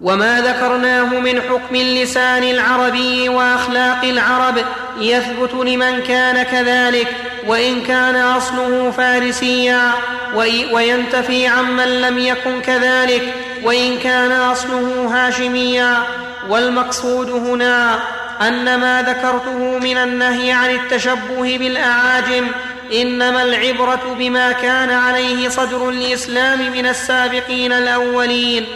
وما 0.00 0.40
ذكرناه 0.40 1.04
من 1.20 1.40
حكم 1.42 1.74
اللسان 1.74 2.42
العربي 2.42 3.28
وأخلاق 3.28 4.04
العرب 4.04 4.54
يثبت 5.00 5.54
لمن 5.54 6.02
كان 6.02 6.42
كذلك 6.42 7.08
وإن 7.46 7.82
كان 7.82 8.16
أصله 8.16 8.90
فارسيا 8.90 9.92
وي- 10.34 10.74
وينتفي 10.74 11.46
عمن 11.46 12.00
لم 12.00 12.18
يكن 12.18 12.60
كذلك 12.60 13.34
وإن 13.62 13.98
كان 13.98 14.32
أصله 14.32 15.08
هاشميا. 15.12 16.02
والمقصود 16.48 17.30
هنا 17.30 17.98
أن 18.40 18.80
ما 18.80 19.02
ذكرته 19.02 19.78
من 19.78 19.96
النهي 19.96 20.52
عن 20.52 20.70
التشبه 20.70 21.58
بالأعاجم 21.58 22.46
إنما 22.92 23.42
العبرة 23.42 24.14
بما 24.18 24.52
كان 24.52 24.90
عليه 24.90 25.48
صدر 25.48 25.88
الإسلام 25.88 26.72
من 26.72 26.86
السابقين 26.86 27.72
الأولين. 27.72 28.66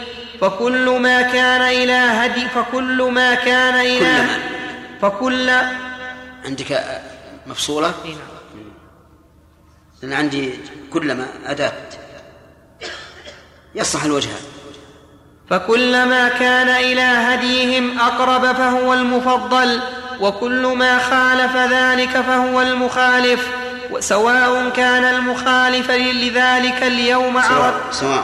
فكل 0.41 0.89
ما 0.89 1.21
كان 1.21 1.61
إلى 1.61 1.93
هدي 1.93 2.47
فكل 2.47 3.01
ما 3.03 3.35
كان 3.35 3.75
إلى 3.75 3.99
كلما. 3.99 4.39
فكل 5.01 5.49
عندك 6.45 6.83
مفصولة؟ 7.47 7.93
إي 8.05 8.15
نعم. 10.03 10.13
عندي 10.13 10.53
كلما 10.93 11.27
أداة. 11.45 11.73
يصلح 13.75 14.03
الوجهان 14.03 14.41
فكلما 15.49 16.29
كان 16.29 16.67
إلى 16.67 17.01
هديهم 17.01 17.99
أقرب 17.99 18.55
فهو 18.55 18.93
المفضل 18.93 19.79
وكل 20.19 20.65
ما 20.65 20.99
خالف 20.99 21.55
ذلك 21.55 22.09
فهو 22.09 22.61
المخالف. 22.61 23.47
سواء 23.99 24.69
كان 24.69 25.05
المخالف 25.05 25.91
لذلك 25.91 26.83
اليوم 26.83 27.37
عرب. 27.37 27.73
سواء. 27.91 28.23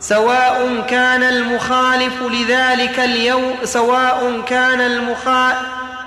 سواء 0.00 0.84
كان 0.90 1.22
المخالف 1.22 2.22
لذلك 2.22 3.00
اليوم 3.00 3.54
سواء 3.64 4.42
كان 4.48 4.80
المخا 4.80 5.56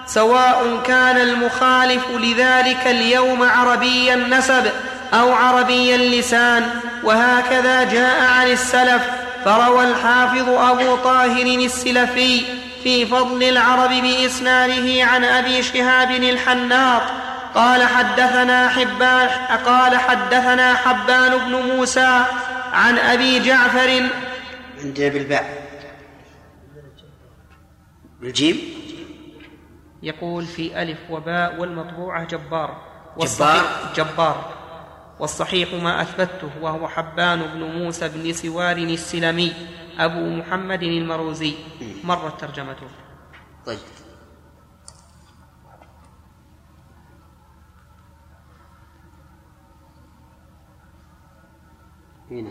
سواء 0.08 0.80
كان 0.84 1.18
المخالف 1.18 2.04
لذلك 2.12 2.88
اليوم 2.88 3.44
عربي 3.44 4.14
النسب 4.14 4.72
أو 5.14 5.34
عربي 5.34 5.96
اللسان. 5.96 6.70
وهكذا 7.04 7.84
جاء 7.84 8.24
عن 8.24 8.48
السلف 8.48 9.02
فروى 9.46 9.84
الحافظ 9.84 10.50
أبو 10.50 10.96
طاهر 10.96 11.46
السلفي 11.46 12.42
في 12.84 13.06
فضل 13.06 13.44
العرب 13.44 13.90
بإسناده 13.90 15.04
عن 15.04 15.24
أبي 15.24 15.64
شهاب 15.64 16.12
الحناط. 16.12 17.02
قال 17.56 17.84
حدثنا 17.84 18.70
حبان 18.70 19.30
قال 19.66 19.98
حدثنا 19.98 20.74
حبان 20.74 21.32
بن 21.46 21.54
موسى 21.72 22.26
عن 22.72 22.98
أبي 22.98 23.40
جعفر. 23.40 24.10
عندي 24.84 25.10
بالباء 25.10 25.46
بالجيم 28.22 28.58
يقول 30.04 30.46
في 30.46 30.82
ألف 30.82 31.00
وباء 31.10 31.60
والمطبوعة 31.60 32.24
جبار. 32.24 32.82
جبار؟ 33.20 33.64
جبار. 33.96 34.54
والصحيح 35.20 35.74
ما 35.74 36.02
أثبته 36.02 36.50
وهو 36.62 36.88
حبان 36.88 37.40
بن 37.42 37.64
موسى 37.64 38.08
بن 38.08 38.34
سوار 38.34 38.78
السلمي 38.78 39.54
أبو 40.00 40.30
محمد 40.30 40.84
المروزي. 40.84 41.54
مرت 42.04 42.42
ترجمته. 42.42 42.88
طيب. 43.66 43.80
هنا 52.32 52.50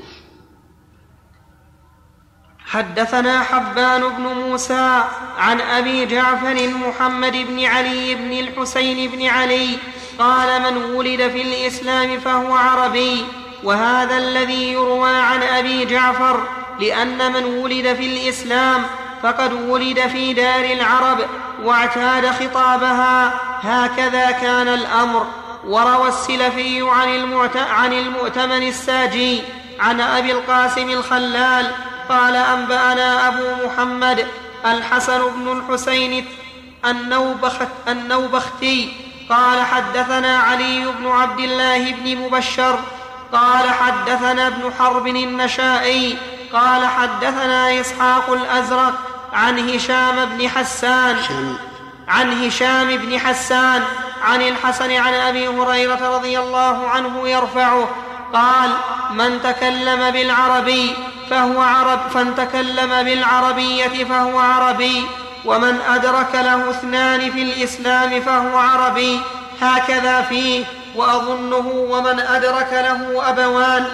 حدثنا 2.66 3.43
حبان 3.43 4.01
بن 4.09 4.22
موسى 4.22 5.05
عن 5.39 5.61
أبي 5.61 6.07
جعفر 6.07 6.68
محمد 6.68 7.33
بن 7.33 7.64
علي 7.64 8.14
بن 8.14 8.33
الحسين 8.33 9.11
بن 9.11 9.27
علي 9.27 9.79
قال 10.18 10.62
من 10.62 10.77
ولد 10.77 11.29
في 11.29 11.43
الإسلام 11.43 12.20
فهو 12.20 12.55
عربي 12.55 13.25
وهذا 13.64 14.18
الذي 14.18 14.72
يروى 14.72 15.16
عن 15.16 15.43
أبي 15.43 15.85
جعفر 15.85 16.49
لأن 16.81 17.33
من 17.33 17.45
ولد 17.45 17.95
في 17.95 18.07
الإسلام 18.07 18.83
فقد 19.22 19.53
ولد 19.53 20.01
في 20.01 20.33
دار 20.33 20.64
العرب 20.64 21.18
واعتاد 21.62 22.27
خطابها 22.27 23.41
هكذا 23.62 24.31
كان 24.31 24.68
الأمر. 24.68 25.27
وروى 25.66 26.09
السلفي 26.09 26.83
عن, 26.83 27.35
عن 27.57 27.93
المؤتمن 27.93 28.68
الساجي 28.68 29.43
عن 29.81 30.01
أبي 30.01 30.33
القاسم 30.33 30.91
الخلال 30.91 31.70
قال 32.09 32.37
أنبأنا 32.37 33.29
أبو 33.29 33.66
محمد 33.66 34.27
الحسن 34.66 35.20
بن 35.37 35.59
الحسين 35.59 36.27
النوبخت 36.85 37.68
النوبختي 37.89 38.93
قال 39.31 39.66
حدثنا 39.66 40.39
علي 40.39 40.87
بن 40.99 41.07
عبد 41.07 41.39
الله 41.39 41.93
بن 41.93 42.16
مبشر 42.16 42.79
قال 43.33 43.70
حدثنا 43.70 44.47
ابن 44.47 44.72
حرب 44.79 45.07
النشائي 45.07 46.18
قال 46.53 46.87
حدثنا 46.87 47.81
إسحاق 47.81 48.33
الأزرق 48.33 48.95
عن 49.33 49.68
هشام 49.68 50.25
بن 50.25 50.49
حسان 50.49 51.16
عن 52.09 52.45
هشام 52.47 52.97
بن 52.97 53.18
حسان 53.18 53.83
عن 54.22 54.43
الحسن 54.43 54.93
عن 54.93 55.14
أبي 55.14 55.49
هريرة 55.49 56.16
رضي 56.16 56.39
الله 56.39 56.89
عنه 56.89 57.29
يرفعه 57.29 57.89
قال 58.35 58.70
من 59.11 59.43
تكلم 59.43 60.11
بالعربي 60.11 60.95
فهو 61.30 61.61
عرب 61.61 62.01
فان 62.14 62.35
تكلم 62.35 63.03
بالعربية 63.03 64.05
فهو 64.05 64.39
عربي 64.39 65.07
ومن 65.45 65.80
أدرك 65.89 66.35
له 66.35 66.70
اثنان 66.70 67.30
في 67.30 67.43
الإسلام 67.43 68.20
فهو 68.20 68.59
عربي 68.59 69.20
هكذا 69.61 70.22
فيه 70.22 70.64
وأظنه 70.97 71.68
ومن 71.68 72.20
أدرك 72.20 72.72
له 72.72 73.30
أبوان. 73.30 73.87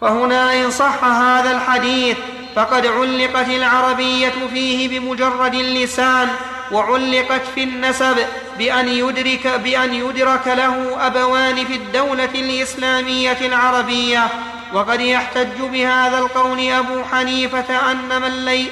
فهنا 0.00 0.54
إن 0.54 0.70
صح 0.70 1.04
هذا 1.04 1.50
الحديث 1.50 2.16
فقد 2.56 2.86
علقت 2.86 3.48
العربية 3.48 4.32
فيه 4.52 5.00
بمجرد 5.00 5.54
اللسان 5.54 6.28
وعلقت 6.72 7.42
في 7.54 7.62
النسب 7.62 8.16
بأن 8.58 8.88
يدرك 8.88 9.46
بأن 9.46 9.94
يدرك 9.94 10.46
له 10.46 11.06
أبوان 11.06 11.64
في 11.64 11.74
الدولة 11.74 12.30
الإسلامية 12.34 13.38
العربية. 13.40 14.26
وقد 14.72 15.00
يحتج 15.00 15.60
بهذا 15.60 16.18
القول 16.18 16.70
أبو 16.70 17.04
حنيفة 17.12 17.90
أن 17.90 18.22
من, 18.22 18.44
لي 18.44 18.66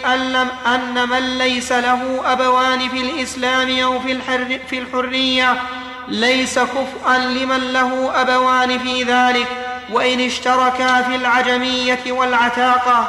أن 0.67 1.09
من 1.09 1.39
ليس 1.39 1.73
له 1.73 2.21
أبوان 2.25 2.89
في 2.89 3.01
الإسلام 3.01 3.79
أو 3.79 4.01
في, 4.01 4.13
الحر 4.13 4.59
في 4.71 4.79
الحرية. 4.79 5.63
ليس 6.09 6.59
كفءا 6.59 7.19
لمن 7.19 7.73
له 7.73 8.21
أبوان 8.23 8.79
في 8.79 9.03
ذلك. 9.03 9.49
وإن 9.93 10.21
اشتركا 10.21 11.03
في 11.03 11.15
العجمية 11.15 12.03
والعتاقة. 12.09 13.09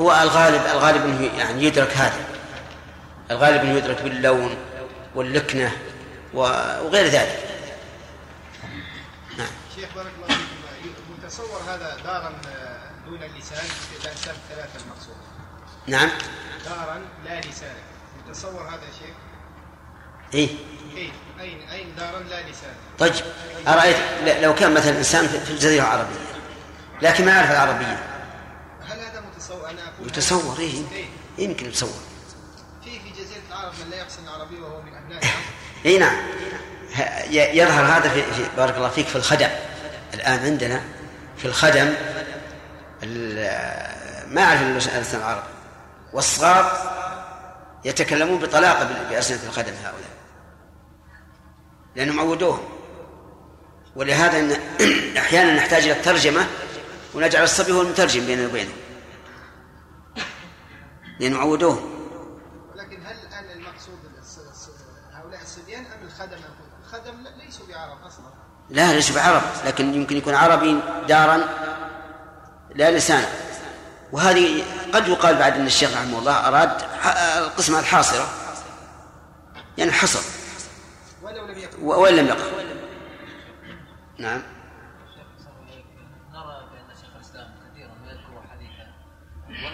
هو 0.00 0.12
الغالب 0.12 0.62
الغالب 0.66 1.04
إنه 1.04 1.38
يعني 1.38 1.64
يدرك 1.64 1.96
هذا. 1.96 2.24
الغالب 3.30 3.60
إنه 3.60 3.74
يدرك 3.78 4.02
باللون 4.02 4.56
واللكنة 5.14 5.72
وغير 6.34 7.06
ذلك. 7.06 7.38
نعم. 9.38 9.48
شيخ 9.76 9.88
بارك 9.94 10.12
الله 10.16 10.36
فيكم 10.82 11.02
متصور 11.18 11.60
هذا 11.68 11.96
دارا 12.04 12.32
دون 13.06 13.22
اللسان 13.22 13.64
في 13.64 14.04
الأنساب 14.04 14.34
الثلاثة 14.34 14.84
المقصودة 14.84 15.16
نعم. 15.86 16.10
دارا 16.64 17.00
لا 17.24 17.40
لسان. 17.40 17.74
متصور 18.28 18.62
هذا 18.68 18.86
شيخ؟ 18.98 19.14
إيه. 20.34 20.48
إيه. 20.96 21.10
أين 21.40 21.68
أين 21.68 21.94
دارا 21.98 22.18
لا 22.18 22.42
لسان؟ 22.42 22.74
طيب 22.98 23.12
أرأيت 23.68 23.96
لو 24.42 24.54
كان 24.54 24.74
مثلا 24.74 24.98
إنسان 24.98 25.28
في 25.28 25.50
الجزيرة 25.50 25.82
العربية 25.82 26.33
لكن 27.04 27.24
ما 27.24 27.30
يعرف 27.30 27.50
العربية. 27.50 27.98
هل 28.88 28.98
هذا 28.98 29.20
متصور 29.20 29.70
أنا 29.70 29.80
أقول؟ 29.88 30.08
يتصور 30.08 30.58
إيه. 30.58 31.04
يمكن 31.38 31.66
يتصور 31.66 32.00
في 32.84 32.90
في 32.90 33.10
جزيرة 33.10 33.42
العرب 33.48 33.72
من 33.84 33.90
لا 33.90 33.96
يحسن 33.96 34.22
العربية 34.24 34.60
وهو 34.60 34.82
من 34.82 34.94
أبنائها 34.94 35.32
اي 35.86 35.98
نعم. 35.98 36.16
يظهر 37.30 37.84
هذا 37.84 38.08
في, 38.08 38.22
في 38.22 38.48
بارك 38.56 38.76
الله 38.76 38.88
فيك 38.88 39.06
في 39.06 39.16
الخدم. 39.16 39.48
الآن 40.14 40.38
عندنا 40.44 40.82
في 41.36 41.44
الخدم 41.44 41.94
ما 44.28 44.40
يعرف 44.40 44.62
اللسان 44.62 45.20
العرب. 45.20 45.42
والصغار 46.12 46.94
يتكلمون 47.84 48.38
بطلاقة 48.38 48.88
بألسنة 49.10 49.40
الخدم 49.48 49.72
هؤلاء. 49.72 50.14
لأنهم 51.96 52.20
عودوهم. 52.20 52.68
ولهذا 53.96 54.38
إن 54.38 54.56
أحيانا 55.16 55.54
نحتاج 55.54 55.82
إلى 55.82 55.92
الترجمة 55.92 56.46
ونجعل 57.14 57.44
الصبي 57.44 57.72
هو 57.72 57.82
المترجم 57.82 58.26
بيننا 58.26 58.46
وبينه. 58.48 58.72
لأنهم 61.20 61.40
عودوهم 61.40 61.90
ولكن 62.74 63.06
هل 63.06 63.16
الآن 63.28 63.58
المقصود 63.58 63.98
هؤلاء 65.12 65.42
الصبيان 65.42 65.84
أم 65.86 66.06
الخدم 66.06 66.38
الخدم 66.84 67.24
ليسوا 67.44 67.66
بعرب 67.66 67.98
أصلا. 68.06 68.24
لا 68.70 68.92
ليسوا 68.92 69.14
بعرب 69.14 69.42
لكن 69.66 69.94
يمكن 69.94 70.16
يكون 70.16 70.34
عربي 70.34 70.80
دارا 71.08 71.48
لا 72.74 72.90
لسان 72.90 73.24
وهذه 74.12 74.64
قد 74.92 75.08
يقال 75.08 75.36
بعد 75.36 75.54
أن 75.54 75.66
الشيخ 75.66 75.92
رحمه 75.92 76.18
الله 76.18 76.48
أراد 76.48 76.82
القسمة 77.38 77.78
الحاصرة. 77.78 78.28
يعني 79.78 79.92
حصر. 79.92 80.20
ولو 81.22 81.46
لم 81.46 81.58
يقل 81.58 82.16
لم 82.16 82.26
يقل 82.26 82.66
نعم. 84.18 84.42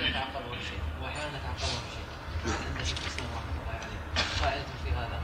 يتعقبه 0.09 0.53
شيء؟ 0.69 0.81
واحيانا 1.03 1.39
يتعقبه 1.39 1.81
شيء. 1.93 2.07
عند 2.77 2.87
شيخ 2.87 2.99
الاسلام 3.03 3.29
رحمة 3.37 3.53
الله 3.61 3.75
عليه. 3.81 3.99
قاعدة 4.43 4.65
في 4.85 4.91
هذا؟ 4.91 5.19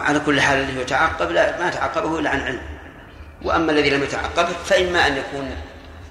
على 0.00 0.20
كل 0.20 0.40
حال 0.40 0.58
الذي 0.58 0.80
يتعقب 0.80 1.30
لا 1.30 1.60
ما 1.60 1.70
تعقبه 1.70 2.18
إلا 2.18 2.30
عن 2.30 2.40
علم. 2.40 2.62
وأما 3.42 3.72
الذي 3.72 3.90
لم 3.90 4.02
يتعقبه 4.02 4.52
فإما 4.52 5.06
أن 5.06 5.16
يكون 5.16 5.56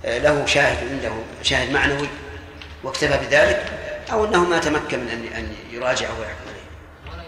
له 0.03 0.45
شاهد 0.45 0.91
عنده 0.91 1.11
شاهد 1.41 1.71
معنوي 1.71 2.09
واكتفى 2.83 3.27
بذلك 3.27 3.79
أو 4.11 4.25
أنه 4.25 4.43
ما 4.43 4.59
تمكن 4.59 4.99
من 4.99 5.09
أن 5.09 5.37
أن 5.37 5.55
يراجعه 5.71 6.19
ويحكم 6.19 6.47
عليه. 6.47 6.63
ولا 7.11 7.23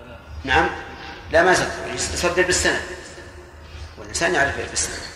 ولا 0.00 0.16
نعم. 0.44 0.70
لا 1.32 1.42
ما 1.42 1.52
يصدق 1.52 1.94
يصدق 1.94 2.46
بالسند 2.46 2.80
والإنسان 3.98 4.34
يعرف 4.34 4.70
بالسند. 4.70 5.09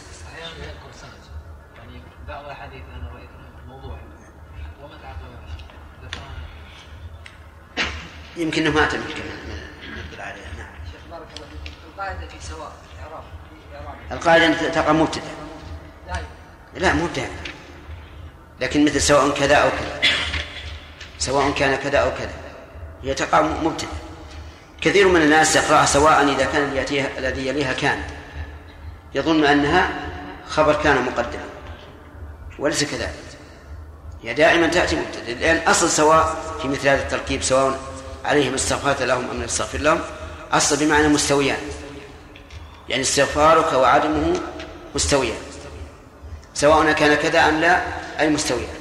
يمكن 8.36 8.70
ما 8.70 8.70
من 8.70 9.00
من 9.00 9.98
الدل 9.98 10.20
عليها 10.20 10.48
نعم. 10.58 10.74
شيخ 10.92 11.00
بارك 11.10 11.26
الله 11.36 11.46
فيك. 11.64 11.72
القاعدة 11.88 12.26
في 12.26 12.46
سواء 12.46 12.72
في 12.72 13.02
إعراب. 13.04 13.24
القاعدة 14.12 14.68
تقع 14.68 14.92
مبتدأ. 14.92 15.24
لا 16.74 16.92
مو 16.92 17.06
دائما 17.06 17.36
لكن 18.60 18.84
مثل 18.84 19.00
سواء 19.00 19.30
كذا 19.30 19.54
أو 19.54 19.70
كذا. 19.70 20.00
سواء 21.18 21.50
كان 21.50 21.76
كذا 21.76 21.98
أو 21.98 22.10
كذا. 22.10 22.34
هي 23.02 23.14
تقع 23.14 23.42
مبتدأ. 23.42 23.88
كثير 24.80 25.08
من 25.08 25.22
الناس 25.22 25.56
يقرأها 25.56 25.86
سواء 25.86 26.28
إذا 26.28 26.44
كان 26.44 26.84
الذي 27.18 27.46
يليها 27.46 27.72
كان. 27.72 28.02
يظن 29.14 29.44
أنها 29.44 29.90
خبر 30.48 30.82
كان 30.82 31.04
مقدما 31.04 31.44
وليس 32.58 32.84
كذلك. 32.84 33.24
هي 34.22 34.34
دائما 34.34 34.66
تأتي 34.66 34.96
مبتدأ. 34.96 35.34
لأن 35.34 35.68
أصل 35.68 35.90
سواء 35.90 36.36
في 36.62 36.68
مثل 36.68 36.88
هذا 36.88 37.02
التركيب 37.02 37.42
سواء 37.42 37.93
عليهم 38.24 38.54
استغفرت 38.54 39.02
لهم 39.02 39.30
أم 39.30 39.40
لم 39.40 39.46
تستغفر 39.46 39.78
لهم. 39.78 40.00
أصل 40.52 40.76
بمعنى 40.76 41.08
مستويان. 41.08 41.58
يعني 42.88 43.02
استغفارك 43.02 43.72
وعدمه 43.72 44.40
مستويان. 44.94 45.36
سواء 46.54 46.92
كان 46.92 47.14
كذا 47.14 47.48
أم 47.48 47.60
لا 47.60 47.82
أي 48.20 48.30
مستويان. 48.30 48.74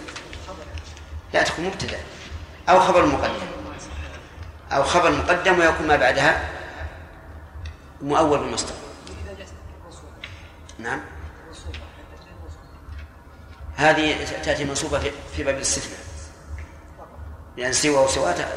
لا 1.33 1.43
تكون 1.43 1.65
مبتدأ. 1.65 1.99
أو 2.69 2.79
خبر 2.79 3.05
مقدم. 3.05 3.45
أو 4.71 4.83
خبر 4.83 5.11
مقدم 5.11 5.59
ويكون 5.59 5.87
ما 5.87 5.95
بعدها 5.95 6.49
مؤول 8.01 8.39
بالمصدر. 8.39 8.73
نعم. 10.79 11.01
هذه 13.75 14.25
تأتي 14.43 14.65
منصوبة 14.65 14.99
في- 15.35 15.43
باب 15.43 15.55
الاستثناء. 15.55 15.99
لأن 17.57 17.73
سوى 17.73 18.05
وسواء 18.05 18.49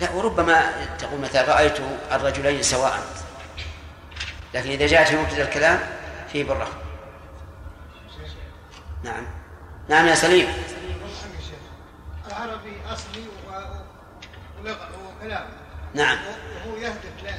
لا 0.00 0.10
وربما 0.10 0.70
تقول 0.98 1.20
مثلا 1.20 1.54
رأيت 1.54 1.74
الرجلين 2.12 2.62
سواء 2.62 3.00
لكن 4.54 4.70
إذا 4.70 4.86
جاءت 4.86 5.08
في 5.08 5.16
مبتدأ 5.16 5.42
الكلام 5.44 5.80
فيه 6.32 6.44
بالرفع 6.44 6.72
نعم. 9.04 9.26
نعم 9.88 10.06
يا 10.06 10.14
سليم. 10.14 10.48
العربي 12.28 12.76
أصلي 12.92 13.22
و- 13.22 14.60
ولغة 14.60 14.88
وكلام 15.18 15.46
نعم. 15.94 16.18
وهو 16.66 16.76
يهدف 16.76 17.34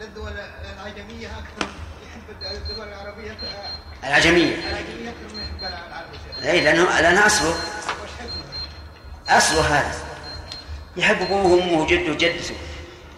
للدول 0.00 0.32
العجمية 0.74 1.26
أكثر 1.28 1.68
يحب 2.06 2.52
الدول 2.70 2.88
العربية 2.88 3.30
أكثر- 3.30 4.04
العجمية. 4.06 4.54
العجمية 4.54 5.10
أكثر 5.10 5.34
من 5.36 5.42
يحب 5.42 5.58
العربي. 5.88 6.18
شيخ. 6.36 6.46
أي 6.46 6.60
لأنه 6.60 7.00
لأنه 7.00 7.26
أصله؟ 7.26 7.54
أصله 9.28 9.60
هذا. 9.60 9.94
يحب 10.96 11.22
أبوه 11.22 11.42
وأمه 11.46 11.72
وجده 11.82 12.10
وجدته 12.12 12.54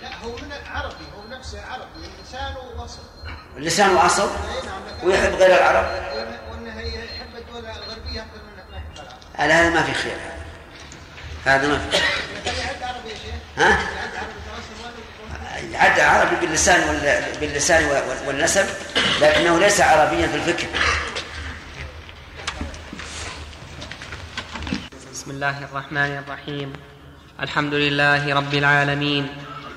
لا 0.02 0.08
هو 0.24 0.30
من 0.36 0.52
العربي 0.62 1.04
هو 1.16 1.38
نفسه 1.38 1.60
عربي 1.66 2.08
لسانه 2.22 2.58
وصل 2.82 3.02
لسانه 3.56 4.02
إي 4.02 4.66
نعم 4.66 4.82
ويحب 5.08 5.32
غير 5.34 5.56
العرب؟ 5.56 5.86
وانه 6.50 6.80
يحب 6.80 7.36
الدول 7.38 7.66
الغربيه 7.66 8.20
أكثر 8.20 8.40
من 8.46 8.70
ما 8.70 8.76
يحب 8.76 8.94
العرب. 8.94 9.18
على 9.38 9.52
هذا 9.52 9.70
ما 9.70 9.82
في 9.82 9.94
خير. 9.94 10.16
هذا 11.44 11.68
ما 11.68 11.78
في 11.78 11.90
خير. 11.96 12.06
ها؟ 13.56 13.78
عد 15.74 16.00
عربي 16.00 16.36
باللسان 16.46 16.88
وال- 16.88 17.38
باللسان 17.40 17.84
وال- 17.84 18.26
والنسب 18.26 18.66
لكنه 19.20 19.58
ليس 19.58 19.80
عربيا 19.80 20.26
في 20.26 20.34
الفكر 20.34 20.66
بسم 25.12 25.30
الله 25.30 25.64
الرحمن 25.64 26.22
الرحيم. 26.26 26.72
الحمد 27.42 27.74
لله 27.74 28.34
رب 28.34 28.54
العالمين 28.54 29.28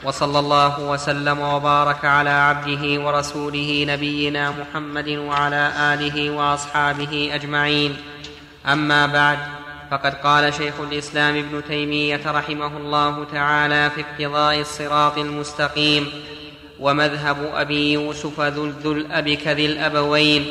وصلى 0.03 0.39
الله 0.39 0.79
وسلم 0.79 1.39
وبارك 1.39 2.05
على 2.05 2.29
عبده 2.29 3.01
ورسوله 3.01 3.85
نبينا 3.87 4.51
محمد 4.51 5.09
وعلى 5.09 5.71
آله 5.93 6.29
وأصحابه 6.29 7.31
أجمعين. 7.33 7.97
أما 8.67 9.05
بعد 9.05 9.37
فقد 9.91 10.13
قال 10.13 10.53
شيخ 10.53 10.73
الإسلام 10.79 11.37
ابن 11.37 11.61
تيمية 11.67 12.21
رحمه 12.25 12.77
الله 12.77 13.25
تعالى 13.31 13.89
في 13.89 14.01
اقتضاء 14.01 14.59
الصراط 14.59 15.17
المستقيم 15.17 16.07
ومذهب 16.79 17.37
أبي 17.55 17.93
يوسف 17.93 18.39
ذو 18.39 18.91
الاب 18.91 19.29
كذي 19.29 19.65
الأبوين 19.65 20.45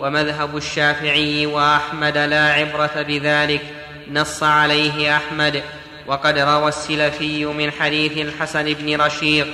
ومذهب 0.00 0.56
الشافعي 0.56 1.46
وأحمد 1.46 2.18
لا 2.18 2.52
عبرة 2.52 3.02
بذلك 3.02 3.62
نص 4.10 4.42
عليه 4.42 5.16
أحمد. 5.16 5.62
وقد 6.06 6.38
روى 6.38 6.68
السلفي 6.68 7.44
من 7.44 7.70
حديث 7.70 8.18
الحسن 8.18 8.72
بن 8.74 9.00
رشيق 9.00 9.46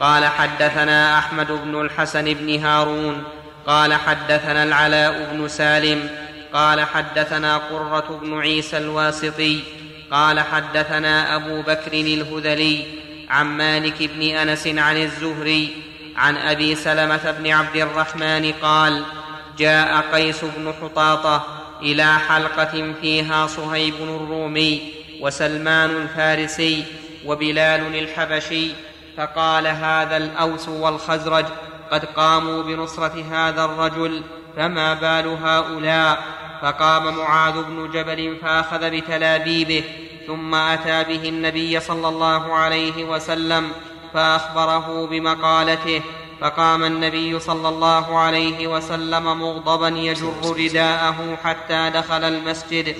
قال 0.00 0.24
حدثنا 0.24 1.18
أحمد 1.18 1.46
بن 1.46 1.80
الحسن 1.80 2.34
بن 2.34 2.64
هارون 2.64 3.24
قال 3.66 3.94
حدثنا 3.94 4.64
العلاء 4.64 5.28
بن 5.32 5.48
سالم 5.48 6.10
قال 6.52 6.80
حدثنا 6.80 7.56
قرة 7.56 8.20
بن 8.22 8.40
عيسى 8.40 8.78
الواسطي 8.78 9.60
قال 10.10 10.40
حدثنا 10.40 11.36
أبو 11.36 11.62
بكر 11.62 11.92
الهذلي 11.92 12.84
عن 13.30 13.46
مالك 13.46 14.10
بن 14.14 14.22
أنس 14.22 14.66
عن 14.66 14.96
الزهري 14.96 15.70
عن 16.16 16.36
أبي 16.36 16.74
سلمة 16.74 17.34
بن 17.38 17.50
عبد 17.50 17.76
الرحمن 17.76 18.52
قال 18.62 19.02
جاء 19.58 20.04
قيس 20.12 20.44
بن 20.44 20.74
حطاطة 20.82 21.46
إلى 21.82 22.18
حلقة 22.18 22.94
فيها 23.00 23.46
صهيب 23.46 23.94
الرومي 23.94 25.01
وسلمان 25.22 25.90
الفارسي 25.90 26.84
وبلال 27.26 27.98
الحبشي 27.98 28.70
فقال 29.16 29.66
هذا 29.66 30.16
الأوس 30.16 30.68
والخزرج 30.68 31.44
قد 31.90 32.04
قاموا 32.04 32.62
بنصرة 32.62 33.24
هذا 33.32 33.64
الرجل 33.64 34.22
فما 34.56 34.94
بال 34.94 35.26
هؤلاء؟ 35.26 36.22
فقام 36.62 37.16
معاذ 37.16 37.62
بن 37.62 37.90
جبل 37.90 38.36
فأخذ 38.42 38.90
بتلابيبه 38.90 39.84
ثم 40.26 40.54
أتى 40.54 41.04
به 41.04 41.28
النبي 41.28 41.80
صلى 41.80 42.08
الله 42.08 42.54
عليه 42.54 43.04
وسلم 43.04 43.72
فأخبره 44.14 45.06
بمقالته 45.06 46.02
فقام 46.42 46.84
النبي 46.84 47.38
صلى 47.38 47.68
الله 47.68 48.18
عليه 48.18 48.66
وسلم 48.66 49.24
مغضبا 49.40 49.88
يجر 49.88 50.32
رداءه 50.44 51.38
حتى 51.44 51.90
دخل 51.94 52.24
المسجد. 52.24 52.96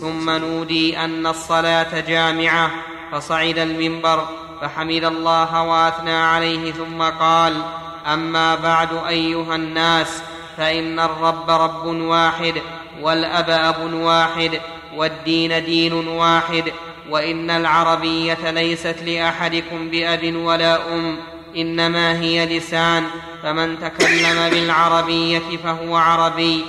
ثم 0.00 0.30
نودي 0.30 0.98
أن 0.98 1.26
الصلاة 1.26 2.00
جامعة. 2.00 2.70
فصعد 3.12 3.58
المنبر 3.58 4.28
فحمد 4.60 5.04
الله 5.04 5.62
وأثنى 5.62 6.16
عليه 6.16 6.72
ثم 6.72 7.02
قال 7.02 7.62
أما 8.06 8.54
بعد 8.54 8.88
أيها 9.08 9.54
الناس 9.54 10.22
فإن 10.56 11.00
الرب 11.00 11.50
رب 11.50 11.86
واحد 11.86 12.54
والأب 13.02 13.50
أب 13.50 13.92
واحد 13.92 14.60
والدين 14.96 15.64
دين 15.64 16.08
واحد 16.08 16.72
وإن 17.10 17.50
العربية 17.50 18.50
ليست 18.50 18.96
لأحدكم 19.06 19.90
بأب 19.90 20.34
ولا 20.36 20.94
أم. 20.94 21.16
إنما 21.56 22.20
هي 22.20 22.58
لسان 22.58 23.04
فمن 23.42 23.78
تكلم 23.80 24.48
بالعربية 24.50 25.56
فهو 25.64 25.96
عربي. 25.96 26.64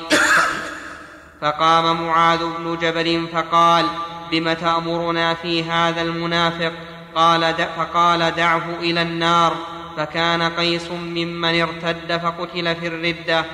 فقام 1.42 2.08
معاذ 2.08 2.40
بن 2.40 2.78
جبل 2.82 3.28
فقال 3.34 3.86
بم 4.32 4.54
تأمرنا 4.54 5.34
في 5.34 5.64
هذا 5.64 6.02
المنافق؟ 6.02 6.72
قال 7.16 7.56
فقال 7.78 8.36
دعه 8.36 8.66
إلى 8.82 9.02
النار. 9.02 9.56
فكان 9.98 10.42
قيس 10.42 10.92
ممن 10.92 11.62
ارتد 11.62 12.18
فقتل 12.24 12.76
في 12.76 12.88
الردة. 12.88 13.46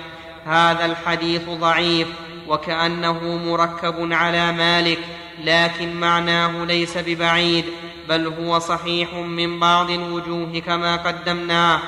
هذا 0.45 0.85
الحديث 0.85 1.49
ضعيف. 1.49 2.07
وكأنه 2.47 3.37
مركب 3.45 4.13
على 4.13 4.51
مالك 4.51 4.99
لكن 5.43 5.95
معناه 5.95 6.65
ليس 6.65 6.97
ببعيد 6.97 7.65
بل 8.09 8.27
هو 8.27 8.59
صحيح 8.59 9.13
من 9.13 9.59
بعض 9.59 9.89
الوجوه 9.89 10.59
كما 10.59 10.95
قدمناه. 10.95 11.79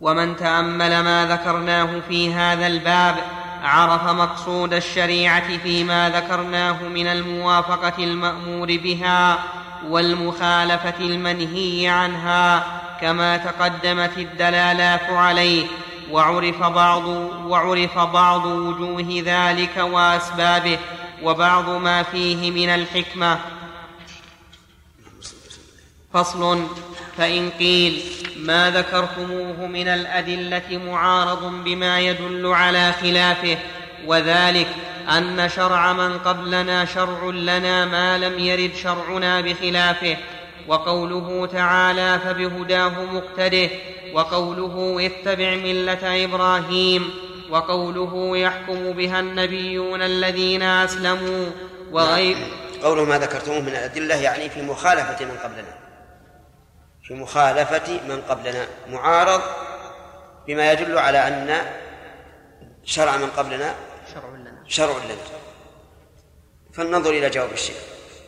ومن 0.00 0.36
تأمل 0.36 1.00
ما 1.00 1.26
ذكرناه 1.26 2.00
في 2.08 2.34
هذا 2.34 2.66
الباب 2.66 3.16
عرف 3.62 4.04
مقصود 4.04 4.74
الشريعة 4.74 5.58
فيما 5.58 6.10
ذكرناه 6.10 6.82
من 6.82 7.06
الموافقة 7.06 8.04
المأمور 8.04 8.66
بها 8.66 9.38
والمخالفة 9.88 10.94
المنهي 11.00 11.88
عنها 11.88 12.64
كما 13.00 13.36
تقدمت 13.36 14.18
الدلالات 14.18 15.10
عليه. 15.10 15.66
وعرف 16.10 16.62
بعض 16.62 17.06
وعرف 17.46 17.98
بعض 17.98 18.46
وجوه 18.46 19.22
ذلك 19.26 19.76
وأسبابه 19.76 20.78
وبعض 21.22 21.68
ما 21.68 22.02
فيه 22.02 22.50
من 22.50 22.68
الحكمة. 22.68 23.38
فصل 26.12 26.66
فإن 27.18 27.50
قيل 27.50 28.02
ما 28.36 28.70
ذكرتموه 28.70 29.66
من 29.66 29.88
الأدلة 29.88 30.80
معارض 30.86 31.64
بما 31.64 32.00
يدل 32.00 32.46
على 32.46 32.92
خلافه 32.92 33.58
وذلك 34.06 34.68
أن 35.08 35.48
شرع 35.48 35.92
من 35.92 36.18
قبلنا 36.18 36.84
شرع 36.84 37.24
لنا 37.30 37.84
ما 37.84 38.18
لم 38.18 38.38
يرد 38.38 38.74
شرعنا 38.74 39.40
بخلافه 39.40 40.16
وقوله 40.68 41.48
تعالى 41.52 42.20
فبهداه 42.24 42.92
مقتده 43.12 43.70
وقوله 44.16 45.06
اتبع 45.06 45.54
ملة 45.54 46.24
إبراهيم 46.24 47.10
وقوله 47.50 48.36
يحكم 48.36 48.92
بها 48.92 49.20
النبيون 49.20 50.02
الذين 50.02 50.62
أسلموا 50.62 51.50
وغير 51.92 52.36
قوله 52.82 53.04
ما 53.04 53.18
ذكرتموه 53.18 53.60
من 53.60 53.68
الأدلة 53.68 54.14
يعني 54.14 54.50
في 54.50 54.62
مخالفة 54.62 55.24
من 55.24 55.36
قبلنا. 55.44 55.78
في 57.02 57.14
مخالفة 57.14 58.00
من 58.08 58.20
قبلنا. 58.28 58.66
معارض 58.88 59.40
بما 60.46 60.72
يدل 60.72 60.98
على 60.98 61.28
أن 61.28 61.56
شرع 62.84 63.16
من 63.16 63.26
قبلنا 63.26 63.74
شرع 64.14 64.28
لنا. 64.28 64.62
شرع 64.68 64.94
لنا. 65.04 65.16
فلننظر 66.72 67.10
إلى 67.10 67.30
جواب 67.30 67.52
الشيخ. 67.52 67.76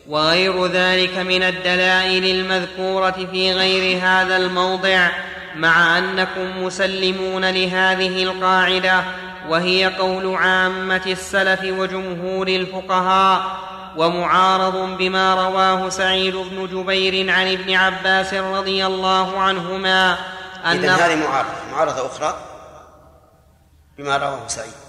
وغير 0.08 0.66
ذلك 0.66 1.18
من 1.18 1.42
الدلائل 1.42 2.24
المذكورة 2.24 3.28
في 3.32 3.52
غير 3.52 3.98
هذا 4.02 4.36
الموضع 4.36 5.10
مع 5.58 5.98
أنكم 5.98 6.64
مسلمون 6.64 7.44
لهذه 7.44 8.22
القاعدة 8.22 9.04
وهي 9.48 9.86
قول 9.86 10.34
عامة 10.34 11.02
السلف 11.06 11.60
وجمهور 11.64 12.48
الفقهاء 12.48 13.68
ومعارض 13.96 14.96
بما 14.98 15.34
رواه 15.34 15.88
سعيد 15.88 16.36
بن 16.36 16.66
جبير 16.66 17.30
عن 17.32 17.52
ابن 17.52 17.74
عباس 17.74 18.34
رضي 18.34 18.86
الله 18.86 19.40
عنهما 19.40 20.18
أن 20.64 20.76
إذن 20.76 20.88
هذه 20.88 21.16
معارضة 21.16 21.50
معارضة 21.72 22.06
أخرى 22.06 22.38
بما 23.98 24.16
رواه 24.16 24.48
سعيد. 24.48 24.87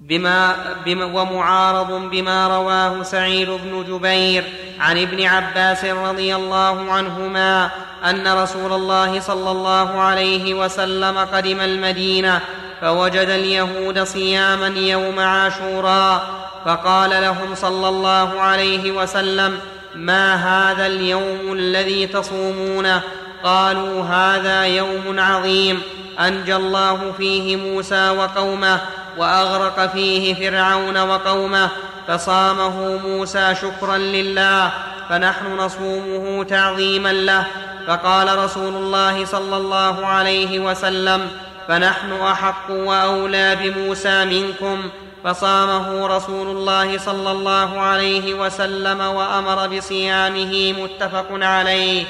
بما, 0.00 0.56
بما 0.84 1.04
ومعارض 1.04 2.10
بما 2.10 2.48
رواه 2.48 3.02
سعيد 3.02 3.48
بن 3.50 3.84
جبير 3.88 4.44
عن 4.80 4.98
ابن 4.98 5.24
عباس 5.24 5.84
رضي 5.84 6.34
الله 6.34 6.92
عنهما 6.92 7.70
أن 8.04 8.28
رسول 8.28 8.72
الله 8.72 9.20
صلى 9.20 9.50
الله 9.50 10.00
عليه 10.00 10.54
وسلم 10.54 11.18
قدم 11.18 11.60
المدينة 11.60 12.40
فوجد 12.80 13.28
اليهود 13.28 14.02
صياما 14.02 14.66
يوم 14.66 15.20
عاشوراء 15.20 16.22
فقال 16.64 17.10
لهم 17.10 17.54
صلى 17.54 17.88
الله 17.88 18.40
عليه 18.40 18.90
وسلم 18.90 19.58
ما 19.94 20.34
هذا 20.34 20.86
اليوم 20.86 21.52
الذي 21.52 22.06
تصومونه 22.06 23.02
قالوا 23.44 24.02
هذا 24.02 24.66
يوم 24.66 25.20
عظيم 25.20 25.82
أنجى 26.20 26.56
الله 26.56 27.12
فيه 27.18 27.56
موسى 27.56 28.10
وقومه 28.10 28.80
وأغرق 29.18 29.86
فيه 29.92 30.34
فرعون 30.34 30.98
وقومه 30.98 31.68
فصامه 32.08 32.96
موسى 32.96 33.54
شكرا 33.54 33.98
لله 33.98 34.70
فنحن 35.08 35.56
نصومه 35.56 36.44
تعظيما 36.44 37.12
له. 37.12 37.46
فقال 37.86 38.38
رسول 38.38 38.74
الله 38.74 39.24
صلى 39.24 39.56
الله 39.56 40.06
عليه 40.06 40.58
وسلم 40.58 41.30
فنحن 41.68 42.12
أحق 42.12 42.70
وأولى 42.70 43.56
بموسى 43.56 44.24
منكم. 44.24 44.90
فصامه 45.24 46.06
رسول 46.06 46.46
الله 46.46 46.98
صلى 46.98 47.30
الله 47.32 47.80
عليه 47.80 48.34
وسلم 48.34 49.00
وأمر 49.00 49.66
بصيامه 49.66 50.72
متفق 50.72 51.26
عليه. 51.30 52.04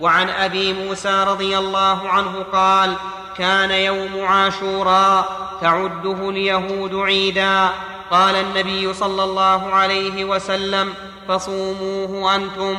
وعن 0.00 0.28
أبي 0.28 0.72
موسى 0.72 1.24
رضي 1.26 1.58
الله 1.58 2.08
عنه 2.08 2.44
قال 2.52 2.94
كان 3.38 3.70
يوم 3.70 4.24
عاشوراء 4.24 5.50
تعده 5.60 6.30
اليهود 6.30 6.94
عيدا. 6.94 7.70
قال 8.10 8.34
النبي 8.34 8.94
صلى 8.94 9.24
الله 9.24 9.74
عليه 9.74 10.24
وسلم 10.24 10.94
فصوموه 11.28 12.34
أنتم 12.34 12.76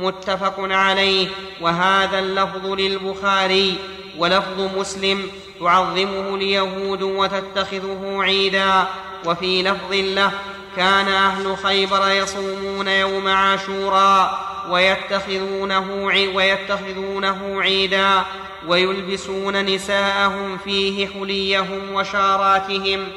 متفق 0.00 0.54
عليه. 0.58 1.28
وهذا 1.60 2.18
اللفظ 2.18 2.66
للبخاري 2.66 3.76
ولفظ 4.18 4.60
مسلم 4.78 5.30
تعظمه 5.60 6.34
اليهود 6.34 7.02
وتتخذه 7.02 8.18
عيدا. 8.20 8.86
وفي 9.26 9.62
لفظ 9.62 9.92
له 9.92 10.32
كان 10.76 11.08
أهل 11.08 11.56
خيبر 11.56 12.10
يصومون 12.10 12.88
يوم 12.88 13.28
عاشوراء 13.28 14.52
ويتخذونه 14.70 16.10
ويتخذونه 16.34 17.62
عيدا 17.62 18.24
ويلبسون 18.66 19.64
نساءهم 19.64 20.58
فيه 20.58 21.06
حليهم 21.06 21.94
وشاراتهم. 21.94 23.08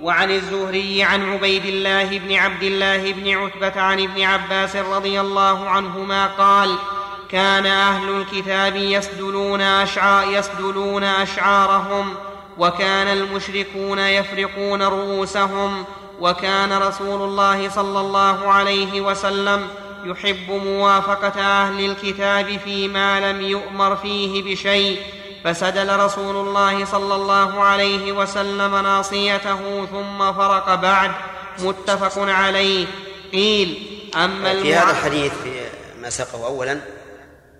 وعن 0.00 0.30
الزهري 0.30 1.02
عن 1.02 1.32
عبيد 1.32 1.64
الله 1.64 2.18
بن 2.18 2.34
عبد 2.34 2.62
الله 2.62 3.12
بن 3.12 3.36
عتبة 3.36 3.80
عن 3.80 4.00
ابن 4.00 4.22
عباس 4.22 4.76
رضي 4.76 5.20
الله 5.20 5.68
عنهما 5.68 6.26
قال 6.26 6.76
كان 7.30 7.66
أهل 7.66 8.08
الكتاب 8.08 8.76
يسدلون, 8.76 9.60
أشعار 9.60 10.32
يسدلون 10.32 11.04
أشعارهم 11.04 12.14
وكان 12.58 13.08
المشركون 13.08 13.98
يفرقون 13.98 14.82
رؤوسهم 14.82 15.84
وكان 16.22 16.72
رسول 16.72 17.22
الله 17.22 17.70
صلى 17.70 18.00
الله 18.00 18.52
عليه 18.52 19.00
وسلم 19.00 19.68
يحب 20.04 20.50
موافقة 20.50 21.40
أهل 21.40 21.90
الكتاب 21.90 22.58
فيما 22.64 23.32
لم 23.32 23.40
يؤمر 23.40 23.96
فيه 23.96 24.42
بشيء 24.42 25.02
فسدل 25.44 25.96
رسول 25.96 26.36
الله 26.36 26.84
صلى 26.84 27.14
الله 27.14 27.64
عليه 27.64 28.12
وسلم 28.12 28.76
ناصيته 28.76 29.86
ثم 29.86 30.32
فرق 30.32 30.74
بعد. 30.74 31.10
متفق 31.58 32.18
عليه. 32.18 32.86
قيل 33.32 34.00
أما 34.16 34.62
في 34.62 34.74
هذا 34.74 34.90
الحديث 34.90 35.32
في 35.32 35.60
ما 36.00 36.10
سقه 36.10 36.46
أولا 36.46 36.72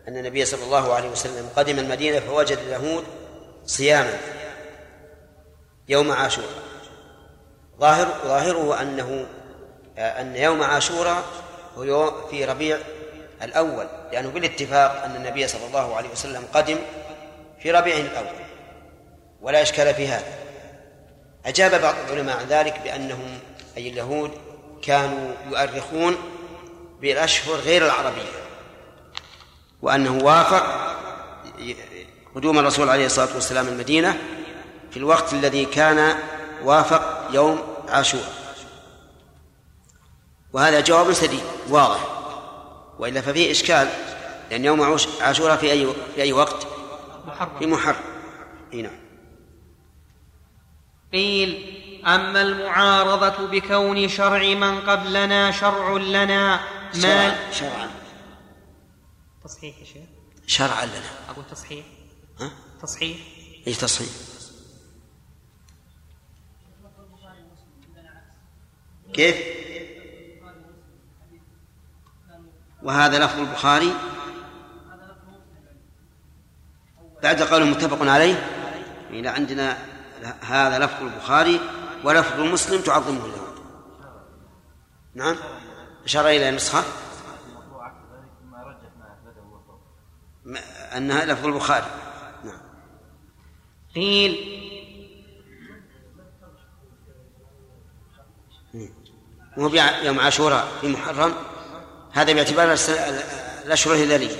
أن 0.09 0.17
النبي 0.17 0.45
صلى 0.45 0.65
الله 0.65 0.95
عليه 0.95 1.11
وسلم 1.11 1.49
قدم 1.57 1.79
المدينة 1.79 2.21
فوجد 2.21 2.59
اليهود 2.59 3.05
صياما 3.67 4.19
يوم 5.89 6.13
عاشوراء. 6.13 6.72
ظاهر 7.81 8.09
ظاهره 8.25 8.83
أنه 8.83 9.27
أن 9.99 10.37
يوم 10.37 10.63
عاشوراء 10.63 11.25
هو 11.77 12.29
في 12.29 12.45
ربيع 12.45 12.79
الأول 13.43 13.87
لأنه 14.13 14.29
بالاتفاق 14.29 15.05
أن 15.05 15.17
النبي 15.17 15.49
صلى 15.49 15.67
الله 15.67 15.97
عليه 15.97 16.09
وسلم 16.09 16.45
قدم 16.55 16.79
في 17.63 17.71
ربيع 17.71 17.97
الأول 17.97 18.43
ولا 19.43 19.63
إشكال 19.63 19.95
في 19.95 20.09
هذا. 20.09 20.35
أجاب 21.47 21.81
بعض 21.81 21.95
العلماء 22.09 22.39
عن 22.39 22.47
ذلك 22.47 22.81
بأنهم 22.85 23.39
أي 23.77 23.89
اليهود 23.89 24.31
كانوا 24.83 25.35
يؤرخون 25.51 26.17
بالأشهر 27.01 27.55
غير 27.55 27.85
العربية 27.87 28.43
وأنه 29.83 30.25
وافق 30.25 30.97
قدوم 32.35 32.59
الرسول 32.59 32.89
عليه 32.89 33.07
الصلاة 33.07 33.35
والسلام 33.35 33.69
المدينة 33.69 34.19
في 34.91 34.97
الوقت 34.97 35.33
الذي 35.33 35.65
كان 35.65 36.15
وافق 36.65 37.29
يوم 37.33 37.63
عاشوراء. 37.89 38.33
وهذا 40.53 40.81
جواب 40.81 41.13
سديد 41.13 41.43
واضح. 41.69 42.09
وإلا 42.99 43.21
ففيه 43.21 43.51
إشكال 43.51 43.89
لأن 44.51 44.65
يوم 44.65 44.99
عاشوراء 45.21 45.57
في 45.57 45.73
أي 45.73 45.87
في 46.15 46.23
أي 46.23 46.33
وقت؟ 46.33 46.67
محرم. 47.27 47.59
في 47.59 47.67
محرم. 47.67 48.05
إي 48.73 48.83
نعم. 48.83 48.99
قيل 51.13 51.79
أما 52.07 52.43
المعارضة 52.43 53.47
بكون 53.47 54.09
شرع 54.09 54.43
من 54.43 54.81
قبلنا 54.81 55.51
شرع 55.51 55.97
لنا 55.97 56.61
ما 56.95 57.53
شرعا. 57.53 57.91
تصحيح 59.45 59.79
يا 59.79 59.85
شيخ؟ 59.85 60.09
شرعا 60.47 60.87
لنا. 60.87 61.11
أقول 61.29 61.45
تصحيح. 61.51 61.85
ها؟ 62.41 62.51
تصحيح. 62.83 63.17
إيش 63.67 63.77
تصحيح؟ 63.77 64.09
كيف؟ 69.13 69.37
وهذا 72.83 73.25
لفظ 73.25 73.39
البخاري. 73.39 73.95
بعد 77.23 77.43
قوله 77.43 77.65
متفق 77.65 78.09
عليه 78.09 78.47
إلى 79.11 79.29
عندنا 79.29 79.79
هذا 80.41 80.79
لفظ 80.79 81.03
البخاري 81.03 81.61
ولفظ 82.05 82.41
مسلم 82.41 82.81
تعظمه 82.81 83.25
اليهود 83.25 83.53
نعم. 85.15 85.37
أشار 86.05 86.29
إلى 86.29 86.51
نسخة. 86.51 86.85
أنها 90.97 91.25
لفظ 91.25 91.47
البخاري. 91.47 91.87
نعم. 92.45 92.61
قيل. 93.95 94.63
وهو 99.57 99.71
يوم 100.03 100.21
عاشوراء 100.21 100.69
في 100.81 100.89
محرم 100.89 101.35
هذا 102.13 102.33
باعتبار 102.33 102.77
الأشهر 103.65 103.95
الهلالية 103.95 104.37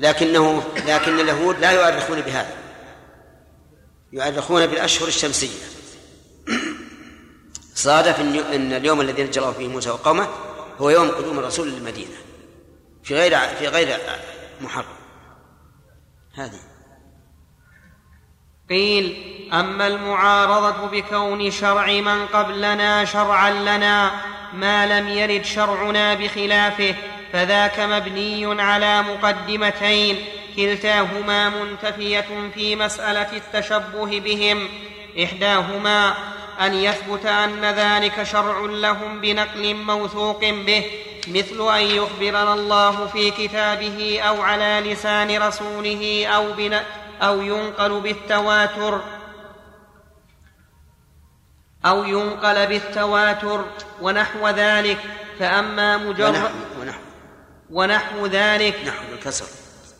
لكنه 0.00 0.62
لكن 0.86 1.20
اليهود 1.20 1.58
لا 1.58 1.70
يؤرخون 1.70 2.20
بهذا. 2.20 2.56
يؤرخون 4.12 4.66
بالأشهر 4.66 5.08
الشمسية. 5.08 5.58
صادف 7.74 8.20
أن 8.54 8.72
اليوم 8.72 9.00
الذي 9.00 9.22
نجى 9.22 9.40
الله 9.40 9.52
فيه 9.52 9.68
موسى 9.68 9.90
وقومه 9.90 10.28
هو 10.78 10.90
يوم 10.90 11.10
قدوم 11.10 11.38
الرسول 11.38 11.68
للمدينة. 11.68 12.16
في 13.02 13.14
غير 13.14 13.38
في 13.38 13.66
غير 13.68 13.98
محرم. 14.60 14.96
هذه. 16.34 16.69
قيل 18.70 19.16
أما 19.52 19.86
المعارضة 19.86 20.86
بكون 20.86 21.50
شرع 21.50 21.86
من 21.86 22.26
قبلنا 22.26 23.04
شرعا 23.04 23.50
لنا 23.50 24.10
ما 24.52 25.00
لم 25.00 25.08
يرد 25.08 25.44
شرعنا 25.44 26.14
بخلافه 26.14 26.94
فذاك 27.32 27.80
مبني 27.80 28.62
على 28.62 29.02
مقدمتين 29.02 30.16
كلتاهما 30.56 31.48
منتفية 31.48 32.26
في 32.54 32.76
مسألة 32.76 33.28
التشبه 33.32 34.20
بهم. 34.20 34.68
إحداهما 35.24 36.14
أن 36.60 36.74
يثبت 36.74 37.26
أن 37.26 37.64
ذلك 37.64 38.22
شرع 38.22 38.60
لهم 38.60 39.20
بنقل 39.20 39.74
موثوق 39.74 40.40
به 40.40 40.84
مثل 41.28 41.74
أن 41.76 41.82
يخبرنا 41.82 42.54
الله 42.54 43.06
في 43.06 43.30
كتابه 43.30 44.20
أو 44.20 44.42
على 44.42 44.82
لسان 44.84 45.42
رسوله 45.42 46.26
أو, 46.26 46.52
بن 46.52 46.80
أو 47.22 47.40
ينقل 47.40 48.00
بالتواتر. 48.00 49.00
أو 51.86 52.04
ينقل 52.04 52.66
بالتواتر 52.66 53.64
ونحو 54.02 54.48
ذلك. 54.48 54.98
فأما 55.38 55.96
مجرد 55.96 56.34
ونحو 56.34 56.48
ونحو 56.80 57.00
ونحو 57.70 58.26
ذلك. 58.26 58.80
نحو 58.86 59.04
بالكسر 59.10 59.46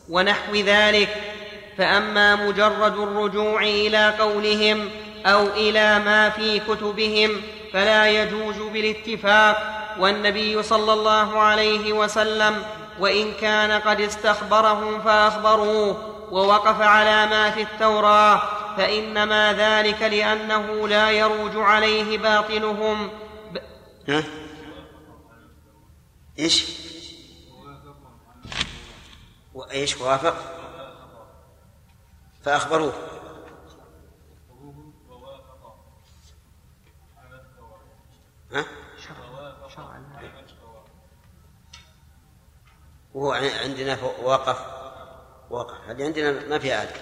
ونحو 0.08 0.54
ذلك. 0.54 1.08
فأما 1.78 2.36
مجرد 2.36 2.98
الرجوع 2.98 3.62
إلى 3.62 4.10
قولهم 4.10 4.90
أو 5.26 5.46
إلى 5.46 5.98
ما 5.98 6.30
في 6.30 6.58
كتبهم 6.58 7.42
فلا 7.72 8.08
يجوز 8.08 8.56
بالاتفاق. 8.56 9.76
والنبي 9.98 10.62
صلى 10.62 10.92
الله 10.92 11.40
عليه 11.40 11.92
وسلم 11.92 12.64
وإن 13.00 13.32
كان 13.40 13.80
قد 13.80 14.00
استخبرهم 14.00 15.02
فأخبروه. 15.02 16.19
ووقف 16.30 16.80
على 16.80 17.26
ما 17.26 17.50
في 17.50 17.62
التوراه 17.62 18.42
فإنما 18.76 19.52
ذلك 19.52 20.02
لأنه 20.02 20.88
لا 20.88 21.10
يروج 21.10 21.56
عليه 21.56 22.18
باطلهم 22.18 23.08
ب... 23.52 23.58
ها؟ 24.08 24.24
إيش؟ 26.38 26.66
وإيش 29.54 29.96
وافق؟ 29.96 30.36
فأخبروه 32.44 32.92
ها؟ 38.52 38.64
وهو 43.14 43.32
عندنا 43.32 43.98
وقف 44.22 44.79
وقع 45.50 45.90
هذه 45.90 46.04
عندنا 46.04 46.46
ما 46.48 46.58
فيها 46.58 46.82
آية 46.82 46.94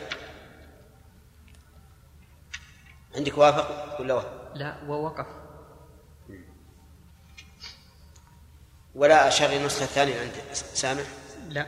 عندك 3.16 3.38
وافق 3.38 4.00
ولا 4.00 4.14
وافق؟ 4.14 4.52
لا 4.54 4.82
ووقف 4.86 5.26
ولا 8.94 9.28
أشار 9.28 9.52
النسخة 9.52 9.84
الثانية 9.84 10.20
عند 10.20 10.32
سامح؟ 10.52 11.04
لا. 11.48 11.66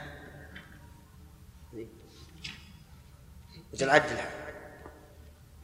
وجل 3.72 3.90
عدلها 3.90 4.30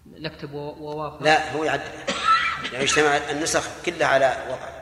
نكتب 0.07 0.53
ووافق 0.53 1.23
لا 1.23 1.53
هو 1.53 1.65
يعدلها 1.65 2.07
يعني 2.73 2.85
اجتمع 2.85 3.17
النسخ 3.17 3.83
كلها 3.85 4.07
على 4.07 4.47
وقع. 4.51 4.77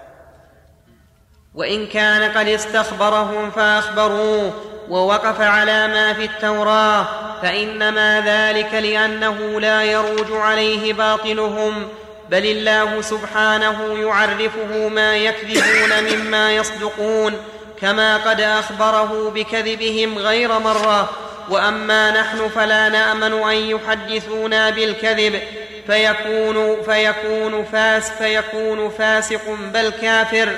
وإن 1.55 1.87
كان 1.87 2.39
قد 2.39 2.47
استخبرهم 2.47 3.51
فأخبروه. 3.51 4.74
ووقف 4.89 5.41
على 5.41 5.87
ما 5.87 6.13
في 6.13 6.25
التوراه 6.25 7.07
فإنما 7.43 8.23
ذلك 8.27 8.75
لأنه 8.75 9.61
لا 9.61 9.83
يروج 9.83 10.33
عليه 10.33 10.93
باطلهم 10.93 11.89
بل 12.31 12.47
الله 12.47 13.01
سبحانه 13.01 13.99
يعرفه 13.99 14.89
ما 14.89 15.17
يكذبون 15.17 15.91
مما 16.11 16.53
يصدقون 16.53 17.35
كما 17.81 18.17
قد 18.17 18.41
أخبره 18.41 19.33
بكذبهم 19.35 20.19
غير 20.19 20.59
مرة. 20.59 21.11
وأما 21.51 22.11
نحن 22.11 22.49
فلا 22.49 22.89
نأمن 22.89 23.33
أن 23.33 23.57
يحدثونا 23.57 24.71
بالكذب 24.71 25.41
فيكون 25.87 26.83
فيكون 26.83 27.65
فاس 27.65 28.11
فيكون 28.11 28.91
فاسق 28.91 29.57
بل 29.75 29.93
كافر. 30.03 30.49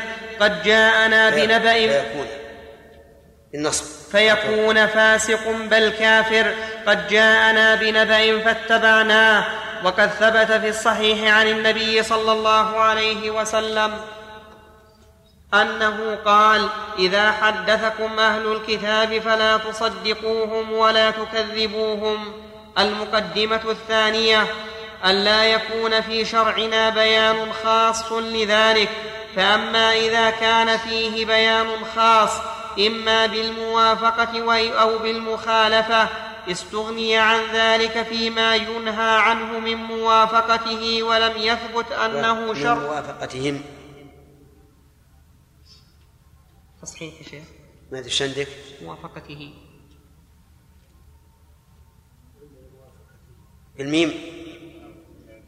قد 0.40 0.62
جاءنا 0.62 1.30
بنبأ 1.30 1.72
فيكون. 1.72 2.26
بالنصب. 3.52 3.84
فيكون 4.12 4.86
فاسق 4.86 5.50
بل 5.50 5.88
كافر 5.88 6.54
قد 6.86 7.08
جاءنا 7.08 7.74
بنبأ 7.74 8.40
فاتبعناه 8.40 9.44
وقد 9.84 10.10
ثبت 10.10 10.52
في 10.52 10.68
الصحيح 10.68 11.34
عن 11.34 11.48
النبي 11.48 12.02
صلى 12.02 12.32
الله 12.32 12.80
عليه 12.80 13.30
وسلم 13.30 13.94
أنه 15.54 16.18
قال 16.24 16.68
إذا 16.98 17.32
حدثكم 17.32 18.18
أهل 18.18 18.52
الكتاب 18.52 19.18
فلا 19.18 19.56
تصدقوهم 19.56 20.72
ولا 20.72 21.10
تكذبوهم. 21.10 22.32
المقدمة 22.78 23.60
الثانية 23.70 24.46
أن 25.04 25.14
لا 25.24 25.44
يكون 25.44 26.00
في 26.00 26.24
شرعنا 26.24 26.90
بيان 26.90 27.52
خاص 27.64 28.12
لذلك 28.12 28.88
فأما 29.36 29.92
إذا 29.92 30.30
كان 30.30 30.76
فيه 30.76 31.26
بيان 31.26 31.66
خاص 31.96 32.30
إما 32.78 33.26
بالموافقة 33.26 34.54
أو 34.80 34.98
بالمخالفة 34.98 36.08
استغني 36.50 37.16
عن 37.16 37.40
ذلك 37.54 38.02
فيما 38.02 38.56
ينهى 38.56 39.18
عنه 39.20 39.58
من 39.58 39.74
موافقته 39.74 41.02
ولم 41.02 41.36
يثبت 41.36 41.92
أنه 41.92 42.54
شر. 42.54 42.74
من 42.74 42.80
موافقتهم. 42.80 43.62
تصحيح 46.82 47.18
يا 47.18 47.28
شيخ. 47.28 47.44
ما 47.92 47.98
ادري 47.98 48.12
عندك 48.20 48.48
موافقته. 48.82 49.54
الميم. 53.80 54.36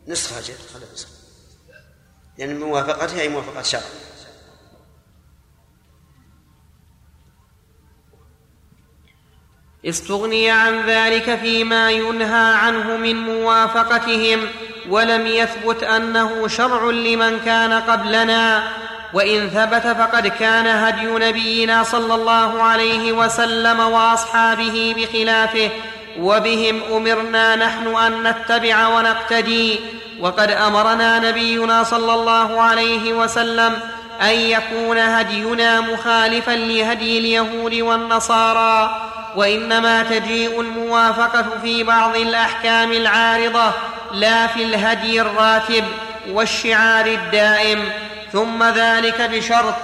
نسخة 0.08 0.40
جد 0.40 0.58
خلها 0.74 0.92
نسخة 0.92 1.10
لأن 2.38 2.60
موافقتها 2.60 3.20
هي 3.20 3.28
موافقة 3.28 3.62
شرع؟ 3.62 4.07
استغني 9.86 10.50
عن 10.50 10.86
ذلك 10.86 11.38
فيما 11.42 11.90
ينهى 11.90 12.54
عنه 12.54 12.96
من 12.96 13.16
موافقتهم 13.16 14.40
ولم 14.88 15.26
يثبت 15.26 15.82
أنه 15.82 16.48
شرع 16.48 16.84
لمن 16.84 17.40
كان 17.44 17.72
قبلنا. 17.72 18.62
وإن 19.14 19.48
ثبت 19.48 19.86
فقد 19.86 20.26
كان 20.26 20.66
هدي 20.66 21.06
نبينا 21.06 21.82
صلى 21.82 22.14
الله 22.14 22.62
عليه 22.62 23.12
وسلم 23.12 23.80
وأصحابه 23.80 24.94
بخلافه 24.96 25.70
وبهم 26.20 26.80
أمرنا 26.92 27.56
نحن 27.56 27.96
أن 27.96 28.22
نتبع 28.22 28.88
ونقتدي. 28.88 29.80
وقد 30.20 30.50
أمرنا 30.50 31.18
نبينا 31.18 31.82
صلى 31.82 32.14
الله 32.14 32.60
عليه 32.60 33.12
وسلم 33.12 33.78
أن 34.22 34.34
يكون 34.34 34.98
هدينا 34.98 35.80
مخالفا 35.80 36.50
لهدي 36.50 37.18
اليهود 37.18 37.74
والنصارى. 37.74 39.08
وإنما 39.36 40.02
تجيء 40.02 40.60
الموافقة 40.60 41.44
في 41.62 41.82
بعض 41.82 42.16
الأحكام 42.16 42.92
العارضة 42.92 43.72
لا 44.12 44.46
في 44.46 44.62
الهدي 44.62 45.20
الراتب 45.20 45.84
والشعار 46.30 47.06
الدائم. 47.06 47.92
ثم 48.32 48.62
ذلك 48.64 49.20
بشرط 49.20 49.74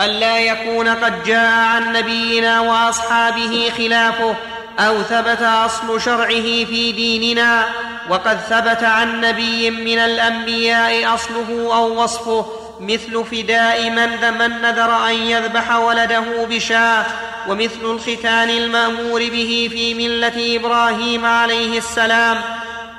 الا 0.00 0.38
يكون 0.38 0.88
قد 0.88 1.24
جاء 1.24 1.50
عن 1.50 1.92
نبينا 1.92 2.60
وأصحابه 2.60 3.72
خلافه 3.78 4.34
أو 4.78 5.02
ثبت 5.02 5.42
أصل 5.42 6.00
شرعه 6.00 6.64
في 6.64 6.92
ديننا. 6.92 7.64
وقد 8.10 8.38
ثبت 8.50 8.84
عن 8.84 9.20
نبي 9.20 9.70
من 9.70 9.98
الأنبياء 9.98 11.14
أصله 11.14 11.70
أو 11.74 12.02
وصفه. 12.02 12.61
مثل 12.82 13.24
فداء 13.24 13.90
من 13.90 14.38
من 14.38 14.62
نذر 14.62 15.08
أن 15.08 15.14
يذبح 15.14 15.76
ولده 15.76 16.44
بشاه 16.44 17.06
ومثل 17.48 17.84
الختان 17.84 18.50
المأمور 18.50 19.20
به 19.20 19.68
في 19.70 19.94
ملة 19.94 20.56
إبراهيم 20.56 21.26
عليه 21.26 21.78
السلام. 21.78 22.42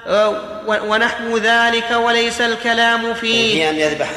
آه، 0.08 0.30
ونحو 0.68 1.38
ذلك 1.38 1.92
وليس 1.92 2.42
الكلام 2.42 3.14
فيه 3.14 3.54
في 3.54 3.70
أن 3.70 3.76
يذبح 3.76 4.10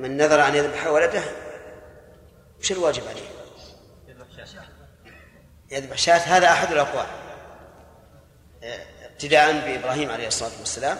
من 0.00 0.16
نذر 0.16 0.46
أن 0.48 0.54
يذبح 0.54 0.86
ولده؟ 0.86 1.22
وش 2.60 2.72
الواجب 2.72 3.02
عليه؟ 3.08 3.30
يذبح 5.70 5.98
شاة 5.98 6.18
هذا 6.18 6.46
أحد 6.46 6.72
الأقوال. 6.72 7.06
آه، 8.64 8.78
ابتداء 9.12 9.52
بإبراهيم 9.52 10.10
عليه 10.10 10.26
الصلاة 10.26 10.50
والسلام 10.60 10.98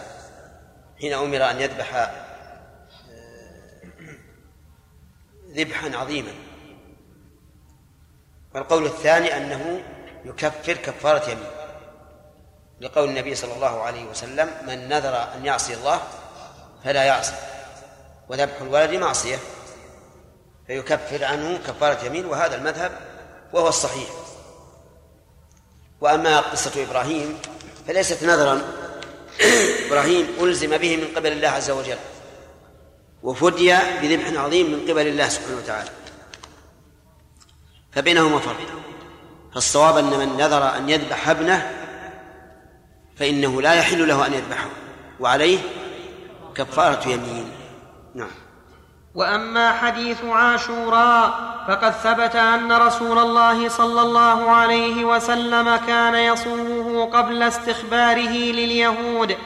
حين 1.01 1.13
أمر 1.13 1.51
أن 1.51 1.61
يذبح 1.61 2.11
ذبحا 5.55 5.97
عظيما. 5.97 6.31
والقول 8.55 8.85
الثاني 8.85 9.37
أنه 9.37 9.83
يكفر 10.25 10.73
كفارة 10.73 11.29
يمين. 11.29 11.47
لقول 12.81 13.09
النبي 13.09 13.35
صلى 13.35 13.53
الله 13.53 13.81
عليه 13.81 14.05
وسلم 14.05 14.49
من 14.67 14.89
نذر 14.89 15.33
أن 15.35 15.45
يعصي 15.45 15.73
الله 15.73 16.01
فلا 16.83 17.03
يعصي 17.03 17.33
وذبح 18.29 18.61
الولد 18.61 18.91
معصية. 18.91 19.39
فيكفر 20.67 21.25
عنه 21.25 21.57
كفارة 21.57 22.05
يمين 22.05 22.25
وهذا 22.25 22.55
المذهب 22.55 22.91
وهو 23.53 23.67
الصحيح. 23.67 24.09
وأما 26.01 26.39
قصة 26.39 26.83
إبراهيم 26.83 27.39
فليست 27.87 28.23
نذرا. 28.23 28.61
إبراهيم 29.87 30.27
ألزم 30.41 30.77
به 30.77 30.97
من 30.97 31.07
قبل 31.15 31.31
الله 31.31 31.47
عز 31.47 31.71
وجل. 31.71 31.97
وفدي 33.23 33.75
بذبح 34.01 34.41
عظيم 34.41 34.71
من 34.71 34.79
قبل 34.89 35.07
الله 35.07 35.29
سبحانه 35.29 35.57
وتعالى. 35.57 35.89
فبينهما 37.91 38.39
فرق. 38.39 38.55
فالصواب 39.53 39.97
أن 39.97 40.19
من 40.19 40.37
نذر 40.37 40.75
أن 40.77 40.89
يذبح 40.89 41.29
ابنه 41.29 41.71
فإنه 43.15 43.61
لا 43.61 43.73
يحل 43.73 44.07
له 44.07 44.27
أن 44.27 44.33
يذبحه 44.33 44.69
وعليه 45.19 45.59
كفارة 46.55 47.07
يمين. 47.07 47.51
نعم. 48.15 48.31
وأما 49.15 49.71
حديث 49.71 50.23
عاشوراء 50.23 51.51
فقد 51.67 51.91
ثبت 51.91 52.35
أن 52.35 52.71
رسول 52.71 53.19
الله 53.19 53.69
صلى 53.69 54.01
الله 54.01 54.51
عليه 54.51 55.05
وسلم 55.05 55.75
كان 55.75 56.15
يصومه 56.15 57.05
قبل 57.05 57.43
استخباره 57.43 58.29
لليهود 58.29 59.37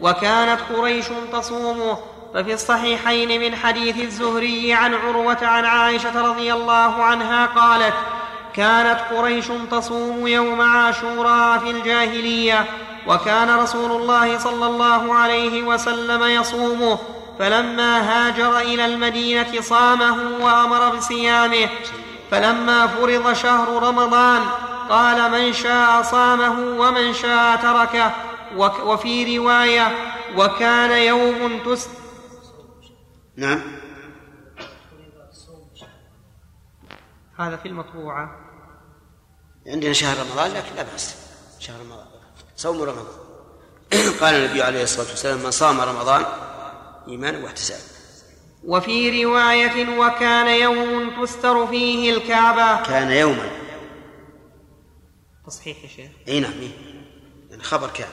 وكانت 0.00 0.60
قريش 0.72 1.06
تصومه. 1.32 1.98
ففي 2.34 2.54
الصحيحين 2.54 3.40
من 3.40 3.56
حديث 3.56 4.00
الزهري 4.00 4.72
عن 4.72 4.94
عروة 4.94 5.38
عن 5.42 5.64
عائشة 5.64 6.30
رضي 6.30 6.52
الله 6.52 7.02
عنها 7.02 7.46
قالت 7.46 7.94
كانت 8.54 9.00
قريش 9.10 9.46
تصوم 9.70 10.26
يوم 10.26 10.60
عاشوراء 10.60 11.58
في 11.58 11.70
الجاهلية 11.70 12.64
وكان 13.06 13.58
رسول 13.58 13.90
الله 13.90 14.38
صلى 14.38 14.66
الله 14.66 15.14
عليه 15.14 15.62
وسلم 15.62 16.22
يصومه 16.22 16.98
فلما 17.38 18.00
هاجر 18.00 18.58
إلى 18.58 18.86
المدينة 18.86 19.60
صامه 19.60 20.16
وأمر 20.40 20.96
بصيامه. 20.96 21.68
فلما 22.30 22.86
فرض 22.86 23.32
شهر 23.32 23.82
رمضان 23.82 24.40
قال 24.90 25.30
من 25.30 25.52
شاء 25.52 26.02
صامه 26.02 26.80
ومن 26.80 27.14
شاء 27.14 27.56
تركه. 27.56 28.10
وفي 28.86 29.38
رواية 29.38 29.92
وكان 30.36 30.90
يوم 30.90 31.60
تس 31.66 31.88
نعم. 33.36 33.60
هذا 37.38 37.56
في 37.56 37.68
المطبوعة. 37.68 38.36
عندنا 39.66 39.92
شهر 39.92 40.26
رمضان 40.26 40.50
لكن 40.50 40.74
لا 40.76 40.82
بأس. 40.82 41.16
شهر 41.58 41.80
رمضان. 41.80 42.06
صوم 42.56 42.82
رمضان. 42.82 43.06
قال 44.20 44.34
النبي 44.34 44.62
عليه 44.62 44.82
الصلاة 44.82 45.08
والسلام 45.08 45.38
من 45.38 45.50
صام 45.50 45.80
رمضان 45.80 46.24
إيمانا 47.08 47.44
واحتسابا. 47.44 47.82
وفي 48.64 49.24
رواية 49.24 49.98
وكان 49.98 50.60
يوم 50.62 51.24
تستر 51.24 51.66
فيه 51.66 52.16
الكعبة. 52.16 52.86
كان 52.86 53.10
يوما. 53.10 53.50
تصحيح 55.46 55.82
يا 55.82 55.88
شيخ. 55.88 56.10
أي 56.28 56.40
نعم 56.40 56.52
إيه؟ 56.52 56.70
يعني 57.50 57.62
خبر 57.62 57.90
كان 57.90 58.08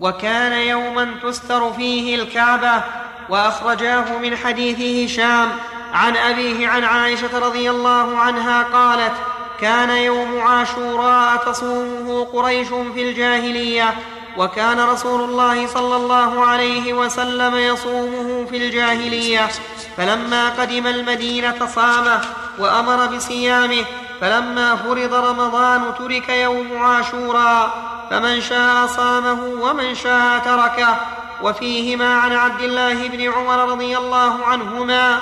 وكان 0.00 0.52
يوما 0.52 1.14
تستر 1.22 1.72
فيه 1.72 2.14
الكعبة 2.14 2.82
وأخرجاه 3.28 4.18
من 4.18 4.36
حديث 4.36 5.10
هشام 5.10 5.48
عن 5.92 6.16
أبيه 6.16 6.68
عن 6.68 6.84
عائشة 6.84 7.38
رضي 7.38 7.70
الله 7.70 8.18
عنها 8.18 8.62
قالت 8.62 9.12
كان 9.60 9.90
يوم 9.90 10.40
عاشوراء 10.40 11.36
تصومه 11.36 12.24
قريش 12.24 12.68
في 12.68 13.10
الجاهلية 13.10 13.94
وكان 14.36 14.80
رسول 14.80 15.20
الله 15.20 15.66
صلى 15.66 15.96
الله 15.96 16.44
عليه 16.44 16.92
وسلم 16.92 17.56
يصومه 17.56 18.46
في 18.50 18.56
الجاهلية. 18.56 19.48
فلما 19.96 20.48
قدم 20.48 20.86
المدينة 20.86 21.66
صامه 21.74 22.20
وأمر 22.58 23.06
بصيامه 23.06 23.84
فلما 24.20 24.76
فرض 24.76 25.14
رمضان 25.14 25.94
ترك 25.98 26.28
يوم 26.28 26.82
عاشوراء. 26.82 27.99
فمن 28.10 28.40
شاء 28.40 28.86
صامه 28.86 29.42
ومن 29.42 29.94
شاء 29.94 30.38
تركه. 30.38 30.96
وفيهما 31.42 32.14
عن 32.14 32.32
عبد 32.32 32.60
الله 32.60 33.08
بن 33.08 33.32
عمر 33.32 33.72
رضي 33.72 33.98
الله 33.98 34.44
عنهما 34.44 35.20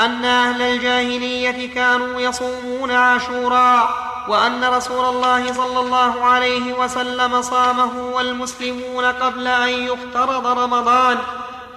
أن 0.00 0.24
أهل 0.24 0.62
الجاهلية 0.62 1.74
كانوا 1.74 2.20
يصومون 2.20 2.90
عاشوراء 2.90 3.88
وأن 4.28 4.64
رسول 4.64 5.04
الله 5.04 5.52
صلى 5.52 5.80
الله 5.80 6.24
عليه 6.24 6.72
وسلم 6.72 7.42
صامه 7.42 7.90
والمسلمون 8.14 9.04
قبل 9.04 9.46
أن 9.46 9.68
يفترض 9.68 10.46
رمضان. 10.46 11.18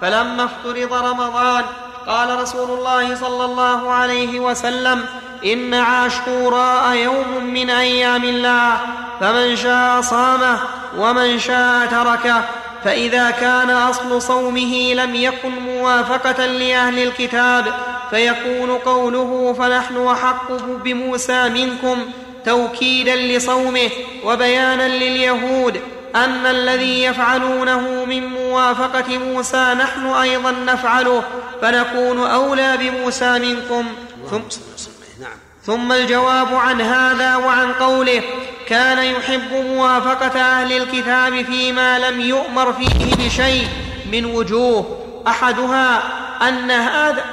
فلما 0.01 0.43
افترض 0.43 0.93
رمضان 0.93 1.63
قال 2.07 2.39
رسول 2.41 2.79
الله 2.79 3.15
صلى 3.15 3.45
الله 3.45 3.91
عليه 3.91 4.39
وسلم 4.39 5.05
إن 5.45 5.73
عاشوراء 5.73 6.95
يوم 6.95 7.43
من 7.43 7.69
أيام 7.69 8.23
الله. 8.23 9.02
فمن 9.19 9.55
شاء 9.55 10.01
صامه 10.01 10.59
ومن 10.97 11.39
شاء 11.39 11.85
تركه 11.85 12.43
فإذا 12.83 13.31
كان 13.31 13.69
أصل 13.69 14.21
صومه 14.21 14.93
لم 14.93 15.15
يكن 15.15 15.49
موافقة 15.49 16.45
لأهل 16.45 16.99
الكتاب 17.03 17.73
فيكون 18.09 18.69
قوله 18.69 19.55
فنحن 19.59 20.07
أحق 20.07 20.51
بموسى 20.83 21.49
منكم 21.49 21.97
توكيدا 22.45 23.15
لصومه 23.15 23.89
وبيانا 24.23 24.87
لليهود 24.87 25.81
أن 26.15 26.45
الذي 26.45 27.03
يفعلونه 27.03 28.05
من 28.05 28.27
موافقة 28.27 29.17
موسى 29.17 29.73
نحن 29.73 30.05
أيضا 30.05 30.51
نفعله 30.51 31.23
فنكون 31.61 32.27
أولى 32.27 32.77
بموسى 32.77 33.39
منكم. 33.39 33.85
ثم 34.29 34.41
نعم. 35.21 35.37
ثم 35.65 35.91
الجواب 35.91 36.55
عن 36.55 36.81
هذا 36.81 37.35
وعن 37.35 37.73
قوله 37.73 38.23
كان 38.67 38.97
يحب 38.97 39.53
موافقة 39.53 40.41
أهل 40.41 40.71
الكتاب 40.77 41.45
فيما 41.45 41.99
لم 41.99 42.19
يؤمر 42.19 42.73
فيه 42.73 43.25
بشيء 43.25 43.67
من 44.11 44.25
وجوه 44.25 44.99
أحدها 45.27 46.03
أن 46.47 46.71
هذا 46.71 47.25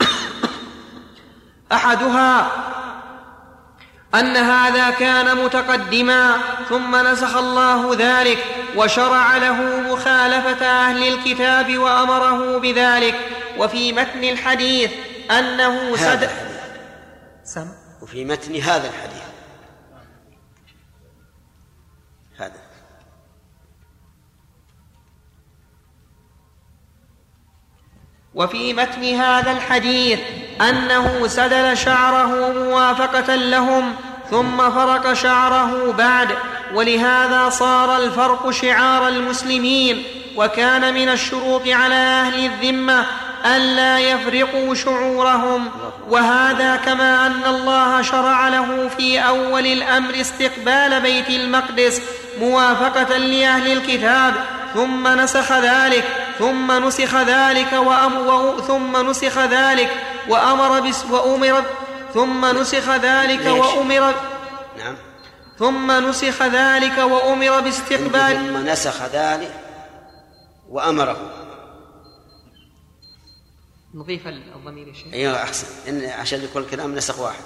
أحدها 1.72 2.50
أن 4.14 4.36
هذا 4.36 4.90
كان 4.90 5.36
متقدما 5.44 6.36
ثم 6.68 6.96
نسخ 6.96 7.36
الله 7.36 7.96
ذلك 7.98 8.44
وشرع 8.76 9.36
له 9.36 9.80
مخالفة 9.92 10.66
أهل 10.66 11.08
الكتاب 11.08 11.78
وأمره 11.78 12.58
بذلك 12.58 13.14
وفي 13.58 13.92
متن 13.92 14.24
الحديث 14.24 14.90
أنه 15.30 15.94
الحديث 15.94 16.43
سم. 17.44 17.68
وفي 18.02 18.24
متن 18.24 18.56
هذا 18.56 18.88
الحديث. 18.88 19.22
هذا. 22.36 22.60
وفي 28.34 28.72
متن 28.72 29.04
هذا 29.04 29.52
الحديث 29.52 30.20
أنه 30.60 31.26
سدل 31.26 31.76
شعره 31.76 32.52
موافقة 32.52 33.34
لهم 33.34 33.94
ثم 34.30 34.70
فرق 34.70 35.12
شعره 35.12 35.92
بعد 35.92 36.28
ولهذا 36.74 37.48
صار 37.48 37.96
الفرق 37.96 38.50
شعار 38.50 39.08
المسلمين 39.08 40.02
وكان 40.36 40.94
من 40.94 41.08
الشروط 41.08 41.68
على 41.68 41.94
أهل 41.94 42.44
الذمة 42.44 43.06
الا 43.46 43.98
يفرقوا 43.98 44.74
شعورهم. 44.74 45.70
وهذا 46.08 46.76
كما 46.76 47.26
أن 47.26 47.44
الله 47.44 48.02
شرع 48.02 48.48
له 48.48 48.88
في 48.88 49.18
أول 49.18 49.66
الأمر 49.66 50.20
استقبال 50.20 51.00
بيت 51.00 51.28
المقدس 51.28 52.02
موافقة 52.40 53.16
لأهل 53.16 53.72
الكتاب 53.72 54.34
ثم 54.74 55.08
نسخ 55.08 55.52
ذلك 55.52 56.04
ثم 56.38 56.86
نسخ 56.86 57.14
ذلك 57.14 57.72
وأم 57.72 58.52
ثم 58.66 59.10
نسخ 59.10 59.38
ذلك 59.38 59.90
وأمر 60.28 60.80
بس 60.80 61.04
وأمر 61.10 61.62
ثم 62.14 62.58
نسخ 62.60 62.90
ذلك؟ 62.90 63.46
وأمر 63.46 64.14
نعم. 64.78 64.96
ثم 65.58 66.08
نسخ 66.08 66.42
ذلك 66.42 66.98
وأمر 66.98 67.60
باستقبال 67.60 68.36
ثم 68.36 68.68
نسخ 68.68 69.02
ذلك 69.12 69.52
وأمره. 70.70 71.43
نضيف 73.94 74.26
الضمير 74.26 74.88
يا 74.88 74.92
شيخ. 74.94 75.14
أيوة 75.14 75.42
أحسن. 75.42 75.66
إن 75.88 76.04
عشان 76.20 76.44
يكون 76.44 76.62
الكلام 76.62 76.94
نسخ 76.94 77.20
واحد. 77.20 77.44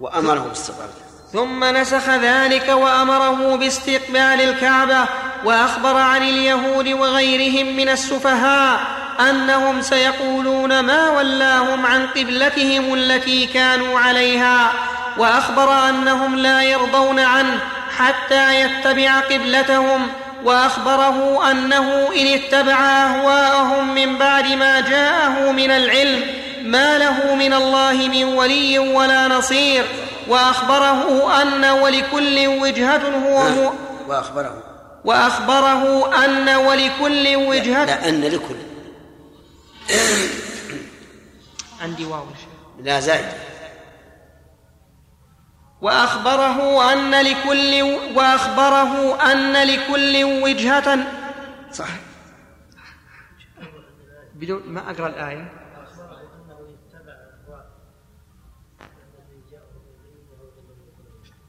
وأمره 0.00 0.40
باستقبال 0.40 0.88
ثم 1.32 1.64
نسخ 1.64 2.08
ذلك 2.08 2.68
وأمره 2.68 3.56
باستقبال 3.56 4.40
الكعبة 4.40 5.08
وأخبر 5.44 5.96
عن 5.96 6.22
اليهود 6.22 6.88
وغيرهم 6.88 7.76
من 7.76 7.88
السفهاء 7.88 8.80
أنهم 9.20 9.82
سيقولون 9.82 10.80
ما 10.80 11.10
ولاهم 11.10 11.86
عن 11.86 12.06
قبلتهم 12.06 12.94
التي 12.94 13.46
كانوا 13.46 13.98
عليها 13.98 14.72
وأخبر 15.18 15.88
أنهم 15.88 16.36
لا 16.36 16.62
يرضون 16.62 17.20
عنه 17.20 17.60
حتى 17.96 18.60
يتبع 18.60 19.20
قبلتهم 19.20 20.08
وأخبره 20.44 21.50
أنه 21.50 22.12
إن 22.12 22.26
اتبع 22.26 22.78
أهواءهم 22.80 23.94
من 23.94 24.18
بعد 24.18 24.46
ما 24.46 24.80
جاءه 24.80 25.52
من 25.52 25.70
العلم 25.70 26.24
ما 26.62 26.98
له 26.98 27.34
من 27.34 27.52
الله 27.52 27.92
من 27.92 28.24
ولي 28.24 28.78
ولا 28.78 29.28
نصير. 29.28 29.84
وأخبره 30.28 31.42
أن 31.42 31.64
ولكل 31.64 32.46
وجهة 32.46 33.02
هو 33.26 33.48
م... 33.48 33.74
وأخبره. 34.08 34.62
وأخبره 35.04 36.14
أن 36.24 36.48
ولكل 36.48 37.36
وجهة 37.36 37.84
لا 37.84 38.08
أن 38.08 38.24
لكل. 38.24 38.56
عندي 41.82 42.04
واو. 42.04 42.24
لا 42.82 43.00
زائد. 43.00 43.43
وأخبره 45.84 46.92
أن 46.92 47.14
لكل 47.14 47.82
وأخبره 48.16 49.22
أن 49.32 49.66
لكل 49.66 50.24
وجهة 50.24 51.06
صح 51.72 51.88
بدون 54.34 54.62
ما 54.66 54.90
أقرأ 54.90 55.06
الآية. 55.06 55.52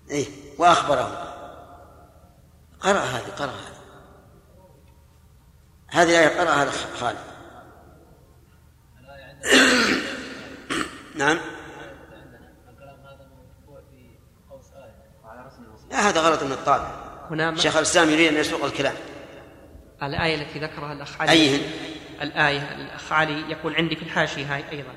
إيه 0.10 0.28
وأخبره. 0.58 1.36
قرأ 2.80 3.00
هذه 3.00 3.30
قرأ 3.38 3.52
هذه. 3.52 3.76
هذه 5.88 6.10
الآية 6.10 6.40
قرأها 6.40 6.72
خالد. 7.00 7.18
نعم. 11.16 11.55
لا 15.96 16.10
هذا 16.10 16.22
غلط 16.22 16.44
من 16.44 16.52
الطابع. 16.52 16.92
هنا 17.32 17.56
شيخ 17.56 17.76
الإسلام 17.78 18.10
يريد 18.10 18.28
أن 18.34 18.38
يسوق 18.38 18.66
الكلام. 18.66 18.94
الآية 20.04 20.36
التي 20.36 20.60
ذكرها 20.60 20.94
الأخ 20.94 21.22
علي. 21.22 21.32
أيهن؟ 21.32 21.62
الآية 22.22 22.76
الأخ 22.76 23.14
علي 23.14 23.52
يقول 23.52 23.76
عندي 23.76 23.96
في 23.96 24.02
الحاشية 24.02 24.56
هاي 24.56 24.64
أيضا. 24.72 24.94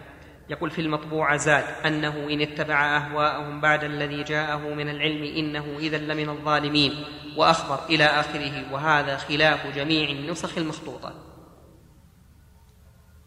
يقول 0.49 0.71
في 0.71 0.81
المطبوعة 0.81 1.37
زاد 1.37 1.65
أنه 1.87 2.29
إن 2.31 2.41
اتبع 2.41 2.97
أهواءهم 2.97 3.61
بعد 3.61 3.85
الذي 3.85 4.23
جاءه 4.23 4.59
من 4.59 4.89
العلم 4.89 5.23
إنه 5.23 5.79
إذا 5.79 5.99
لمن 5.99 6.29
الظالمين. 6.29 7.05
وأخبر 7.37 7.87
إلى 7.91 8.05
آخره 8.05 8.73
وهذا 8.73 9.17
خلاف 9.17 9.67
جميع 9.67 10.11
النسخ 10.11 10.59
المخطوطة. 10.59 11.15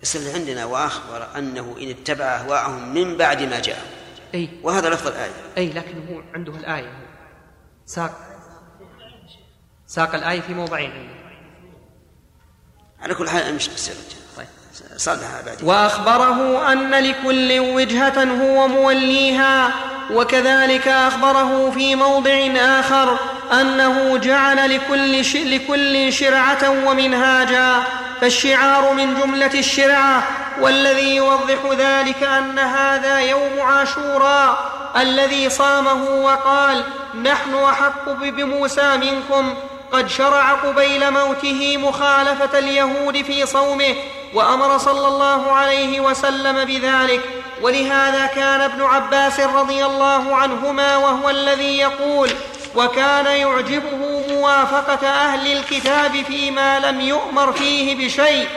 بس 0.02 0.16
اللي 0.16 0.34
عندنا 0.34 0.66
وأخبر 0.66 1.38
أنه 1.38 1.76
إن 1.82 1.90
اتبع 1.90 2.26
أهواءهم 2.26 2.94
من 2.94 3.18
بعد 3.18 3.44
ما 3.44 3.60
جاء 3.60 3.86
أي. 4.34 4.50
وهذا 4.64 4.90
لفظ 4.90 5.08
الآية. 5.08 5.32
أي 5.58 5.70
لكن 5.70 6.08
هو 6.10 6.22
عنده 6.34 6.56
الآية. 6.56 7.01
ساق. 7.86 8.12
ساق 9.88 10.16
الآية 10.16 10.42
في 10.42 10.54
موضعين. 10.54 11.10
على 13.02 13.14
كل 13.14 13.30
حال 13.30 13.56
مش 13.56 13.68
بس 13.70 13.92
طيب. 14.38 14.48
صلها 14.98 15.42
بعدين. 15.46 15.68
وأخبره 15.68 16.72
أن 16.72 16.92
لكل 16.92 17.60
وجهة 17.60 18.24
هو 18.24 18.68
موليها 18.68 19.74
وكذلك 20.12 20.88
أخبره 20.88 21.72
في 21.72 21.96
موضع 21.96 22.48
آخر 22.56 23.18
أنه 23.62 24.18
جعل 24.18 24.76
لكل, 24.76 25.26
ش... 25.26 25.36
لكل 25.36 26.14
شرعة 26.14 26.88
ومنهاجا. 26.88 27.84
فالشعار 28.22 28.94
من 28.94 29.16
جملة 29.22 29.60
الشرعه 29.60 30.24
والذي 30.60 31.16
يوضح 31.16 31.66
ذلك 31.78 32.24
أن 32.24 32.60
هذا 32.60 33.20
يوم 33.20 33.62
عاشوراء. 33.62 34.81
الذي 34.98 35.50
صامه 35.50 36.04
وقال 36.24 36.84
نحن 37.24 37.56
أحق 37.56 38.10
بموسى 38.10 38.98
منكم. 38.98 39.54
قد 39.92 40.08
شرع 40.08 40.54
قبيل 40.54 41.12
موته 41.12 41.78
مخالفة 41.78 42.60
اليهود 42.60 43.22
في 43.22 43.46
صومه 43.46 43.96
وأمر 44.34 44.78
صلى 44.78 45.08
الله 45.08 45.52
عليه 45.52 46.00
وسلم 46.00 46.66
بذلك. 46.66 47.22
ولهذا 47.62 48.26
كان 48.26 48.62
ابن 48.62 48.82
عباس 48.82 49.40
رضي 49.40 49.86
الله 49.86 50.36
عنهما 50.36 50.98
وهو 50.98 51.30
الذي 51.30 51.78
يقول 51.78 52.30
وكان 52.76 53.26
يعجبه 53.26 54.24
موافقة 54.30 55.08
أهل 55.08 55.58
الكتاب 55.58 56.12
فيما 56.12 56.80
لم 56.80 57.02
يؤمر 57.02 57.54
فيه 57.54 58.06
بشيء 58.06 58.48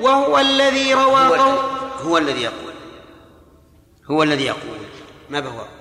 وهو 0.00 0.38
الذي 0.38 0.94
روى 0.94 1.20
هو, 1.20 1.58
هو 2.02 2.18
الذي 2.18 2.42
يقول. 2.42 2.74
هو 4.10 4.22
الذي 4.22 4.44
يقول. 4.44 4.78
ما 5.30 5.40
بهو؟ 5.40 5.77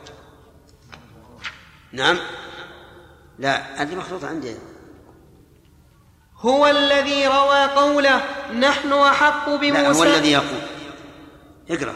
نعم. 1.97 2.17
لا 3.39 3.81
هذه 3.81 3.95
مخلوطة 3.95 4.27
عندي. 4.27 4.55
هو 6.39 6.67
الذي 6.67 7.27
روى 7.27 7.65
قوله 7.65 8.21
نحن 8.59 8.93
أحق 8.93 9.49
لا 9.49 9.55
بموسى. 9.55 9.99
هو 9.99 10.03
الذي 10.03 10.31
يقول. 10.31 10.61
اقرأ. 11.69 11.95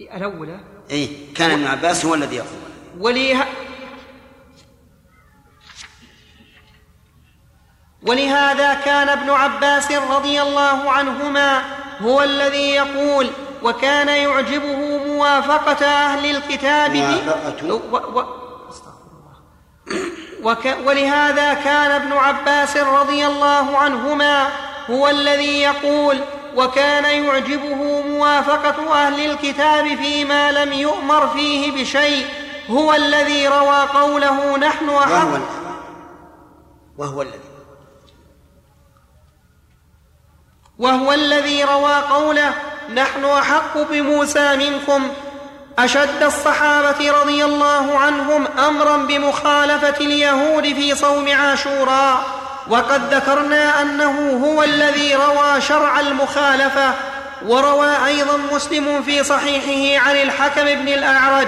الأولى. 0.00 0.60
اي 0.90 1.08
كان 1.34 1.50
ابن 1.50 1.66
عباس 1.66 2.04
هو 2.04 2.14
الذي 2.14 2.36
يقول. 2.36 2.60
وليه 2.98 3.48
ولهذا 8.02 8.74
كان 8.74 9.08
ابن 9.08 9.30
عباس 9.30 9.92
رضي 9.92 10.42
الله 10.42 10.90
عنهما 10.90 11.62
هو 12.00 12.22
الذي 12.22 12.70
يقول 12.70 13.30
وكان 13.62 14.08
يعجبه 14.08 15.04
موافقة 15.06 15.86
أهل 15.86 16.36
الكتاب. 16.36 16.96
موافقة. 16.96 17.74
و... 17.74 17.96
و... 18.20 18.39
وك... 20.44 20.76
ولهذا 20.86 21.54
كان 21.54 21.90
ابن 21.90 22.12
عباس 22.12 22.76
رضي 22.76 23.26
الله 23.26 23.78
عنهما 23.78 24.48
هو 24.90 25.08
الذي 25.08 25.60
يقول 25.62 26.20
وكان 26.56 27.24
يعجبه 27.24 28.02
موافقة 28.02 28.92
أهل 29.06 29.30
الكتاب 29.30 29.86
فيما 29.96 30.52
لم 30.52 30.72
يؤمر 30.72 31.28
فيه 31.28 31.72
بشيء 31.82 32.26
هو 32.70 32.94
الذي 32.94 33.48
روى 33.48 33.80
قوله 33.94 34.56
نحن 34.58 34.88
وهو 34.88 35.04
أحق. 35.04 35.34
ال- 35.34 35.42
وهو 36.98 37.22
الذي 37.22 37.40
وهو 40.78 41.12
الذي 41.12 41.64
روى 41.64 41.94
قوله 41.94 42.54
نحن 42.94 43.24
أحق 43.24 43.78
بموسى 43.78 44.56
منكم 44.56 45.08
أشد 45.78 46.22
الصحابة 46.22 47.10
رضي 47.22 47.44
الله 47.44 47.98
عنهم 47.98 48.46
أمرا 48.58 48.96
بمخالفة 48.96 49.94
اليهود 50.00 50.64
في 50.64 50.94
صوم 50.94 51.28
عاشوراء 51.28 52.24
وقد 52.68 53.14
ذكرنا 53.14 53.82
أنه 53.82 54.40
هو 54.44 54.62
الذي 54.62 55.14
روى 55.14 55.60
شرع 55.60 56.00
المخالفة 56.00 56.94
وروى 57.46 58.06
أيضا 58.06 58.36
مسلم 58.52 59.02
في 59.02 59.24
صحيحه 59.24 60.08
عن 60.08 60.16
الحكم 60.16 60.64
بن 60.64 60.88
الأعرج 60.88 61.46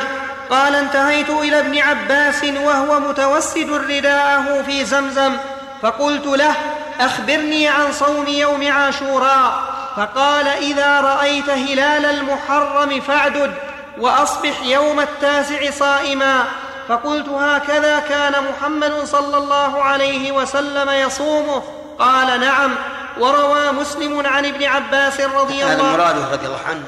قال 0.51 0.75
انتهيت 0.75 1.31
إلى 1.31 1.59
ابن 1.59 1.79
عباس 1.79 2.45
وهو 2.45 3.01
متوسد 3.01 3.71
رداءه 3.71 4.63
في 4.67 4.85
زمزم 4.85 5.37
فقلت 5.83 6.27
له 6.27 6.55
أخبرني 7.01 7.69
عن 7.69 7.93
صوم 7.93 8.27
يوم 8.29 8.73
عاشوراء 8.73 9.63
فقال 9.97 10.49
إذا 10.49 11.01
رأيت 11.01 11.51
هلال 11.51 12.05
المحرم 12.05 13.01
فاعدد. 13.01 13.55
وأصبح 13.99 14.63
يوم 14.63 15.01
التاسع 15.01 15.71
صائما. 15.71 16.45
فقلت 16.89 17.29
هكذا 17.29 17.99
كان 17.99 18.45
محمد 18.45 19.05
صلى 19.05 19.37
الله 19.37 19.83
عليه 19.83 20.33
وسلم 20.33 20.91
يصومه. 20.91 21.63
قال 21.99 22.41
نعم. 22.41 22.75
وروى 23.21 23.73
مسلم 23.73 24.27
عن 24.27 24.47
ابن 24.47 24.65
عباس 24.65 25.21
رضي 25.21 25.65
هذا 25.65 25.73
الله 25.73 25.93
مراده 25.93 26.31
رضي 26.33 26.47
الله 26.47 26.61
عنه. 26.69 26.85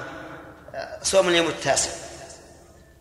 صوم 1.02 1.28
اليوم 1.28 1.46
التاسع. 1.46 1.90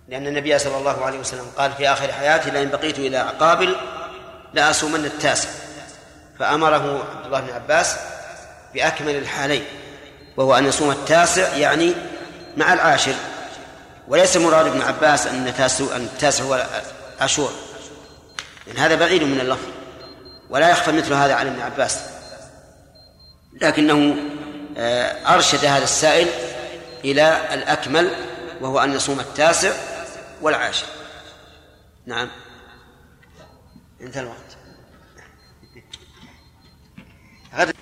لأن 0.08 0.28
النبي 0.28 0.60
صلى 0.60 0.78
الله 0.78 1.06
عليه 1.06 1.20
وسلم 1.20 1.46
قال 1.58 1.72
في 1.72 1.90
آخر 1.90 2.12
حياته 2.12 2.52
لئن 2.52 2.70
بقيت 2.70 3.00
إلى 3.00 3.30
قابل 3.40 3.76
لأصومن 4.54 5.06
التاسع. 5.06 5.50
فأمره 6.40 7.08
عبد 7.16 7.26
الله 7.26 7.40
بن 7.40 7.54
عباس 7.54 7.96
بأكمل 8.74 9.16
الحالين 9.16 9.66
وهو 10.38 10.58
أن 10.58 10.66
يصوم 10.66 10.92
التاسع 10.92 11.56
يعني 11.56 11.94
مع 12.58 12.74
العاشر. 12.74 13.14
وليس 14.14 14.38
مراد 14.38 14.68
ابن 14.68 14.82
عباس 14.82 15.28
أن 15.28 15.54
تاسع 15.58 15.96
أن 15.96 16.02
التاسع 16.02 16.44
هو 16.44 16.68
عاشور. 17.20 17.52
لأن 18.68 18.78
هذا 18.78 18.96
بعيد 18.96 19.24
من 19.24 19.40
اللفظ. 19.40 19.68
ولا 20.50 20.70
يخفى 20.70 20.92
مثل 20.92 21.14
هذا 21.14 21.34
على 21.34 21.50
ابن 21.50 21.62
عباس. 21.62 22.00
لكنه 23.54 24.16
آه، 24.78 25.36
أرشد 25.36 25.66
هذا 25.66 25.84
السائل 25.84 26.28
إلى 27.06 27.54
الأكمل 27.54 28.16
وهو 28.62 28.80
أن 28.80 28.94
يصوم 28.94 29.20
التاسع 29.20 29.74
والعاشر. 30.42 30.88
نعم. 32.06 32.30
انتهى 34.02 34.22
الوقت. 34.22 34.58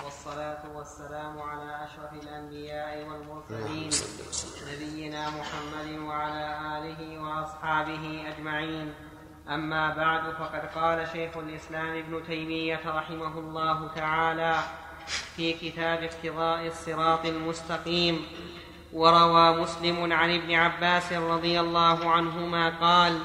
والصلاة 0.05 0.63
والسلام 0.75 1.41
على 1.41 1.85
أشرف 1.85 2.23
الأنبياء 2.23 2.97
والمرسلين. 2.97 3.89
نبينا 5.11 5.29
محمد 5.29 5.99
وعلى 6.07 6.57
آله 6.77 7.21
وأصحابه 7.21 8.23
أجمعين. 8.27 8.93
أما 9.49 9.89
بعد 9.89 10.21
فقد 10.39 10.69
قال 10.75 11.07
شيخ 11.13 11.37
الإسلام 11.37 11.97
ابن 11.97 12.23
تيمية 12.27 12.79
رحمه 12.85 13.39
الله 13.39 13.89
تعالى 13.95 14.55
في 15.35 15.53
كتاب 15.53 16.03
اقتضاء 16.03 16.67
الصراط 16.67 17.25
المستقيم 17.25 18.25
وروى 18.93 19.61
مسلم 19.61 20.13
عن 20.13 20.35
ابن 20.35 20.53
عباس 20.53 21.13
رضي 21.13 21.59
الله 21.59 22.11
عنهما 22.11 22.69
قال 22.69 23.19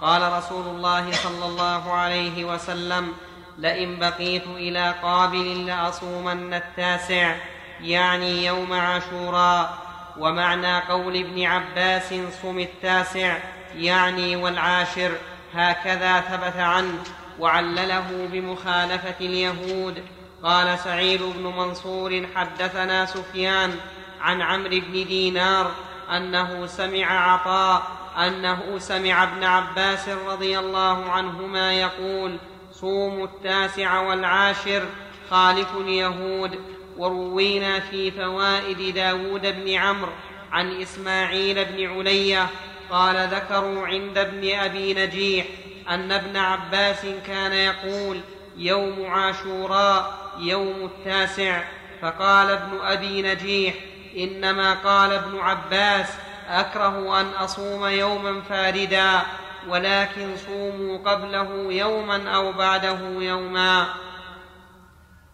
قال 0.00 0.32
رسول 0.32 0.66
الله 0.66 1.12
صلى 1.12 1.44
الله 1.46 1.92
عليه 1.92 2.44
وسلم 2.44 3.12
لئن 3.58 3.98
بقيت 3.98 4.46
إلى 4.46 4.94
قابل 5.02 5.66
لأصومن 5.66 6.54
التاسع 6.54 7.36
يعني 7.80 8.44
يوم 8.46 8.72
عاشوراء 8.72 9.89
ومعنى 10.18 10.78
قول 10.80 11.16
ابن 11.16 11.44
عباس 11.44 12.14
صم 12.42 12.58
التاسع 12.58 13.38
يعني 13.76 14.36
والعاشر 14.36 15.12
هكذا 15.54 16.20
ثبت 16.20 16.56
عنه 16.56 16.98
وعلله 17.38 18.28
بمخالفة 18.32 19.14
اليهود. 19.20 20.02
قال 20.42 20.78
سعيد 20.78 21.22
بن 21.22 21.42
منصور 21.42 22.26
حدثنا 22.34 23.06
سفيان 23.06 23.74
عن 24.20 24.42
عمرو 24.42 24.70
بن 24.70 24.92
دينار 24.92 25.70
أنه 26.16 26.66
سمع 26.66 27.32
عطاء 27.32 27.82
أنه 28.18 28.78
سمع 28.78 29.22
ابن 29.22 29.44
عباس 29.44 30.08
رضي 30.08 30.58
الله 30.58 31.10
عنهما 31.10 31.72
يقول 31.72 32.36
صوموا 32.72 33.26
التاسع 33.26 34.00
والعاشر 34.00 34.82
خالفوا 35.30 35.80
اليهود. 35.80 36.58
وروينا 37.00 37.80
في 37.80 38.10
فوائد 38.10 38.94
داود 38.94 39.42
بن 39.42 39.74
عمرو 39.74 40.12
عن 40.52 40.82
إسماعيل 40.82 41.64
بن 41.64 41.90
علية 41.90 42.46
قال 42.90 43.28
ذكروا 43.28 43.86
عند 43.86 44.18
ابن 44.18 44.54
أبي 44.54 44.94
نجيح 44.94 45.46
أن 45.90 46.12
ابن 46.12 46.36
عباس 46.36 47.06
كان 47.26 47.52
يقول 47.52 48.20
يوم 48.56 49.06
عاشوراء 49.06 50.18
يوم 50.38 50.84
التاسع. 50.84 51.62
فقال 52.02 52.50
ابن 52.50 52.78
أبي 52.82 53.22
نجيح 53.22 53.74
إنما 54.16 54.74
قال 54.74 55.12
ابن 55.12 55.38
عباس 55.38 56.06
أكره 56.48 57.20
أن 57.20 57.26
أصوم 57.26 57.86
يوما 57.86 58.40
فاردا 58.48 59.20
ولكن 59.68 60.36
صوموا 60.46 60.98
قبله 60.98 61.72
يوما 61.72 62.30
أو 62.30 62.52
بعده 62.52 62.98
يوما. 63.18 63.86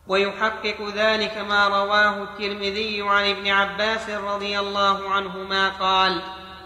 ويحقق 0.09 0.93
ذلك 0.95 1.39
ما 1.39 1.69
رواه 1.69 2.23
الترمذي 2.23 3.03
عن 3.03 3.31
ابن 3.31 3.49
عباس 3.49 4.11
رضي 4.11 4.59
الله 4.59 5.11
عنهما 5.11 5.69
قال 5.69 6.23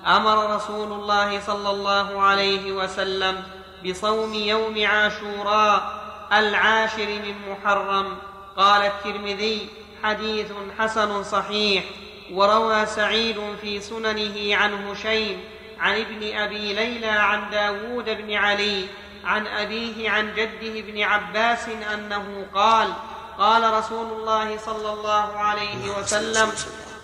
أمر 0.07 0.57
رسول 0.57 0.93
الله 0.93 1.41
صلى 1.41 1.71
الله 1.71 2.23
عليه 2.23 2.73
وسلم 2.73 3.43
بصوم 3.87 4.35
يوم 4.35 4.87
عاشوراء 4.87 6.01
العاشر 6.33 7.07
من 7.07 7.35
محرم. 7.51 8.17
قال 8.57 8.83
الترمذي 8.83 9.69
حديث 10.03 10.53
حسن 10.79 11.23
صحيح. 11.23 11.85
وروى 12.33 12.87
سعيد 12.87 13.41
في 13.61 13.81
سننه 13.81 14.57
عن 14.57 14.87
هشيم 14.89 15.41
عن 15.81 16.01
ابن 16.01 16.37
أبي 16.37 16.73
ليلى 16.73 17.07
عن 17.07 17.51
داود 17.51 18.05
بن 18.05 18.33
علي 18.33 18.87
عن 19.25 19.47
أبيه 19.47 20.11
عن 20.11 20.35
جده 20.35 20.79
ابن 20.79 21.03
عباس 21.03 21.69
أنه 21.95 22.47
قال 22.55 22.93
قال 23.41 23.73
رسول 23.73 24.07
الله 24.13 24.59
صلى 24.59 24.93
الله 24.93 25.39
عليه 25.39 25.99
وسلم 25.99 26.49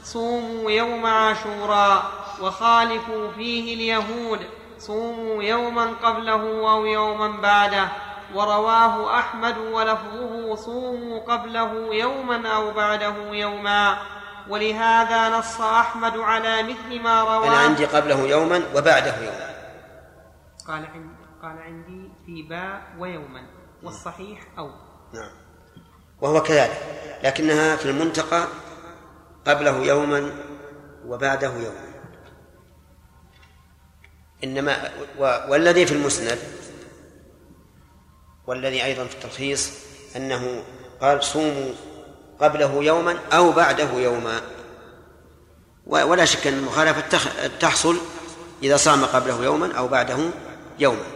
صوموا 0.04 0.70
يوم 0.70 1.06
عاشوراء 1.06 2.02
وخالفوا 2.40 3.32
فيه 3.32 3.74
اليهود. 3.74 4.40
صوموا 4.78 5.42
يوما 5.42 5.86
قبله 6.02 6.72
أو 6.72 6.86
يوما 6.86 7.40
بعده. 7.40 7.88
ورواه 8.34 9.18
أحمد 9.18 9.58
ولفظه 9.58 10.54
صوموا 10.54 11.20
قبله 11.20 11.94
يوما 11.94 12.48
أو 12.48 12.70
بعده 12.70 13.16
يوما. 13.32 13.98
ولهذا 14.48 15.38
نص 15.38 15.60
أحمد 15.60 16.18
على 16.18 16.62
مثل 16.62 17.02
ما 17.02 17.22
رواه. 17.22 17.48
أنا 17.48 17.58
عندي 17.58 17.84
قبله 17.84 18.20
يوما 18.20 18.62
وبعده 18.74 19.16
يوما. 19.16 19.48
قال 20.68 20.86
عندي 20.86 21.16
قال 21.42 21.58
عندي 21.58 22.12
في 22.26 22.42
باء 22.42 22.82
ويوما 22.98 23.46
والصحيح 23.82 24.40
أو. 24.58 24.70
نعم. 25.14 25.45
وهو 26.20 26.43
كذلك 26.43 26.82
لكنها 27.24 27.76
في 27.76 27.90
المنتقى 27.90 28.48
قبله 29.47 29.76
يوما 29.76 30.32
وبعده 31.06 31.52
يوما. 31.52 31.86
إنما 34.44 34.90
والذي 35.48 35.86
في 35.86 35.93
المسند 35.93 36.38
والذي 38.47 38.84
أيضا 38.84 39.05
في 39.05 39.14
التلخيص 39.14 39.70
أنه 40.16 40.64
قال 41.01 41.24
صوموا 41.24 41.72
قبله 42.40 42.74
يوما 42.74 43.18
أو 43.32 43.52
بعده 43.52 43.93
يوما. 43.93 44.40
ولا 45.86 46.24
شك 46.24 46.47
أن 46.47 46.55
المخالفة 46.55 47.18
تحصل 47.60 47.97
إذا 48.62 48.76
صام 48.76 49.05
قبله 49.05 49.44
يوما 49.44 49.72
أو 49.78 49.88
بعده 49.88 50.18
يوما. 50.78 51.06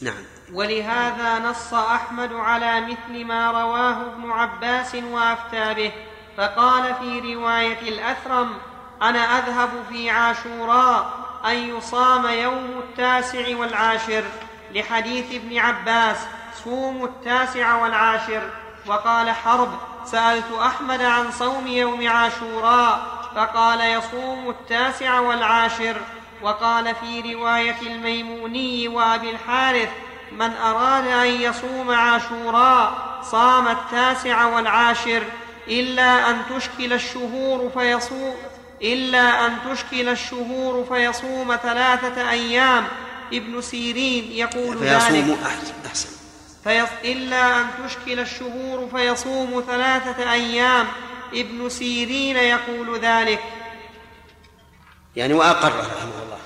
نعم. 0.00 0.24
ولهذا 0.54 1.38
نص 1.38 1.74
أحمد 1.74 2.32
على 2.32 2.80
مثل 2.80 3.24
ما 3.24 3.50
رواه 3.50 4.02
ابن 4.02 4.30
عباس 4.30 4.94
وأفتى 4.94 5.74
به 5.74 5.92
فقال 6.36 6.94
في 6.94 7.34
رواية 7.34 7.88
الأثرم 7.88 8.58
أنا 9.02 9.38
أذهب 9.38 9.70
في 9.88 10.10
عاشوراء 10.10 11.10
أن 11.46 11.54
يصام 11.56 12.26
يوم 12.26 12.78
التاسع 12.78 13.56
والعاشر 13.56 14.24
لحديث 14.74 15.34
ابن 15.34 15.58
عباس 15.58 16.16
صوموا 16.64 17.06
التاسع 17.06 17.82
والعاشر. 17.82 18.42
وقال 18.86 19.30
حرب 19.30 19.78
سألت 20.04 20.52
أحمد 20.52 21.02
عن 21.02 21.30
صوم 21.30 21.66
يوم 21.66 22.08
عاشوراء 22.08 23.06
فقال 23.34 23.80
يصوم 23.80 24.48
التاسع 24.48 25.20
والعاشر. 25.20 25.96
وقال 26.42 26.94
في 26.94 27.34
رواية 27.34 27.80
الميموني 27.82 28.88
وأبي 28.88 29.30
الحارث 29.30 29.88
من 30.38 30.52
أراد 30.52 31.06
أن 31.06 31.40
يصوم 31.40 31.90
عاشوراء 31.90 33.20
صام 33.30 33.68
التاسع 33.68 34.46
والعاشر 34.46 35.22
إلا 35.68 36.30
أن 36.30 36.42
تشكل 36.56 36.92
الشهور 36.92 37.70
فيصوم 37.74 38.34
إلا 38.82 39.46
أن 39.46 39.56
تشكل 39.70 40.08
الشهور 40.08 40.84
فيصوم 40.88 41.56
ثلاثة 41.56 42.30
أيام. 42.30 42.86
ابن 43.32 43.60
سيرين 43.60 44.32
يقول 44.32 44.78
فيصوم 44.78 45.16
ذلك 45.16 45.38
أحسن. 45.86 46.08
فيص... 46.64 46.88
إلا 47.04 47.60
أن 47.60 47.66
تشكل 47.84 48.20
الشهور 48.20 48.88
فيصوم 48.94 49.64
ثلاثة 49.66 50.32
أيام. 50.32 50.86
ابن 51.34 51.68
سيرين 51.68 52.36
يقول 52.36 53.00
ذلك. 53.00 53.40
يعني 55.16 55.34
وأقر 55.34 55.68
رحمه 55.68 56.22
الله. 56.24 56.38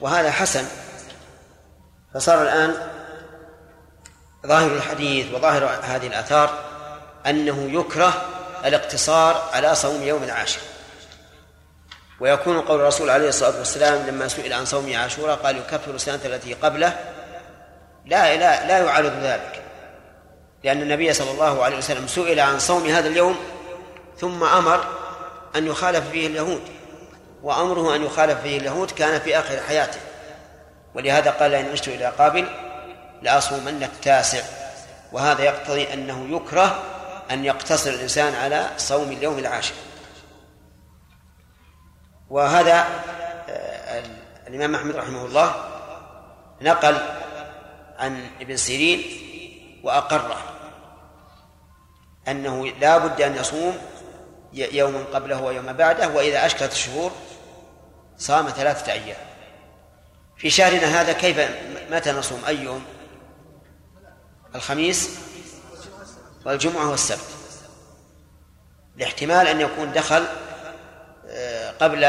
وهذا 0.00 0.30
حسن. 0.30 0.83
فصار 2.14 2.42
الآن 2.42 2.74
ظاهر 4.46 4.76
الحديث 4.76 5.34
وظاهر 5.34 5.64
هذه 5.82 6.06
الآثار 6.06 6.58
أنه 7.26 7.80
يكره 7.80 8.22
الاقتصار 8.64 9.50
على 9.52 9.74
صوم 9.74 10.02
يوم 10.02 10.22
العاشر. 10.22 10.60
ويكون 12.20 12.60
قول 12.60 12.80
الرسول 12.80 13.10
عليه 13.10 13.28
الصلاة 13.28 13.58
والسلام 13.58 14.06
لما 14.06 14.28
سئل 14.28 14.52
عن 14.52 14.64
صوم 14.64 14.96
عاشوراء 14.96 15.36
قال 15.36 15.56
يكفر 15.56 15.90
السنة 15.90 16.20
التي 16.24 16.54
قبله. 16.54 16.96
لا 18.06 18.36
لا 18.36 18.66
لا 18.66 18.78
يعارض 18.78 19.12
ذلك 19.22 19.62
لأن 20.64 20.82
النبي 20.82 21.12
صلى 21.12 21.30
الله 21.30 21.64
عليه 21.64 21.76
وسلم 21.76 22.06
سئل 22.06 22.40
عن 22.40 22.58
صوم 22.58 22.86
هذا 22.86 23.08
اليوم 23.08 23.36
ثم 24.20 24.44
أمر 24.44 24.84
أن 25.56 25.66
يخالف 25.66 26.10
فيه 26.10 26.26
اليهود 26.26 26.62
وأمره 27.42 27.96
أن 27.96 28.02
يخالف 28.02 28.40
فيه 28.40 28.58
اليهود 28.58 28.90
كان 28.90 29.20
في 29.20 29.38
آخر 29.38 29.60
حياته. 29.68 29.98
ولهذا 30.94 31.30
قال 31.30 31.50
لئن 31.50 31.70
عشت 31.70 31.88
إلى 31.88 32.06
قابل 32.06 32.46
لأصومن 33.22 33.82
التاسع. 33.82 34.42
وهذا 35.12 35.44
يقتضي 35.44 35.92
أنه 35.92 36.36
يكره 36.36 36.82
أن 37.30 37.44
يقتصر 37.44 37.90
الإنسان 37.90 38.34
على 38.34 38.70
صوم 38.76 39.12
اليوم 39.12 39.38
العاشر. 39.38 39.74
وهذا 42.30 42.86
آه، 43.48 44.02
الإمام 44.46 44.74
أحمد 44.74 44.96
رحمه 44.96 45.24
الله 45.24 45.54
نقل 46.62 46.96
عن 47.98 48.26
ابن 48.40 48.56
سيرين 48.56 49.02
وأقره 49.82 50.38
أنه 52.28 52.66
لا 52.66 52.98
بد 52.98 53.22
أن 53.22 53.36
يصوم 53.36 53.78
يوما 54.52 55.04
قبله 55.14 55.42
ويوما 55.42 55.72
بعده 55.72 56.08
وإذا 56.08 56.46
أشكلت 56.46 56.72
الشهور 56.72 57.12
صام 58.18 58.48
ثلاثة 58.48 58.92
أيام. 58.92 59.16
في 60.36 60.50
شهرنا 60.50 61.00
هذا 61.00 61.12
كيف 61.12 61.50
متى 61.90 62.12
نصوم؟ 62.12 62.44
أي 62.44 62.56
يوم؟ 62.56 62.84
الخميس 64.54 65.10
والجمعة 66.46 66.90
والسبت. 66.90 67.34
لاحتمال 68.96 69.46
أن 69.46 69.60
يكون 69.60 69.92
دخل 69.92 70.24
آه، 71.28 71.70
قبل 71.70 72.00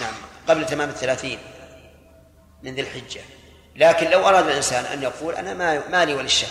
نعم 0.00 0.14
قبل 0.48 0.66
تمام 0.66 0.88
الثلاثين 0.88 1.38
من 2.62 2.74
ذي 2.74 2.80
الحجة. 2.80 3.20
لكن 3.76 4.10
لو 4.10 4.28
أراد 4.28 4.46
الإنسان 4.48 4.84
أن 4.84 5.02
يقول 5.02 5.34
أنا 5.34 5.54
ما 5.54 5.88
مالي 5.88 6.14
وللشهر 6.14 6.50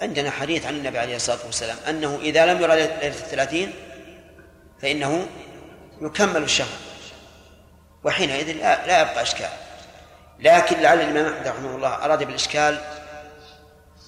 عندنا 0.00 0.30
حديث 0.30 0.66
عن 0.66 0.74
النبي 0.74 0.98
عليه 0.98 1.16
الصلاة 1.16 1.38
والسلام 1.46 1.76
أنه 1.88 2.18
إذا 2.22 2.46
لم 2.46 2.62
يرى 2.62 2.76
ليلة 2.76 3.06
الثلاثين 3.06 3.72
فإنه 4.82 5.26
يكمل 6.00 6.42
الشهر. 6.42 6.78
وحينئذ 8.06 8.52
لا, 8.52 8.86
لا 8.86 9.00
يبقى 9.00 9.22
إشكال. 9.22 9.48
لكن 10.38 10.80
لعل 10.80 11.00
الإمام 11.00 11.32
أحمد 11.32 11.48
رحمه 11.48 11.76
الله 11.76 11.94
أراد 12.04 12.22
بالإشكال 12.24 12.80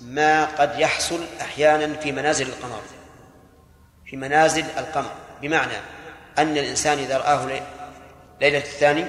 ما 0.00 0.44
قد 0.44 0.78
يحصل 0.78 1.24
أحيانا 1.40 1.96
في 1.96 2.12
منازل 2.12 2.48
القمر. 2.48 2.82
في 4.06 4.16
منازل 4.16 4.64
القمر. 4.78 5.10
بمعنى 5.42 5.72
أن 6.38 6.58
الإنسان 6.58 6.98
إذا 6.98 7.18
رآه 7.18 7.60
ليلة 8.40 8.58
الثاني 8.58 9.04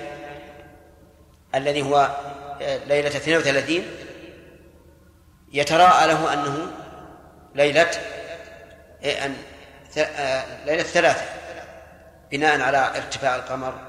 الذي 1.56 1.82
هو 1.82 2.10
ليلة 2.62 3.08
32 3.08 3.84
يتراءى 5.52 6.08
له 6.08 6.34
أنه 6.34 6.72
ليلة 7.56 7.90
أن 9.04 9.36
ليلة 10.66 10.84
ثلاثة 10.84 11.26
بناء 12.32 12.62
على 12.62 12.78
ارتفاع 12.78 13.36
القمر 13.36 13.89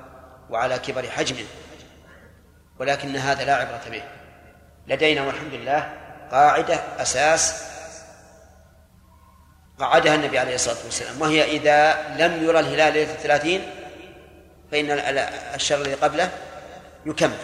وعلى 0.51 0.79
كبر 0.79 1.11
حجمه 1.11 1.47
ولكن 2.79 3.17
هذا 3.17 3.45
لا 3.45 3.55
عبرة 3.57 3.83
به. 3.91 4.03
لدينا 4.87 5.23
والحمد 5.23 5.55
لله 5.55 5.93
قاعدة 6.31 6.75
أساس 6.75 7.71
قعدها 9.79 10.15
النبي 10.15 10.39
عليه 10.39 10.55
الصلاة 10.55 10.85
والسلام 10.85 11.21
وهي 11.21 11.45
إذا 11.45 12.09
لم 12.17 12.45
يرى 12.45 12.61
الهلال 12.61 12.93
ليلة 12.93 13.13
الثلاثين 13.13 13.71
فإن 14.73 14.91
الشهر 15.55 15.81
الذي 15.81 15.95
قبله 15.95 16.31
يكمل 17.07 17.39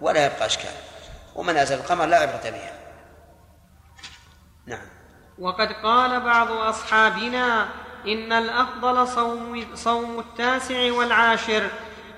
ولا 0.00 0.26
يبقى 0.26 0.46
أشكال. 0.46 0.70
ومنازل 1.34 1.76
القمر 1.76 2.06
لا 2.06 2.18
عبرة 2.18 2.50
بها. 2.50 2.72
نعم. 4.66 4.86
وقد 5.38 5.68
قال 5.72 6.20
بعض 6.20 6.50
أصحابنا 6.50 7.68
إن 8.06 8.32
الأفضل 8.32 9.08
صوم, 9.08 9.66
صوم 9.74 10.18
التاسع 10.18 10.92
والعاشر 10.92 11.68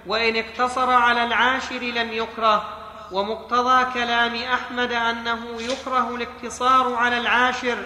وإن 0.06 0.36
اقتصر 0.36 0.90
على 0.90 1.24
العاشر 1.24 1.78
لم 1.78 2.12
يكره 2.12 2.78
ومقتضى 3.12 3.92
كلام 3.94 4.34
أحمد 4.34 4.92
أنه 4.92 5.62
يكره 5.62 6.14
الاقتصار 6.14 6.94
على 6.94 7.18
العاشر 7.18 7.76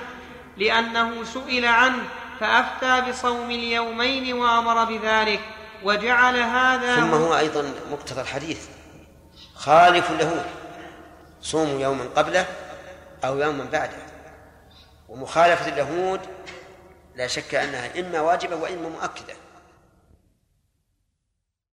لأنه 0.56 1.24
سئل 1.24 1.64
عنه 1.64 2.02
فأفتى 2.40 3.10
بصوم 3.10 3.50
اليومين 3.50 4.34
وأمر 4.34 4.84
بذلك 4.84 5.40
وجعل 5.82 6.36
هذا 6.36 6.96
ثم 6.96 7.14
هو 7.14 7.38
أيضا 7.38 7.72
مقتضى 7.90 8.20
الحديث 8.20 8.66
خالف 9.54 10.10
له 10.10 10.44
صوموا 11.42 11.80
يوما 11.80 12.04
قبله 12.16 12.46
أو 13.24 13.38
يوما 13.38 13.64
بعده 13.64 13.98
ومخالفة 15.08 15.68
اليهود 15.68 16.20
لا 17.16 17.26
شك 17.26 17.54
أنها 17.54 18.00
إما 18.00 18.20
واجبة 18.20 18.56
وإما 18.56 18.88
مؤكدة. 18.88 19.34